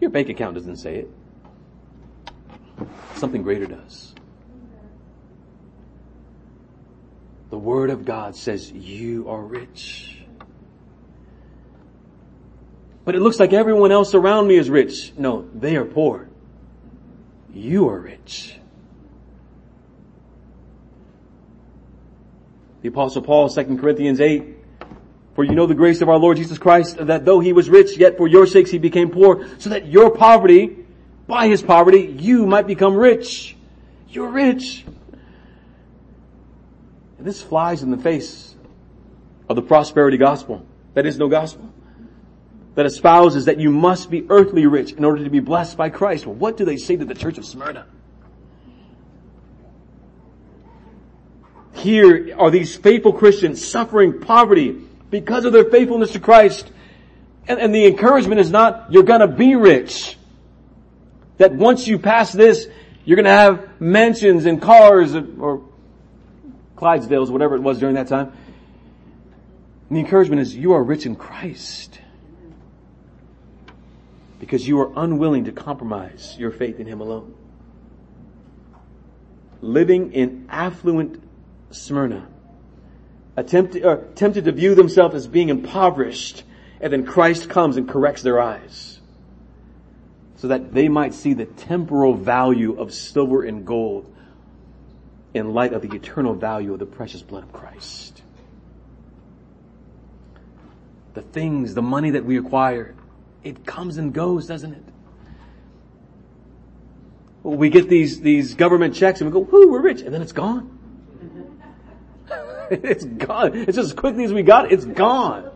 Your 0.00 0.10
bank 0.10 0.28
account 0.28 0.54
doesn't 0.54 0.76
say 0.76 0.96
it. 0.96 1.10
Something 3.14 3.42
greater 3.42 3.66
does. 3.66 4.14
The 7.50 7.58
Word 7.58 7.90
of 7.90 8.04
God 8.04 8.36
says 8.36 8.70
you 8.70 9.28
are 9.28 9.42
rich. 9.42 10.18
But 13.04 13.14
it 13.14 13.20
looks 13.20 13.38
like 13.38 13.52
everyone 13.52 13.92
else 13.92 14.14
around 14.14 14.48
me 14.48 14.56
is 14.56 14.68
rich. 14.68 15.12
No, 15.16 15.48
they 15.54 15.76
are 15.76 15.84
poor. 15.84 16.28
You 17.54 17.88
are 17.88 18.00
rich. 18.00 18.58
The 22.82 22.88
apostle 22.88 23.22
Paul, 23.22 23.48
2 23.48 23.78
Corinthians 23.78 24.20
8, 24.20 24.44
for 25.34 25.44
you 25.44 25.54
know 25.54 25.66
the 25.66 25.74
grace 25.74 26.00
of 26.02 26.08
our 26.08 26.18
Lord 26.18 26.36
Jesus 26.36 26.58
Christ, 26.58 26.98
that 26.98 27.24
though 27.24 27.40
he 27.40 27.52
was 27.52 27.70
rich, 27.70 27.96
yet 27.96 28.16
for 28.16 28.28
your 28.28 28.46
sakes 28.46 28.70
he 28.70 28.78
became 28.78 29.10
poor, 29.10 29.46
so 29.58 29.70
that 29.70 29.86
your 29.86 30.10
poverty, 30.10 30.85
by 31.26 31.48
his 31.48 31.62
poverty, 31.62 32.16
you 32.18 32.46
might 32.46 32.66
become 32.66 32.94
rich. 32.94 33.56
You're 34.08 34.30
rich. 34.30 34.84
And 37.18 37.26
this 37.26 37.42
flies 37.42 37.82
in 37.82 37.90
the 37.90 37.96
face 37.96 38.54
of 39.48 39.56
the 39.56 39.62
prosperity 39.62 40.16
gospel. 40.16 40.64
That 40.94 41.06
is 41.06 41.18
no 41.18 41.28
gospel. 41.28 41.72
That 42.74 42.86
espouses 42.86 43.46
that 43.46 43.58
you 43.58 43.70
must 43.70 44.10
be 44.10 44.26
earthly 44.28 44.66
rich 44.66 44.92
in 44.92 45.04
order 45.04 45.24
to 45.24 45.30
be 45.30 45.40
blessed 45.40 45.76
by 45.76 45.88
Christ. 45.88 46.26
Well, 46.26 46.34
what 46.34 46.56
do 46.56 46.64
they 46.64 46.76
say 46.76 46.96
to 46.96 47.04
the 47.04 47.14
church 47.14 47.38
of 47.38 47.46
Smyrna? 47.46 47.86
Here 51.74 52.34
are 52.38 52.50
these 52.50 52.76
faithful 52.76 53.12
Christians 53.12 53.66
suffering 53.66 54.20
poverty 54.20 54.72
because 55.10 55.44
of 55.44 55.52
their 55.52 55.64
faithfulness 55.64 56.12
to 56.12 56.20
Christ. 56.20 56.70
And, 57.48 57.60
and 57.60 57.74
the 57.74 57.86
encouragement 57.86 58.40
is 58.40 58.50
not, 58.50 58.92
you're 58.92 59.02
gonna 59.02 59.28
be 59.28 59.54
rich. 59.54 60.15
That 61.38 61.54
once 61.54 61.86
you 61.86 61.98
pass 61.98 62.32
this, 62.32 62.66
you're 63.04 63.16
gonna 63.16 63.30
have 63.30 63.80
mansions 63.80 64.46
and 64.46 64.60
cars 64.60 65.14
or 65.14 65.62
Clydesdales, 66.76 67.30
whatever 67.30 67.56
it 67.56 67.62
was 67.62 67.78
during 67.78 67.94
that 67.94 68.08
time. 68.08 68.32
And 69.88 69.96
the 69.96 70.00
encouragement 70.00 70.42
is, 70.42 70.54
you 70.54 70.72
are 70.72 70.82
rich 70.82 71.06
in 71.06 71.16
Christ. 71.16 72.00
Because 74.40 74.66
you 74.66 74.80
are 74.80 74.92
unwilling 74.96 75.44
to 75.44 75.52
compromise 75.52 76.36
your 76.38 76.50
faith 76.50 76.80
in 76.80 76.86
Him 76.86 77.00
alone. 77.00 77.34
Living 79.62 80.12
in 80.12 80.46
affluent 80.50 81.22
Smyrna, 81.70 82.28
attempted, 83.36 84.16
tempted 84.16 84.44
to 84.44 84.52
view 84.52 84.74
themselves 84.74 85.14
as 85.14 85.26
being 85.26 85.48
impoverished, 85.48 86.44
and 86.80 86.92
then 86.92 87.06
Christ 87.06 87.48
comes 87.48 87.76
and 87.76 87.88
corrects 87.88 88.22
their 88.22 88.40
eyes 88.40 88.95
so 90.46 90.50
that 90.50 90.72
they 90.72 90.88
might 90.88 91.12
see 91.12 91.34
the 91.34 91.44
temporal 91.44 92.14
value 92.14 92.78
of 92.78 92.94
silver 92.94 93.42
and 93.42 93.66
gold 93.66 94.14
in 95.34 95.52
light 95.52 95.72
of 95.72 95.82
the 95.82 95.92
eternal 95.92 96.34
value 96.34 96.72
of 96.72 96.78
the 96.78 96.86
precious 96.86 97.20
blood 97.20 97.42
of 97.42 97.52
Christ. 97.52 98.22
The 101.14 101.22
things, 101.22 101.74
the 101.74 101.82
money 101.82 102.10
that 102.10 102.24
we 102.24 102.38
acquire, 102.38 102.94
it 103.42 103.66
comes 103.66 103.96
and 103.96 104.12
goes, 104.12 104.46
doesn't 104.46 104.72
it? 104.72 104.84
We 107.42 107.68
get 107.68 107.88
these, 107.88 108.20
these 108.20 108.54
government 108.54 108.94
checks 108.94 109.20
and 109.20 109.28
we 109.28 109.32
go, 109.32 109.40
whoo, 109.40 109.72
we're 109.72 109.80
rich, 109.80 110.00
and 110.02 110.14
then 110.14 110.22
it's 110.22 110.30
gone. 110.30 110.78
it's 112.70 113.04
gone. 113.04 113.52
It's 113.52 113.74
just 113.74 113.78
as 113.90 113.94
quickly 113.94 114.22
as 114.22 114.32
we 114.32 114.44
got 114.44 114.66
it, 114.66 114.72
it's 114.74 114.84
gone. 114.84 115.50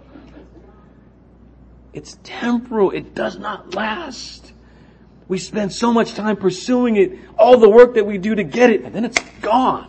It's 1.92 2.18
temporal. 2.24 2.90
It 2.90 3.14
does 3.14 3.38
not 3.38 3.72
last. 3.76 4.49
We 5.30 5.38
spend 5.38 5.72
so 5.72 5.92
much 5.92 6.14
time 6.14 6.36
pursuing 6.36 6.96
it, 6.96 7.16
all 7.38 7.56
the 7.56 7.68
work 7.68 7.94
that 7.94 8.04
we 8.04 8.18
do 8.18 8.34
to 8.34 8.42
get 8.42 8.68
it, 8.68 8.82
and 8.82 8.92
then 8.92 9.04
it's 9.04 9.20
gone. 9.40 9.88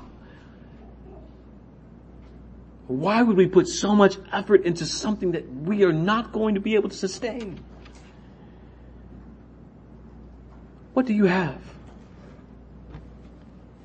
Why 2.86 3.24
would 3.24 3.36
we 3.36 3.48
put 3.48 3.68
so 3.68 3.96
much 3.96 4.18
effort 4.32 4.66
into 4.66 4.86
something 4.86 5.32
that 5.32 5.52
we 5.52 5.84
are 5.84 5.92
not 5.92 6.32
going 6.32 6.54
to 6.54 6.62
be 6.62 6.76
able 6.76 6.90
to 6.90 6.96
sustain? 6.96 7.60
What 10.94 11.08
do 11.08 11.14
you 11.16 11.26
have? 11.26 11.60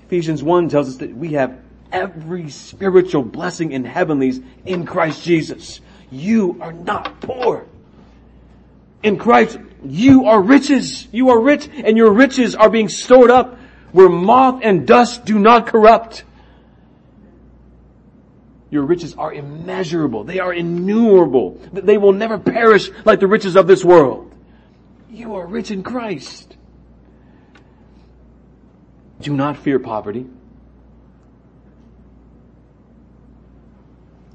Ephesians 0.03 0.43
1 0.43 0.69
tells 0.69 0.91
us 0.91 0.97
that 0.97 1.17
we 1.17 1.33
have 1.33 1.59
every 1.91 2.51
spiritual 2.51 3.23
blessing 3.23 3.73
in 3.73 3.83
heavenlies 3.83 4.41
in 4.67 4.85
Christ 4.85 5.25
Jesus. 5.25 5.81
You 6.11 6.59
are 6.61 6.75
not 6.75 7.19
poor. 7.23 7.65
In 9.03 9.17
Christ, 9.17 9.59
you 9.85 10.27
are 10.27 10.41
riches. 10.41 11.07
You 11.13 11.31
are 11.31 11.41
rich 11.41 11.69
and 11.73 11.97
your 11.97 12.13
riches 12.13 12.55
are 12.55 12.71
being 12.71 12.89
stored 12.89 13.31
up 13.31 13.59
where 13.93 14.09
moth 14.09 14.61
and 14.63 14.87
dust 14.87 15.25
do 15.25 15.39
not 15.39 15.67
corrupt. 15.67 16.25
Your 18.71 18.83
riches 18.83 19.15
are 19.15 19.33
immeasurable. 19.33 20.25
They 20.25 20.41
are 20.41 20.53
innumerable. 20.53 21.61
They 21.73 21.99
will 21.99 22.13
never 22.13 22.39
perish 22.39 22.91
like 23.05 23.21
the 23.21 23.27
riches 23.27 23.57
of 23.57 23.67
this 23.67 23.85
world. 23.85 24.33
You 25.11 25.37
are 25.37 25.47
rich 25.47 25.71
in 25.71 25.83
Christ. 25.83 26.57
Do 29.21 29.35
not 29.35 29.57
fear 29.57 29.79
poverty. 29.79 30.27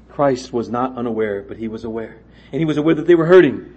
Christ 0.08 0.52
was 0.52 0.68
not 0.68 0.96
unaware, 0.96 1.42
but 1.42 1.56
he 1.56 1.68
was 1.68 1.84
aware. 1.84 2.20
And 2.50 2.60
he 2.60 2.64
was 2.64 2.76
aware 2.76 2.94
that 2.94 3.06
they 3.06 3.14
were 3.14 3.26
hurting. 3.26 3.74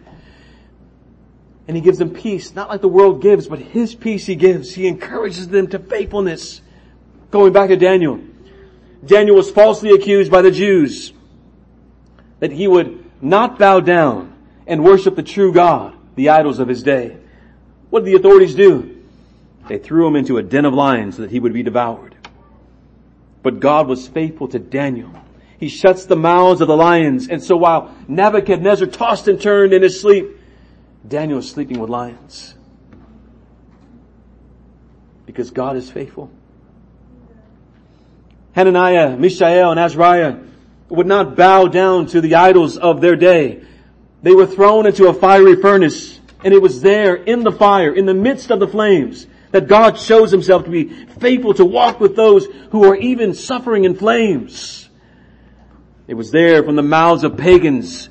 And 1.67 1.75
he 1.75 1.81
gives 1.81 1.97
them 1.97 2.11
peace, 2.11 2.53
not 2.53 2.69
like 2.69 2.81
the 2.81 2.87
world 2.87 3.21
gives, 3.21 3.47
but 3.47 3.59
his 3.59 3.95
peace 3.95 4.25
he 4.25 4.35
gives. 4.35 4.73
He 4.73 4.87
encourages 4.87 5.47
them 5.47 5.67
to 5.67 5.79
faithfulness. 5.79 6.61
Going 7.31 7.53
back 7.53 7.69
to 7.69 7.75
Daniel. 7.75 8.19
Daniel 9.03 9.35
was 9.35 9.49
falsely 9.49 9.91
accused 9.91 10.31
by 10.31 10.41
the 10.41 10.51
Jews 10.51 11.11
that 12.39 12.51
he 12.51 12.67
would 12.67 13.03
not 13.21 13.57
bow 13.57 13.79
down 13.79 14.35
and 14.67 14.83
worship 14.83 15.15
the 15.15 15.23
true 15.23 15.53
God, 15.53 15.95
the 16.15 16.29
idols 16.29 16.59
of 16.59 16.67
his 16.67 16.83
day. 16.83 17.17
What 17.89 18.03
did 18.03 18.13
the 18.13 18.19
authorities 18.19 18.55
do? 18.55 19.03
They 19.67 19.79
threw 19.79 20.07
him 20.07 20.15
into 20.15 20.37
a 20.37 20.43
den 20.43 20.65
of 20.65 20.73
lions 20.73 21.15
so 21.15 21.23
that 21.23 21.31
he 21.31 21.39
would 21.39 21.53
be 21.53 21.63
devoured. 21.63 22.15
But 23.41 23.59
God 23.59 23.87
was 23.87 24.07
faithful 24.07 24.47
to 24.49 24.59
Daniel 24.59 25.11
he 25.59 25.69
shuts 25.69 26.05
the 26.05 26.15
mouths 26.15 26.61
of 26.61 26.67
the 26.67 26.75
lions. 26.75 27.27
And 27.27 27.43
so 27.43 27.55
while 27.55 27.95
Nebuchadnezzar 28.07 28.87
tossed 28.87 29.27
and 29.27 29.39
turned 29.39 29.73
in 29.73 29.81
his 29.81 29.99
sleep, 29.99 30.37
Daniel 31.07 31.39
is 31.39 31.49
sleeping 31.49 31.79
with 31.79 31.89
lions. 31.89 32.55
Because 35.25 35.51
God 35.51 35.75
is 35.75 35.89
faithful. 35.89 36.31
Hananiah, 38.53 39.17
Mishael, 39.17 39.71
and 39.71 39.79
Azariah 39.79 40.37
would 40.89 41.07
not 41.07 41.35
bow 41.35 41.67
down 41.67 42.07
to 42.07 42.21
the 42.21 42.35
idols 42.35 42.77
of 42.77 43.01
their 43.01 43.15
day. 43.15 43.63
They 44.23 44.33
were 44.33 44.45
thrown 44.45 44.85
into 44.85 45.07
a 45.07 45.13
fiery 45.13 45.55
furnace, 45.55 46.19
and 46.43 46.53
it 46.53 46.61
was 46.61 46.81
there 46.81 47.15
in 47.15 47.43
the 47.43 47.51
fire, 47.51 47.93
in 47.93 48.05
the 48.05 48.13
midst 48.13 48.51
of 48.51 48.59
the 48.59 48.67
flames, 48.67 49.27
that 49.51 49.67
God 49.67 49.99
shows 49.99 50.31
himself 50.31 50.63
to 50.65 50.69
be 50.69 50.89
faithful 51.19 51.53
to 51.55 51.65
walk 51.65 51.99
with 51.99 52.15
those 52.15 52.47
who 52.71 52.85
are 52.85 52.95
even 52.95 53.33
suffering 53.33 53.83
in 53.83 53.95
flames. 53.95 54.89
It 56.07 56.13
was 56.13 56.31
there 56.31 56.63
from 56.63 56.75
the 56.75 56.83
mouths 56.83 57.23
of 57.23 57.37
pagans. 57.37 58.09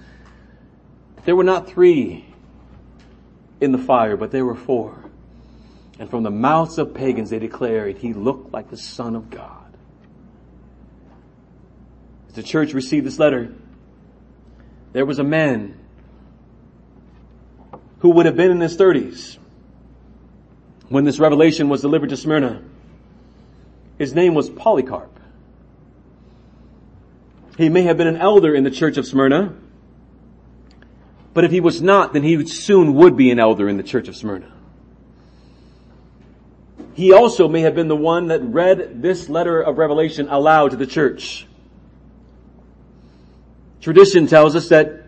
There 1.24 1.36
were 1.36 1.44
not 1.44 1.68
three 1.68 2.23
in 3.64 3.72
the 3.72 3.78
fire, 3.78 4.16
but 4.16 4.30
there 4.30 4.44
were 4.44 4.54
four. 4.54 4.96
And 5.98 6.10
from 6.10 6.22
the 6.22 6.30
mouths 6.30 6.78
of 6.78 6.94
pagans 6.94 7.30
they 7.30 7.38
declared 7.38 7.98
he 7.98 8.12
looked 8.12 8.52
like 8.52 8.70
the 8.70 8.76
son 8.76 9.16
of 9.16 9.30
God. 9.30 9.76
As 12.28 12.34
the 12.34 12.42
church 12.42 12.72
received 12.72 13.06
this 13.06 13.18
letter, 13.18 13.52
there 14.92 15.06
was 15.06 15.18
a 15.18 15.24
man 15.24 15.78
who 18.00 18.10
would 18.10 18.26
have 18.26 18.36
been 18.36 18.50
in 18.50 18.60
his 18.60 18.76
thirties 18.76 19.38
when 20.88 21.04
this 21.04 21.18
revelation 21.18 21.68
was 21.68 21.80
delivered 21.80 22.10
to 22.10 22.16
Smyrna. 22.16 22.62
His 23.98 24.14
name 24.14 24.34
was 24.34 24.50
Polycarp. 24.50 25.10
He 27.56 27.68
may 27.68 27.82
have 27.82 27.96
been 27.96 28.08
an 28.08 28.16
elder 28.16 28.54
in 28.54 28.64
the 28.64 28.70
church 28.70 28.96
of 28.96 29.06
Smyrna, 29.06 29.54
but 31.34 31.44
if 31.44 31.50
he 31.50 31.60
was 31.60 31.82
not, 31.82 32.12
then 32.12 32.22
he 32.22 32.46
soon 32.46 32.94
would 32.94 33.16
be 33.16 33.30
an 33.30 33.40
elder 33.40 33.68
in 33.68 33.76
the 33.76 33.82
church 33.82 34.06
of 34.06 34.16
Smyrna. 34.16 34.50
He 36.94 37.12
also 37.12 37.48
may 37.48 37.62
have 37.62 37.74
been 37.74 37.88
the 37.88 37.96
one 37.96 38.28
that 38.28 38.40
read 38.40 39.02
this 39.02 39.28
letter 39.28 39.60
of 39.60 39.78
Revelation 39.78 40.28
aloud 40.28 40.70
to 40.70 40.76
the 40.76 40.86
church. 40.86 41.44
Tradition 43.80 44.28
tells 44.28 44.54
us 44.54 44.68
that 44.68 45.02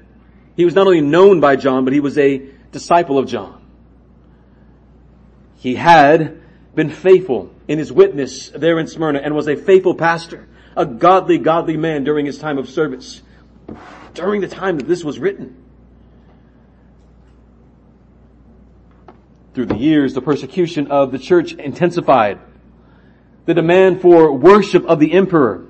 he 0.56 0.64
was 0.64 0.74
not 0.74 0.88
only 0.88 1.00
known 1.00 1.40
by 1.40 1.54
John, 1.54 1.84
but 1.84 1.92
he 1.92 2.00
was 2.00 2.18
a 2.18 2.42
disciple 2.72 3.18
of 3.18 3.28
John. 3.28 3.62
He 5.58 5.76
had 5.76 6.42
been 6.74 6.90
faithful 6.90 7.54
in 7.68 7.78
his 7.78 7.92
witness 7.92 8.50
there 8.50 8.78
in 8.80 8.88
Smyrna 8.88 9.20
and 9.20 9.34
was 9.34 9.48
a 9.48 9.56
faithful 9.56 9.94
pastor, 9.94 10.48
a 10.76 10.84
godly, 10.84 11.38
godly 11.38 11.76
man 11.76 12.02
during 12.02 12.26
his 12.26 12.38
time 12.38 12.58
of 12.58 12.68
service, 12.68 13.22
during 14.14 14.40
the 14.40 14.48
time 14.48 14.76
that 14.78 14.88
this 14.88 15.04
was 15.04 15.20
written. 15.20 15.56
Through 19.56 19.66
the 19.66 19.78
years, 19.78 20.12
the 20.12 20.20
persecution 20.20 20.88
of 20.88 21.12
the 21.12 21.18
church 21.18 21.54
intensified. 21.54 22.38
The 23.46 23.54
demand 23.54 24.02
for 24.02 24.30
worship 24.30 24.84
of 24.84 25.00
the 25.00 25.14
emperor 25.14 25.64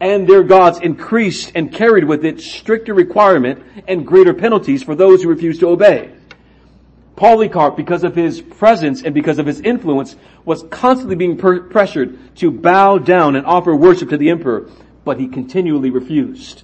and 0.00 0.26
their 0.26 0.42
gods 0.42 0.78
increased 0.78 1.52
and 1.54 1.70
carried 1.70 2.04
with 2.04 2.24
it 2.24 2.40
stricter 2.40 2.94
requirement 2.94 3.62
and 3.86 4.06
greater 4.06 4.32
penalties 4.32 4.82
for 4.82 4.94
those 4.94 5.22
who 5.22 5.28
refused 5.28 5.60
to 5.60 5.68
obey. 5.68 6.14
Polycarp, 7.14 7.76
because 7.76 8.04
of 8.04 8.16
his 8.16 8.40
presence 8.40 9.02
and 9.02 9.14
because 9.14 9.38
of 9.38 9.44
his 9.44 9.60
influence, 9.60 10.16
was 10.46 10.62
constantly 10.70 11.14
being 11.14 11.36
per- 11.36 11.60
pressured 11.60 12.34
to 12.36 12.50
bow 12.50 12.96
down 12.96 13.36
and 13.36 13.44
offer 13.44 13.76
worship 13.76 14.08
to 14.08 14.16
the 14.16 14.30
emperor, 14.30 14.70
but 15.04 15.20
he 15.20 15.28
continually 15.28 15.90
refused. 15.90 16.62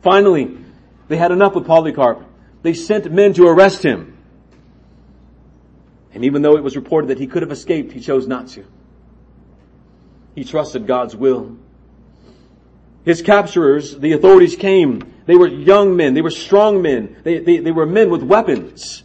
Finally, 0.00 0.56
they 1.08 1.18
had 1.18 1.32
enough 1.32 1.54
with 1.54 1.66
Polycarp. 1.66 2.24
They 2.62 2.72
sent 2.72 3.12
men 3.12 3.34
to 3.34 3.46
arrest 3.46 3.82
him. 3.82 4.16
And 6.12 6.24
even 6.24 6.42
though 6.42 6.56
it 6.56 6.62
was 6.62 6.76
reported 6.76 7.08
that 7.08 7.18
he 7.18 7.26
could 7.26 7.42
have 7.42 7.52
escaped, 7.52 7.92
he 7.92 8.00
chose 8.00 8.26
not 8.26 8.48
to. 8.48 8.64
He 10.34 10.44
trusted 10.44 10.86
God's 10.86 11.14
will. 11.14 11.56
His 13.04 13.22
capturers, 13.22 13.98
the 13.98 14.12
authorities 14.12 14.56
came. 14.56 15.12
They 15.26 15.36
were 15.36 15.48
young 15.48 15.96
men. 15.96 16.14
They 16.14 16.22
were 16.22 16.30
strong 16.30 16.82
men. 16.82 17.16
They, 17.22 17.38
they, 17.38 17.58
they 17.58 17.70
were 17.70 17.86
men 17.86 18.10
with 18.10 18.22
weapons. 18.22 19.02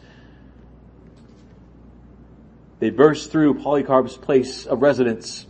They 2.80 2.90
burst 2.90 3.32
through 3.32 3.56
Polycarp's 3.56 4.18
place 4.18 4.66
of 4.66 4.82
residence 4.82 5.46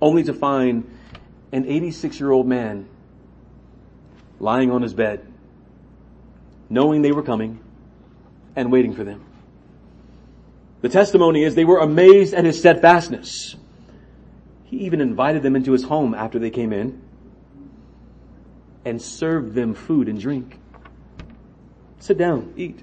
only 0.00 0.22
to 0.24 0.32
find 0.32 0.90
an 1.52 1.66
86 1.66 2.18
year 2.18 2.30
old 2.30 2.46
man 2.46 2.88
lying 4.38 4.70
on 4.70 4.82
his 4.82 4.94
bed, 4.94 5.26
knowing 6.70 7.02
they 7.02 7.12
were 7.12 7.22
coming 7.22 7.60
and 8.56 8.72
waiting 8.72 8.94
for 8.94 9.04
them. 9.04 9.24
The 10.80 10.88
testimony 10.88 11.44
is 11.44 11.54
they 11.54 11.64
were 11.64 11.78
amazed 11.78 12.34
at 12.34 12.44
his 12.44 12.58
steadfastness. 12.58 13.56
He 14.64 14.78
even 14.78 15.00
invited 15.00 15.42
them 15.42 15.56
into 15.56 15.72
his 15.72 15.84
home 15.84 16.14
after 16.14 16.38
they 16.38 16.50
came 16.50 16.72
in 16.72 17.02
and 18.84 19.00
served 19.00 19.54
them 19.54 19.74
food 19.74 20.08
and 20.08 20.18
drink. 20.20 20.58
Sit 21.98 22.16
down, 22.16 22.54
eat. 22.56 22.82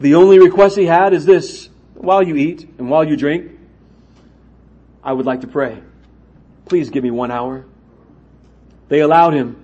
The 0.00 0.16
only 0.16 0.38
request 0.40 0.76
he 0.76 0.86
had 0.86 1.12
is 1.12 1.24
this, 1.24 1.68
while 1.94 2.22
you 2.22 2.34
eat 2.34 2.68
and 2.78 2.90
while 2.90 3.04
you 3.04 3.16
drink, 3.16 3.52
I 5.02 5.12
would 5.12 5.26
like 5.26 5.42
to 5.42 5.46
pray. 5.46 5.80
Please 6.66 6.90
give 6.90 7.04
me 7.04 7.10
one 7.10 7.30
hour. 7.30 7.64
They 8.88 9.00
allowed 9.00 9.34
him. 9.34 9.60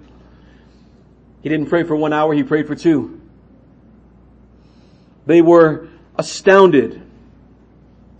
He 1.42 1.48
didn't 1.48 1.66
pray 1.66 1.82
for 1.82 1.96
one 1.96 2.12
hour, 2.12 2.34
he 2.34 2.42
prayed 2.42 2.66
for 2.66 2.76
two. 2.76 3.19
They 5.30 5.42
were 5.42 5.86
astounded 6.18 7.00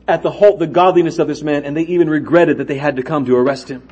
at 0.07 0.23
the 0.23 0.31
whole, 0.31 0.59
the 0.59 0.69
godliness 0.69 1.19
of 1.19 1.27
this 1.27 1.43
man 1.43 1.65
and 1.65 1.77
they 1.77 1.83
even 1.83 2.09
regretted 2.09 2.59
that 2.59 2.69
they 2.69 2.79
had 2.79 2.95
to 2.97 3.03
come 3.03 3.27
to 3.27 3.35
arrest 3.35 3.69
him. 3.69 3.83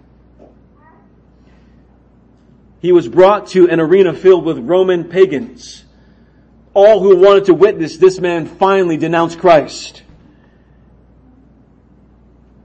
He 2.79 2.93
was 2.93 3.09
brought 3.09 3.49
to 3.49 3.69
an 3.69 3.81
arena 3.81 4.15
filled 4.15 4.45
with 4.45 4.59
Roman 4.59 5.03
pagans 5.03 5.85
all 6.75 7.01
who 7.01 7.17
wanted 7.17 7.47
to 7.47 7.55
witness 7.55 7.97
this 7.97 8.21
man 8.21 8.47
finally 8.47 8.97
denounce 8.97 9.35
Christ. 9.35 10.05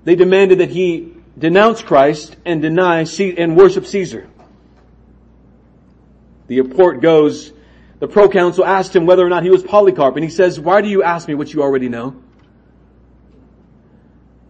They 0.03 0.13
demanded 0.13 0.59
that 0.59 0.69
he 0.69 1.15
denounce 1.35 1.81
Christ 1.81 2.35
and 2.45 2.61
deny 2.61 3.07
and 3.19 3.57
worship 3.57 3.87
Caesar. 3.87 4.29
The 6.45 6.61
report 6.61 7.01
goes, 7.01 7.53
the 8.03 8.09
proconsul 8.09 8.65
asked 8.65 8.93
him 8.93 9.05
whether 9.05 9.25
or 9.25 9.29
not 9.29 9.43
he 9.43 9.49
was 9.49 9.63
Polycarp, 9.63 10.17
and 10.17 10.25
he 10.25 10.29
says, 10.29 10.59
why 10.59 10.81
do 10.81 10.89
you 10.89 11.03
ask 11.03 11.25
me 11.25 11.35
what 11.35 11.53
you 11.53 11.63
already 11.63 11.87
know? 11.87 12.21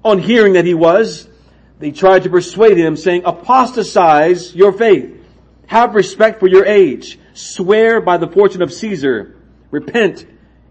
On 0.03 0.17
hearing 0.17 0.53
that 0.53 0.65
he 0.65 0.73
was, 0.73 1.29
they 1.77 1.91
tried 1.91 2.23
to 2.23 2.31
persuade 2.31 2.79
him 2.79 2.97
saying, 2.97 3.21
apostatize 3.25 4.55
your 4.55 4.73
faith. 4.73 5.23
Have 5.67 5.93
respect 5.93 6.39
for 6.39 6.47
your 6.47 6.65
age. 6.65 7.19
Swear 7.35 8.01
by 8.01 8.17
the 8.17 8.27
fortune 8.27 8.63
of 8.63 8.73
Caesar 8.73 9.35
repent, 9.69 10.25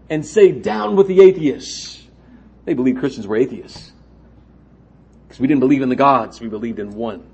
and 0.09 0.25
say, 0.25 0.51
down 0.51 0.97
with 0.97 1.07
the 1.07 1.21
atheists. 1.21 2.05
They 2.65 2.73
believed 2.73 2.99
Christians 2.99 3.25
were 3.25 3.37
atheists. 3.37 3.93
Because 5.25 5.39
we 5.39 5.47
didn't 5.47 5.61
believe 5.61 5.83
in 5.83 5.87
the 5.87 5.95
gods, 5.95 6.41
we 6.41 6.49
believed 6.49 6.79
in 6.79 6.91
one. 6.91 7.25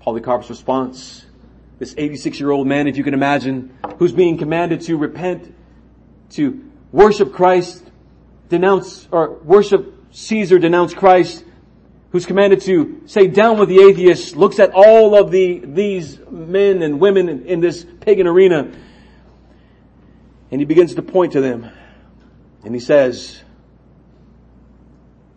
Polycarp's 0.00 0.50
response, 0.50 1.23
this 1.84 1.94
86 1.98 2.40
year 2.40 2.50
old 2.50 2.66
man, 2.66 2.88
if 2.88 2.96
you 2.96 3.04
can 3.04 3.12
imagine, 3.12 3.76
who's 3.98 4.12
being 4.12 4.38
commanded 4.38 4.80
to 4.82 4.96
repent, 4.96 5.54
to 6.30 6.64
worship 6.92 7.34
Christ, 7.34 7.84
denounce, 8.48 9.06
or 9.12 9.34
worship 9.40 9.94
Caesar, 10.12 10.58
denounce 10.58 10.94
Christ, 10.94 11.44
who's 12.10 12.24
commanded 12.24 12.62
to 12.62 13.02
say 13.04 13.26
down 13.26 13.58
with 13.58 13.68
the 13.68 13.80
atheists, 13.80 14.34
looks 14.34 14.58
at 14.60 14.70
all 14.72 15.14
of 15.14 15.30
the, 15.30 15.60
these 15.62 16.18
men 16.30 16.80
and 16.80 16.98
women 16.98 17.28
in, 17.28 17.44
in 17.44 17.60
this 17.60 17.84
pagan 18.00 18.26
arena 18.26 18.72
and 20.50 20.60
he 20.60 20.64
begins 20.64 20.94
to 20.94 21.02
point 21.02 21.32
to 21.32 21.42
them. 21.42 21.68
And 22.64 22.72
he 22.72 22.80
says, 22.80 23.42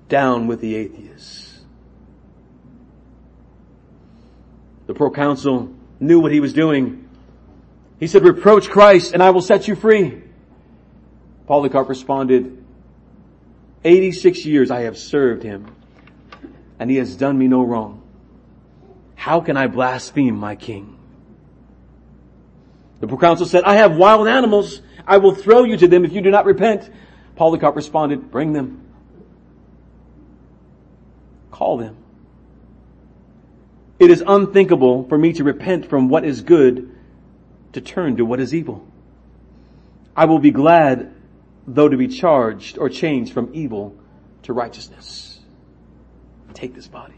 down 0.08 0.48
with 0.48 0.62
the 0.62 0.76
atheists. 0.76 1.60
The 4.86 4.94
proconsul 4.94 5.77
knew 6.00 6.20
what 6.20 6.32
he 6.32 6.40
was 6.40 6.54
doing. 6.54 7.10
He 8.00 8.08
said, 8.08 8.24
reproach 8.24 8.70
Christ 8.70 9.14
and 9.14 9.24
I 9.24 9.32
will 9.32 9.42
set 9.42 9.68
you 9.68 9.76
free. 9.76 10.22
Polycarp 11.48 11.90
responded, 11.90 12.64
86 13.84 14.46
years 14.46 14.70
I 14.70 14.82
have 14.82 14.98
served 14.98 15.44
him 15.44 15.74
and 16.80 16.90
he 16.90 16.98
has 16.98 17.16
done 17.16 17.38
me 17.38 17.48
no 17.48 17.64
wrong. 17.64 18.04
How 19.16 19.42
can 19.42 19.58
I 19.58 19.68
blaspheme 19.68 20.36
my 20.36 20.56
king? 20.56 20.98
The 23.00 23.08
proconsul 23.08 23.46
said, 23.46 23.64
I 23.64 23.76
have 23.76 23.96
wild 23.96 24.28
animals 24.28 24.82
I 25.08 25.18
will 25.18 25.34
throw 25.34 25.64
you 25.64 25.78
to 25.78 25.88
them 25.88 26.04
if 26.04 26.12
you 26.12 26.22
do 26.22 26.30
not 26.30 26.46
repent. 26.46 26.92
Polycarp 27.38 27.76
responded, 27.76 28.30
bring 28.30 28.52
them. 28.52 28.86
Call 31.50 31.78
them. 31.78 31.96
It 34.00 34.12
is 34.12 34.24
unthinkable 34.26 35.08
for 35.08 35.18
me 35.18 35.34
to 35.34 35.44
repent 35.44 35.90
from 35.90 36.10
what 36.10 36.24
is 36.24 36.42
good 36.42 36.96
to 37.74 37.82
turn 37.82 38.18
to 38.18 38.26
what 38.26 38.40
is 38.40 38.54
evil. 38.54 38.88
I 40.16 40.26
will 40.26 40.40
be 40.40 40.52
glad 40.52 41.14
though 41.68 41.90
to 41.90 41.98
be 41.98 42.08
charged 42.08 42.78
or 42.78 42.90
changed 42.90 43.34
from 43.34 43.50
evil 43.54 43.96
to 44.44 44.54
righteousness. 44.54 45.40
Take 46.54 46.74
this 46.74 46.88
body. 46.88 47.14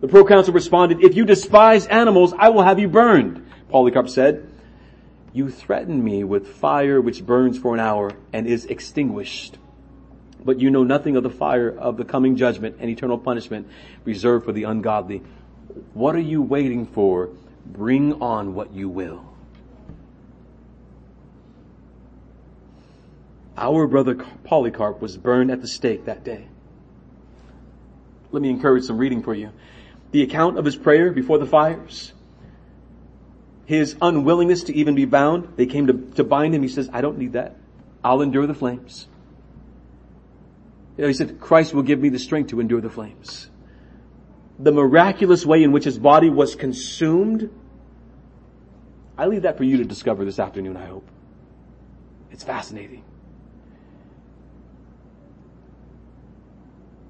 The 0.00 0.08
proconsul 0.08 0.54
responded, 0.54 1.04
if 1.04 1.14
you 1.14 1.26
despise 1.26 1.86
animals, 1.86 2.32
I 2.36 2.48
will 2.48 2.62
have 2.62 2.78
you 2.78 2.88
burned. 2.88 3.46
Polycarp 3.68 4.08
said, 4.08 4.50
you 5.32 5.50
threaten 5.50 6.02
me 6.02 6.24
with 6.24 6.48
fire 6.48 7.00
which 7.00 7.24
burns 7.24 7.58
for 7.58 7.74
an 7.74 7.80
hour 7.80 8.10
and 8.32 8.46
is 8.46 8.64
extinguished. 8.64 9.58
But 10.42 10.58
you 10.58 10.70
know 10.70 10.82
nothing 10.82 11.16
of 11.16 11.22
the 11.22 11.30
fire 11.30 11.70
of 11.70 11.98
the 11.98 12.04
coming 12.04 12.36
judgment 12.36 12.76
and 12.80 12.90
eternal 12.90 13.18
punishment 13.18 13.68
reserved 14.04 14.46
for 14.46 14.52
the 14.52 14.64
ungodly. 14.64 15.22
What 15.94 16.14
are 16.14 16.20
you 16.20 16.42
waiting 16.42 16.86
for? 16.86 17.30
Bring 17.66 18.20
on 18.22 18.54
what 18.54 18.72
you 18.72 18.88
will. 18.88 19.24
Our 23.56 23.86
brother 23.86 24.14
Polycarp 24.44 25.02
was 25.02 25.16
burned 25.16 25.50
at 25.50 25.60
the 25.60 25.68
stake 25.68 26.06
that 26.06 26.24
day. 26.24 26.46
Let 28.32 28.42
me 28.42 28.48
encourage 28.48 28.84
some 28.84 28.96
reading 28.96 29.22
for 29.22 29.34
you. 29.34 29.50
The 30.12 30.22
account 30.22 30.58
of 30.58 30.64
his 30.64 30.76
prayer 30.76 31.12
before 31.12 31.38
the 31.38 31.46
fires, 31.46 32.12
his 33.66 33.96
unwillingness 34.00 34.64
to 34.64 34.74
even 34.74 34.94
be 34.94 35.04
bound, 35.04 35.52
they 35.56 35.66
came 35.66 35.88
to, 35.88 35.92
to 36.16 36.24
bind 36.24 36.54
him. 36.54 36.62
He 36.62 36.68
says, 36.68 36.88
I 36.92 37.02
don't 37.02 37.18
need 37.18 37.34
that. 37.34 37.56
I'll 38.02 38.22
endure 38.22 38.46
the 38.46 38.54
flames. 38.54 39.06
He 40.96 41.12
said, 41.12 41.38
Christ 41.38 41.74
will 41.74 41.82
give 41.82 42.00
me 42.00 42.08
the 42.08 42.18
strength 42.18 42.50
to 42.50 42.60
endure 42.60 42.80
the 42.80 42.90
flames. 42.90 43.49
The 44.62 44.72
miraculous 44.72 45.46
way 45.46 45.62
in 45.62 45.72
which 45.72 45.84
his 45.84 45.98
body 45.98 46.28
was 46.28 46.54
consumed, 46.54 47.50
I 49.16 49.26
leave 49.26 49.42
that 49.42 49.56
for 49.56 49.64
you 49.64 49.78
to 49.78 49.84
discover 49.84 50.24
this 50.24 50.38
afternoon, 50.38 50.76
I 50.76 50.84
hope. 50.84 51.08
It's 52.30 52.44
fascinating. 52.44 53.02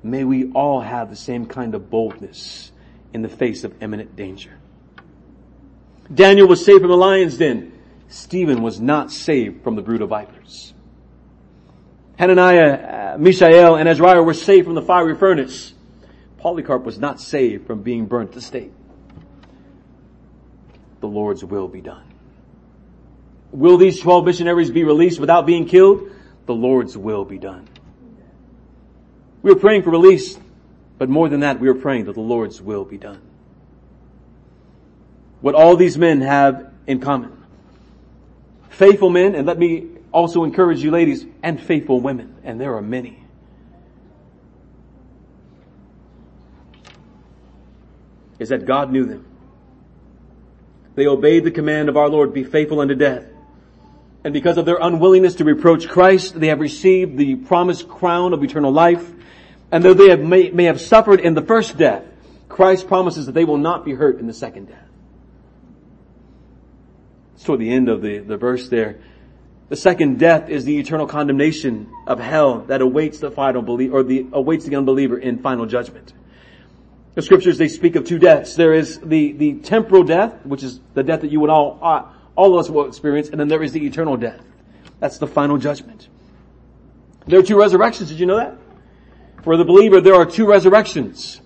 May 0.02 0.24
we 0.24 0.52
all 0.52 0.80
have 0.80 1.10
the 1.10 1.16
same 1.16 1.46
kind 1.46 1.74
of 1.74 1.90
boldness 1.90 2.72
in 3.12 3.22
the 3.22 3.28
face 3.28 3.64
of 3.64 3.82
imminent 3.82 4.14
danger. 4.14 4.52
Daniel 6.12 6.48
was 6.48 6.64
saved 6.64 6.80
from 6.80 6.90
the 6.90 6.96
lion's 6.96 7.36
den. 7.36 7.72
Stephen 8.08 8.62
was 8.62 8.80
not 8.80 9.10
saved 9.10 9.62
from 9.62 9.76
the 9.76 9.82
brood 9.82 10.02
of 10.02 10.08
vipers. 10.08 10.72
Hananiah, 12.16 13.14
uh, 13.14 13.16
Mishael, 13.18 13.76
and 13.76 13.88
Azariah 13.88 14.22
were 14.22 14.34
saved 14.34 14.66
from 14.66 14.74
the 14.74 14.82
fiery 14.82 15.16
furnace. 15.16 15.74
Polycarp 16.40 16.84
was 16.84 16.98
not 16.98 17.20
saved 17.20 17.66
from 17.66 17.82
being 17.82 18.06
burnt 18.06 18.32
to 18.32 18.40
stake. 18.40 18.72
The 21.00 21.08
Lord's 21.08 21.44
will 21.44 21.68
be 21.68 21.80
done. 21.80 22.04
Will 23.52 23.78
these 23.78 24.00
12 24.00 24.24
missionaries 24.24 24.70
be 24.70 24.84
released 24.84 25.18
without 25.18 25.46
being 25.46 25.66
killed? 25.66 26.10
The 26.46 26.54
Lord's 26.54 26.96
will 26.96 27.24
be 27.24 27.38
done. 27.38 27.68
We 29.42 29.50
are 29.50 29.56
praying 29.56 29.82
for 29.82 29.90
release, 29.90 30.38
but 30.98 31.08
more 31.08 31.28
than 31.28 31.40
that, 31.40 31.60
we 31.60 31.68
are 31.68 31.74
praying 31.74 32.04
that 32.04 32.14
the 32.14 32.20
Lord's 32.20 32.60
will 32.60 32.84
be 32.84 32.98
done 32.98 33.20
what 35.40 35.54
all 35.54 35.76
these 35.76 35.96
men 35.96 36.20
have 36.20 36.72
in 36.86 37.00
common. 37.00 37.36
Faithful 38.68 39.10
men, 39.10 39.34
and 39.34 39.46
let 39.46 39.58
me 39.58 39.86
also 40.12 40.44
encourage 40.44 40.82
you 40.82 40.90
ladies, 40.90 41.24
and 41.42 41.60
faithful 41.60 42.00
women, 42.00 42.36
and 42.44 42.60
there 42.60 42.76
are 42.76 42.82
many. 42.82 43.19
Is 48.40 48.48
that 48.48 48.66
God 48.66 48.90
knew 48.90 49.04
them. 49.04 49.24
They 50.96 51.06
obeyed 51.06 51.44
the 51.44 51.52
command 51.52 51.88
of 51.88 51.96
our 51.96 52.08
Lord, 52.08 52.34
be 52.34 52.42
faithful 52.42 52.80
unto 52.80 52.96
death. 52.96 53.24
And 54.24 54.34
because 54.34 54.58
of 54.58 54.66
their 54.66 54.78
unwillingness 54.80 55.36
to 55.36 55.44
reproach 55.44 55.88
Christ, 55.88 56.38
they 56.38 56.48
have 56.48 56.60
received 56.60 57.16
the 57.16 57.36
promised 57.36 57.88
crown 57.88 58.32
of 58.32 58.42
eternal 58.42 58.72
life. 58.72 59.08
And 59.70 59.84
though 59.84 59.94
they 59.94 60.10
have, 60.10 60.20
may, 60.20 60.50
may 60.50 60.64
have 60.64 60.80
suffered 60.80 61.20
in 61.20 61.34
the 61.34 61.42
first 61.42 61.78
death, 61.78 62.04
Christ 62.48 62.88
promises 62.88 63.26
that 63.26 63.32
they 63.32 63.44
will 63.44 63.56
not 63.56 63.84
be 63.84 63.94
hurt 63.94 64.18
in 64.18 64.26
the 64.26 64.34
second 64.34 64.66
death 64.68 64.88
It's 67.36 67.44
toward 67.44 67.60
the 67.60 67.70
end 67.70 67.88
of 67.88 68.02
the, 68.02 68.18
the 68.18 68.36
verse 68.36 68.68
there. 68.68 69.00
The 69.68 69.76
second 69.76 70.18
death 70.18 70.50
is 70.50 70.64
the 70.64 70.78
eternal 70.78 71.06
condemnation 71.06 71.90
of 72.06 72.18
hell 72.18 72.62
that 72.62 72.80
awaits 72.82 73.20
the 73.20 73.30
final 73.30 73.62
believer, 73.62 73.98
or 73.98 74.02
the, 74.02 74.26
awaits 74.32 74.64
the 74.64 74.74
unbeliever 74.76 75.16
in 75.16 75.38
final 75.38 75.64
judgment. 75.64 76.12
The 77.14 77.22
scriptures, 77.22 77.58
they 77.58 77.68
speak 77.68 77.96
of 77.96 78.04
two 78.04 78.18
deaths. 78.18 78.54
There 78.54 78.72
is 78.72 79.00
the, 79.00 79.32
the 79.32 79.54
temporal 79.54 80.04
death, 80.04 80.44
which 80.44 80.62
is 80.62 80.80
the 80.94 81.02
death 81.02 81.22
that 81.22 81.30
you 81.30 81.40
would 81.40 81.50
all, 81.50 81.78
uh, 81.82 82.04
all 82.36 82.54
of 82.54 82.60
us 82.60 82.70
will 82.70 82.86
experience, 82.86 83.28
and 83.28 83.40
then 83.40 83.48
there 83.48 83.62
is 83.62 83.72
the 83.72 83.84
eternal 83.84 84.16
death. 84.16 84.40
That's 85.00 85.18
the 85.18 85.26
final 85.26 85.58
judgment. 85.58 86.08
There 87.26 87.40
are 87.40 87.42
two 87.42 87.58
resurrections. 87.58 88.10
Did 88.10 88.20
you 88.20 88.26
know 88.26 88.36
that? 88.36 88.56
For 89.42 89.56
the 89.56 89.64
believer, 89.64 90.00
there 90.00 90.14
are 90.14 90.26
two 90.26 90.46
resurrections. 90.46 91.40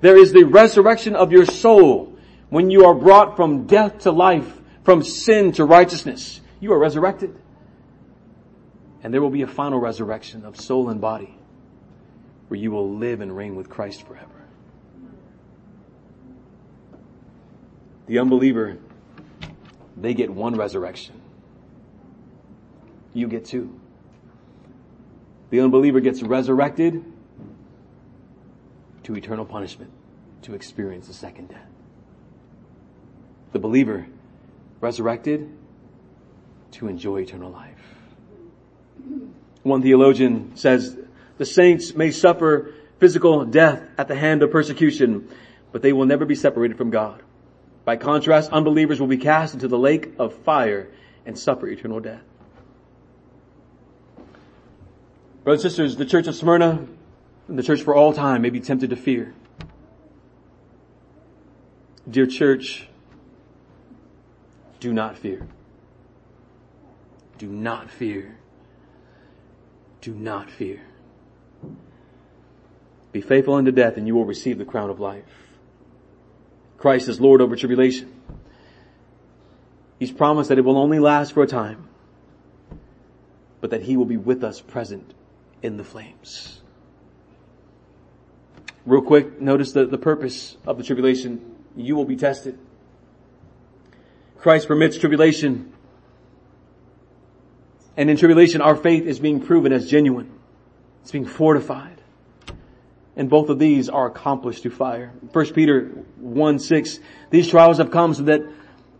There 0.00 0.16
is 0.16 0.32
the 0.32 0.44
resurrection 0.44 1.14
of 1.16 1.32
your 1.32 1.44
soul 1.44 2.16
when 2.48 2.70
you 2.70 2.86
are 2.86 2.94
brought 2.94 3.36
from 3.36 3.66
death 3.66 4.00
to 4.00 4.10
life 4.10 4.60
from 4.84 5.02
sin 5.02 5.52
to 5.52 5.64
righteousness. 5.64 6.40
You 6.58 6.72
are 6.72 6.78
resurrected. 6.78 7.38
And 9.02 9.12
there 9.12 9.20
will 9.20 9.30
be 9.30 9.42
a 9.42 9.46
final 9.46 9.78
resurrection 9.78 10.44
of 10.44 10.60
soul 10.60 10.90
and 10.90 11.00
body 11.00 11.36
where 12.48 12.58
you 12.58 12.70
will 12.70 12.96
live 12.96 13.20
and 13.20 13.34
reign 13.34 13.54
with 13.56 13.68
Christ 13.68 14.06
forever. 14.06 14.39
The 18.10 18.18
unbeliever, 18.18 18.76
they 19.96 20.14
get 20.14 20.30
one 20.30 20.56
resurrection. 20.56 21.20
You 23.14 23.28
get 23.28 23.44
two. 23.44 23.78
The 25.50 25.60
unbeliever 25.60 26.00
gets 26.00 26.20
resurrected 26.20 27.04
to 29.04 29.14
eternal 29.14 29.44
punishment 29.44 29.92
to 30.42 30.54
experience 30.54 31.06
the 31.06 31.14
second 31.14 31.50
death. 31.50 31.68
The 33.52 33.60
believer 33.60 34.08
resurrected 34.80 35.48
to 36.72 36.88
enjoy 36.88 37.20
eternal 37.20 37.52
life. 37.52 37.78
One 39.62 39.82
theologian 39.82 40.56
says 40.56 40.98
the 41.38 41.46
saints 41.46 41.94
may 41.94 42.10
suffer 42.10 42.74
physical 42.98 43.44
death 43.44 43.84
at 43.96 44.08
the 44.08 44.16
hand 44.16 44.42
of 44.42 44.50
persecution, 44.50 45.28
but 45.70 45.82
they 45.82 45.92
will 45.92 46.06
never 46.06 46.24
be 46.24 46.34
separated 46.34 46.76
from 46.76 46.90
God. 46.90 47.22
By 47.90 47.96
contrast, 47.96 48.52
unbelievers 48.52 49.00
will 49.00 49.08
be 49.08 49.16
cast 49.16 49.52
into 49.52 49.66
the 49.66 49.76
lake 49.76 50.12
of 50.16 50.32
fire 50.32 50.92
and 51.26 51.36
suffer 51.36 51.66
eternal 51.66 51.98
death. 51.98 52.22
Brothers 55.42 55.64
and 55.64 55.72
sisters, 55.72 55.96
the 55.96 56.04
church 56.04 56.28
of 56.28 56.36
Smyrna 56.36 56.86
and 57.48 57.58
the 57.58 57.64
church 57.64 57.82
for 57.82 57.92
all 57.92 58.12
time 58.12 58.42
may 58.42 58.50
be 58.50 58.60
tempted 58.60 58.90
to 58.90 58.96
fear. 58.96 59.34
Dear 62.08 62.28
church, 62.28 62.86
do 64.78 64.92
not 64.92 65.18
fear. 65.18 65.48
Do 67.38 67.48
not 67.48 67.90
fear. 67.90 68.38
Do 70.00 70.14
not 70.14 70.48
fear. 70.48 70.80
Be 73.10 73.20
faithful 73.20 73.54
unto 73.54 73.72
death 73.72 73.96
and 73.96 74.06
you 74.06 74.14
will 74.14 74.26
receive 74.26 74.58
the 74.58 74.64
crown 74.64 74.90
of 74.90 75.00
life. 75.00 75.49
Christ 76.80 77.08
is 77.08 77.20
Lord 77.20 77.42
over 77.42 77.56
tribulation. 77.56 78.10
He's 79.98 80.10
promised 80.10 80.48
that 80.48 80.56
it 80.56 80.62
will 80.62 80.78
only 80.78 80.98
last 80.98 81.34
for 81.34 81.42
a 81.42 81.46
time, 81.46 81.88
but 83.60 83.70
that 83.70 83.82
He 83.82 83.98
will 83.98 84.06
be 84.06 84.16
with 84.16 84.42
us 84.42 84.62
present 84.62 85.12
in 85.62 85.76
the 85.76 85.84
flames. 85.84 86.62
Real 88.86 89.02
quick, 89.02 89.42
notice 89.42 89.72
the, 89.72 89.84
the 89.84 89.98
purpose 89.98 90.56
of 90.66 90.78
the 90.78 90.82
tribulation. 90.82 91.54
You 91.76 91.96
will 91.96 92.06
be 92.06 92.16
tested. 92.16 92.58
Christ 94.38 94.66
permits 94.66 94.96
tribulation. 94.96 95.74
And 97.94 98.08
in 98.08 98.16
tribulation, 98.16 98.62
our 98.62 98.74
faith 98.74 99.04
is 99.04 99.20
being 99.20 99.40
proven 99.40 99.70
as 99.74 99.90
genuine. 99.90 100.32
It's 101.02 101.12
being 101.12 101.26
fortified. 101.26 101.99
And 103.20 103.28
both 103.28 103.50
of 103.50 103.58
these 103.58 103.90
are 103.90 104.06
accomplished 104.06 104.62
through 104.62 104.70
fire. 104.70 105.12
1 105.34 105.52
Peter 105.52 105.88
1 106.16 106.58
6, 106.58 107.00
these 107.28 107.50
trials 107.50 107.76
have 107.76 107.90
come 107.90 108.14
so 108.14 108.22
that 108.22 108.40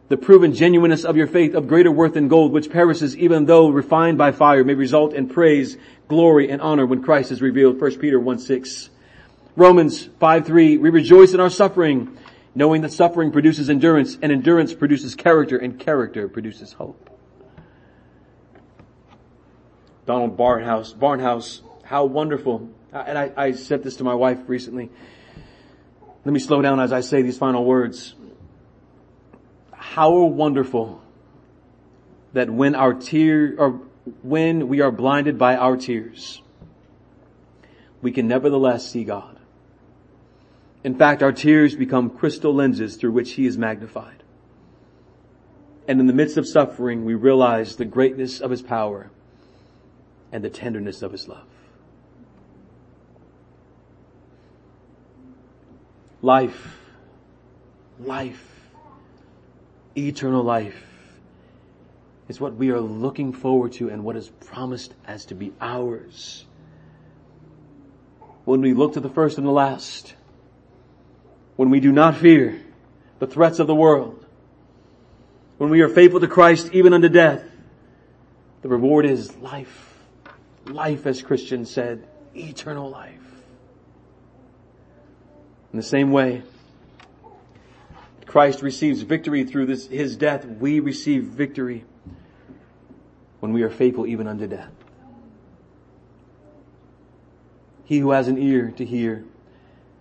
the 0.09 0.19
proven 0.19 0.53
genuineness 0.53 1.07
of 1.07 1.17
your 1.17 1.27
faith 1.27 1.55
of 1.55 1.67
greater 1.67 1.91
worth 1.91 2.13
than 2.13 2.29
gold, 2.29 2.53
which 2.53 2.69
perishes 2.69 3.17
even 3.17 3.47
though 3.47 3.71
refined 3.71 4.19
by 4.19 4.33
fire, 4.33 4.63
may 4.63 4.75
result 4.75 5.15
in 5.15 5.27
praise, 5.27 5.79
glory, 6.07 6.51
and 6.51 6.61
honor 6.61 6.85
when 6.85 7.03
Christ 7.03 7.33
is 7.33 7.41
revealed. 7.41 7.81
1 7.81 7.99
Peter 7.99 8.21
1 8.21 8.39
6. 8.41 8.91
Romans 9.57 10.05
5 10.05 10.45
3, 10.45 10.77
we 10.77 10.91
rejoice 10.91 11.33
in 11.33 11.41
our 11.41 11.49
suffering, 11.49 12.19
knowing 12.55 12.83
that 12.83 12.93
suffering 12.93 13.33
produces 13.33 13.71
endurance 13.71 14.19
and 14.21 14.31
endurance 14.31 14.75
produces 14.75 15.15
character 15.15 15.57
and 15.57 15.81
character 15.81 16.29
produces 16.29 16.75
hope. 16.75 17.09
Donald 20.05 20.37
Barnhouse, 20.37 20.95
Barnhouse, 20.95 21.63
how 21.85 22.05
wonderful. 22.05 22.69
Uh, 22.93 23.05
and 23.07 23.19
I, 23.19 23.33
I 23.37 23.53
said 23.53 23.83
this 23.83 23.97
to 23.97 24.05
my 24.05 24.15
wife 24.15 24.39
recently. 24.47 24.91
Let 26.25 26.33
me 26.33 26.41
slow 26.41 26.61
down 26.61 26.81
as 26.81 26.93
I 26.93 27.01
say 27.01 27.23
these 27.23 27.39
final 27.39 27.65
words. 27.65 28.15
How 29.73 30.25
wonderful 30.25 31.03
that 32.33 32.51
when 32.51 32.75
our 32.75 32.95
tear, 32.95 33.55
or 33.59 33.81
when 34.23 34.69
we 34.69 34.81
are 34.81 34.91
blinded 34.91 35.39
by 35.39 35.57
our 35.57 35.77
tears, 35.77 36.43
we 38.03 38.13
can 38.13 38.29
nevertheless 38.29 38.91
see 38.91 39.05
God. 39.05 39.39
In 40.83 40.95
fact, 40.95 41.23
our 41.23 41.33
tears 41.33 41.75
become 41.75 42.11
crystal 42.11 42.55
lenses 42.55 42.97
through 42.97 43.13
which 43.13 43.33
He 43.33 43.47
is 43.47 43.59
magnified. 43.59 44.23
And 45.87 46.01
in 46.01 46.07
the 46.07 46.13
midst 46.13 46.37
of 46.37 46.47
suffering, 46.47 47.05
we 47.05 47.15
realize 47.15 47.77
the 47.77 47.85
greatness 47.85 48.41
of 48.41 48.51
His 48.51 48.63
power 48.63 49.11
and 50.33 50.43
the 50.43 50.51
tenderness 50.51 51.03
of 51.03 51.13
His 51.13 51.29
love. 51.29 51.50
Life, 56.23 56.79
life, 57.99 58.47
eternal 59.97 60.43
life 60.43 60.87
is 62.29 62.41
what 62.41 62.55
we 62.55 62.71
are 62.71 62.81
looking 62.81 63.33
forward 63.33 63.73
to 63.73 63.89
and 63.89 64.05
what 64.05 64.17
is 64.17 64.29
promised 64.29 64.95
as 65.07 65.25
to 65.27 65.35
be 65.35 65.53
ours. 65.61 66.45
When 68.45 68.61
we 68.61 68.75
look 68.75 68.95
to 68.95 69.01
the 69.01 69.09
first 69.09 69.39
and 69.39 69.47
the 69.47 69.51
last, 69.51 70.15
when 71.57 71.71
we 71.71 71.81
do 71.81 71.91
not 71.91 72.17
fear 72.17 72.61
the 73.19 73.27
threats 73.27 73.59
of 73.59 73.67
the 73.67 73.75
world, 73.75 74.25
when 75.59 75.71
we 75.71 75.81
are 75.81 75.89
faithful 75.89 76.21
to 76.21 76.29
Christ 76.29 76.71
even 76.73 76.93
unto 76.93 77.09
death, 77.09 77.45
the 78.63 78.69
reward 78.69 79.07
is 79.07 79.35
life. 79.39 79.99
Life, 80.67 81.07
as 81.07 81.23
Christians 81.23 81.71
said, 81.71 82.07
eternal 82.35 82.91
life. 82.91 83.30
In 85.73 85.77
the 85.77 85.83
same 85.83 86.11
way, 86.11 86.43
Christ 88.27 88.63
receives 88.63 89.03
victory 89.03 89.45
through 89.45 89.67
this, 89.67 89.87
his 89.87 90.17
death. 90.17 90.45
We 90.45 90.81
receive 90.81 91.25
victory 91.25 91.85
when 93.41 93.53
we 93.53 93.63
are 93.63 93.71
faithful 93.71 94.07
even 94.07 94.27
unto 94.27 94.47
death. 94.47 94.71
He 97.85 97.99
who 97.99 98.11
has 98.11 98.29
an 98.29 98.39
ear 98.39 98.73
to 98.77 98.85
hear, 98.85 99.25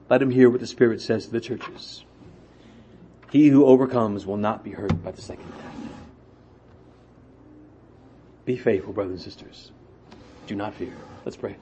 let 0.10 0.22
him 0.22 0.30
hear 0.30 0.50
what 0.50 0.60
the 0.60 0.68
Spirit 0.68 1.02
says 1.02 1.26
to 1.26 1.32
the 1.32 1.42
churches. 1.42 2.04
He 3.32 3.48
who 3.48 3.66
overcomes 3.66 4.26
will 4.26 4.38
not 4.38 4.64
be 4.64 4.72
hurt 4.72 5.04
by 5.04 5.12
the 5.12 5.22
second 5.22 5.50
death. 5.58 5.76
Be 8.46 8.58
faithful, 8.58 8.94
brothers 8.94 9.14
and 9.14 9.22
sisters. 9.22 9.72
Do 10.48 10.56
not 10.56 10.74
fear. 10.74 10.94
Let's 11.26 11.38
pray. 11.38 11.58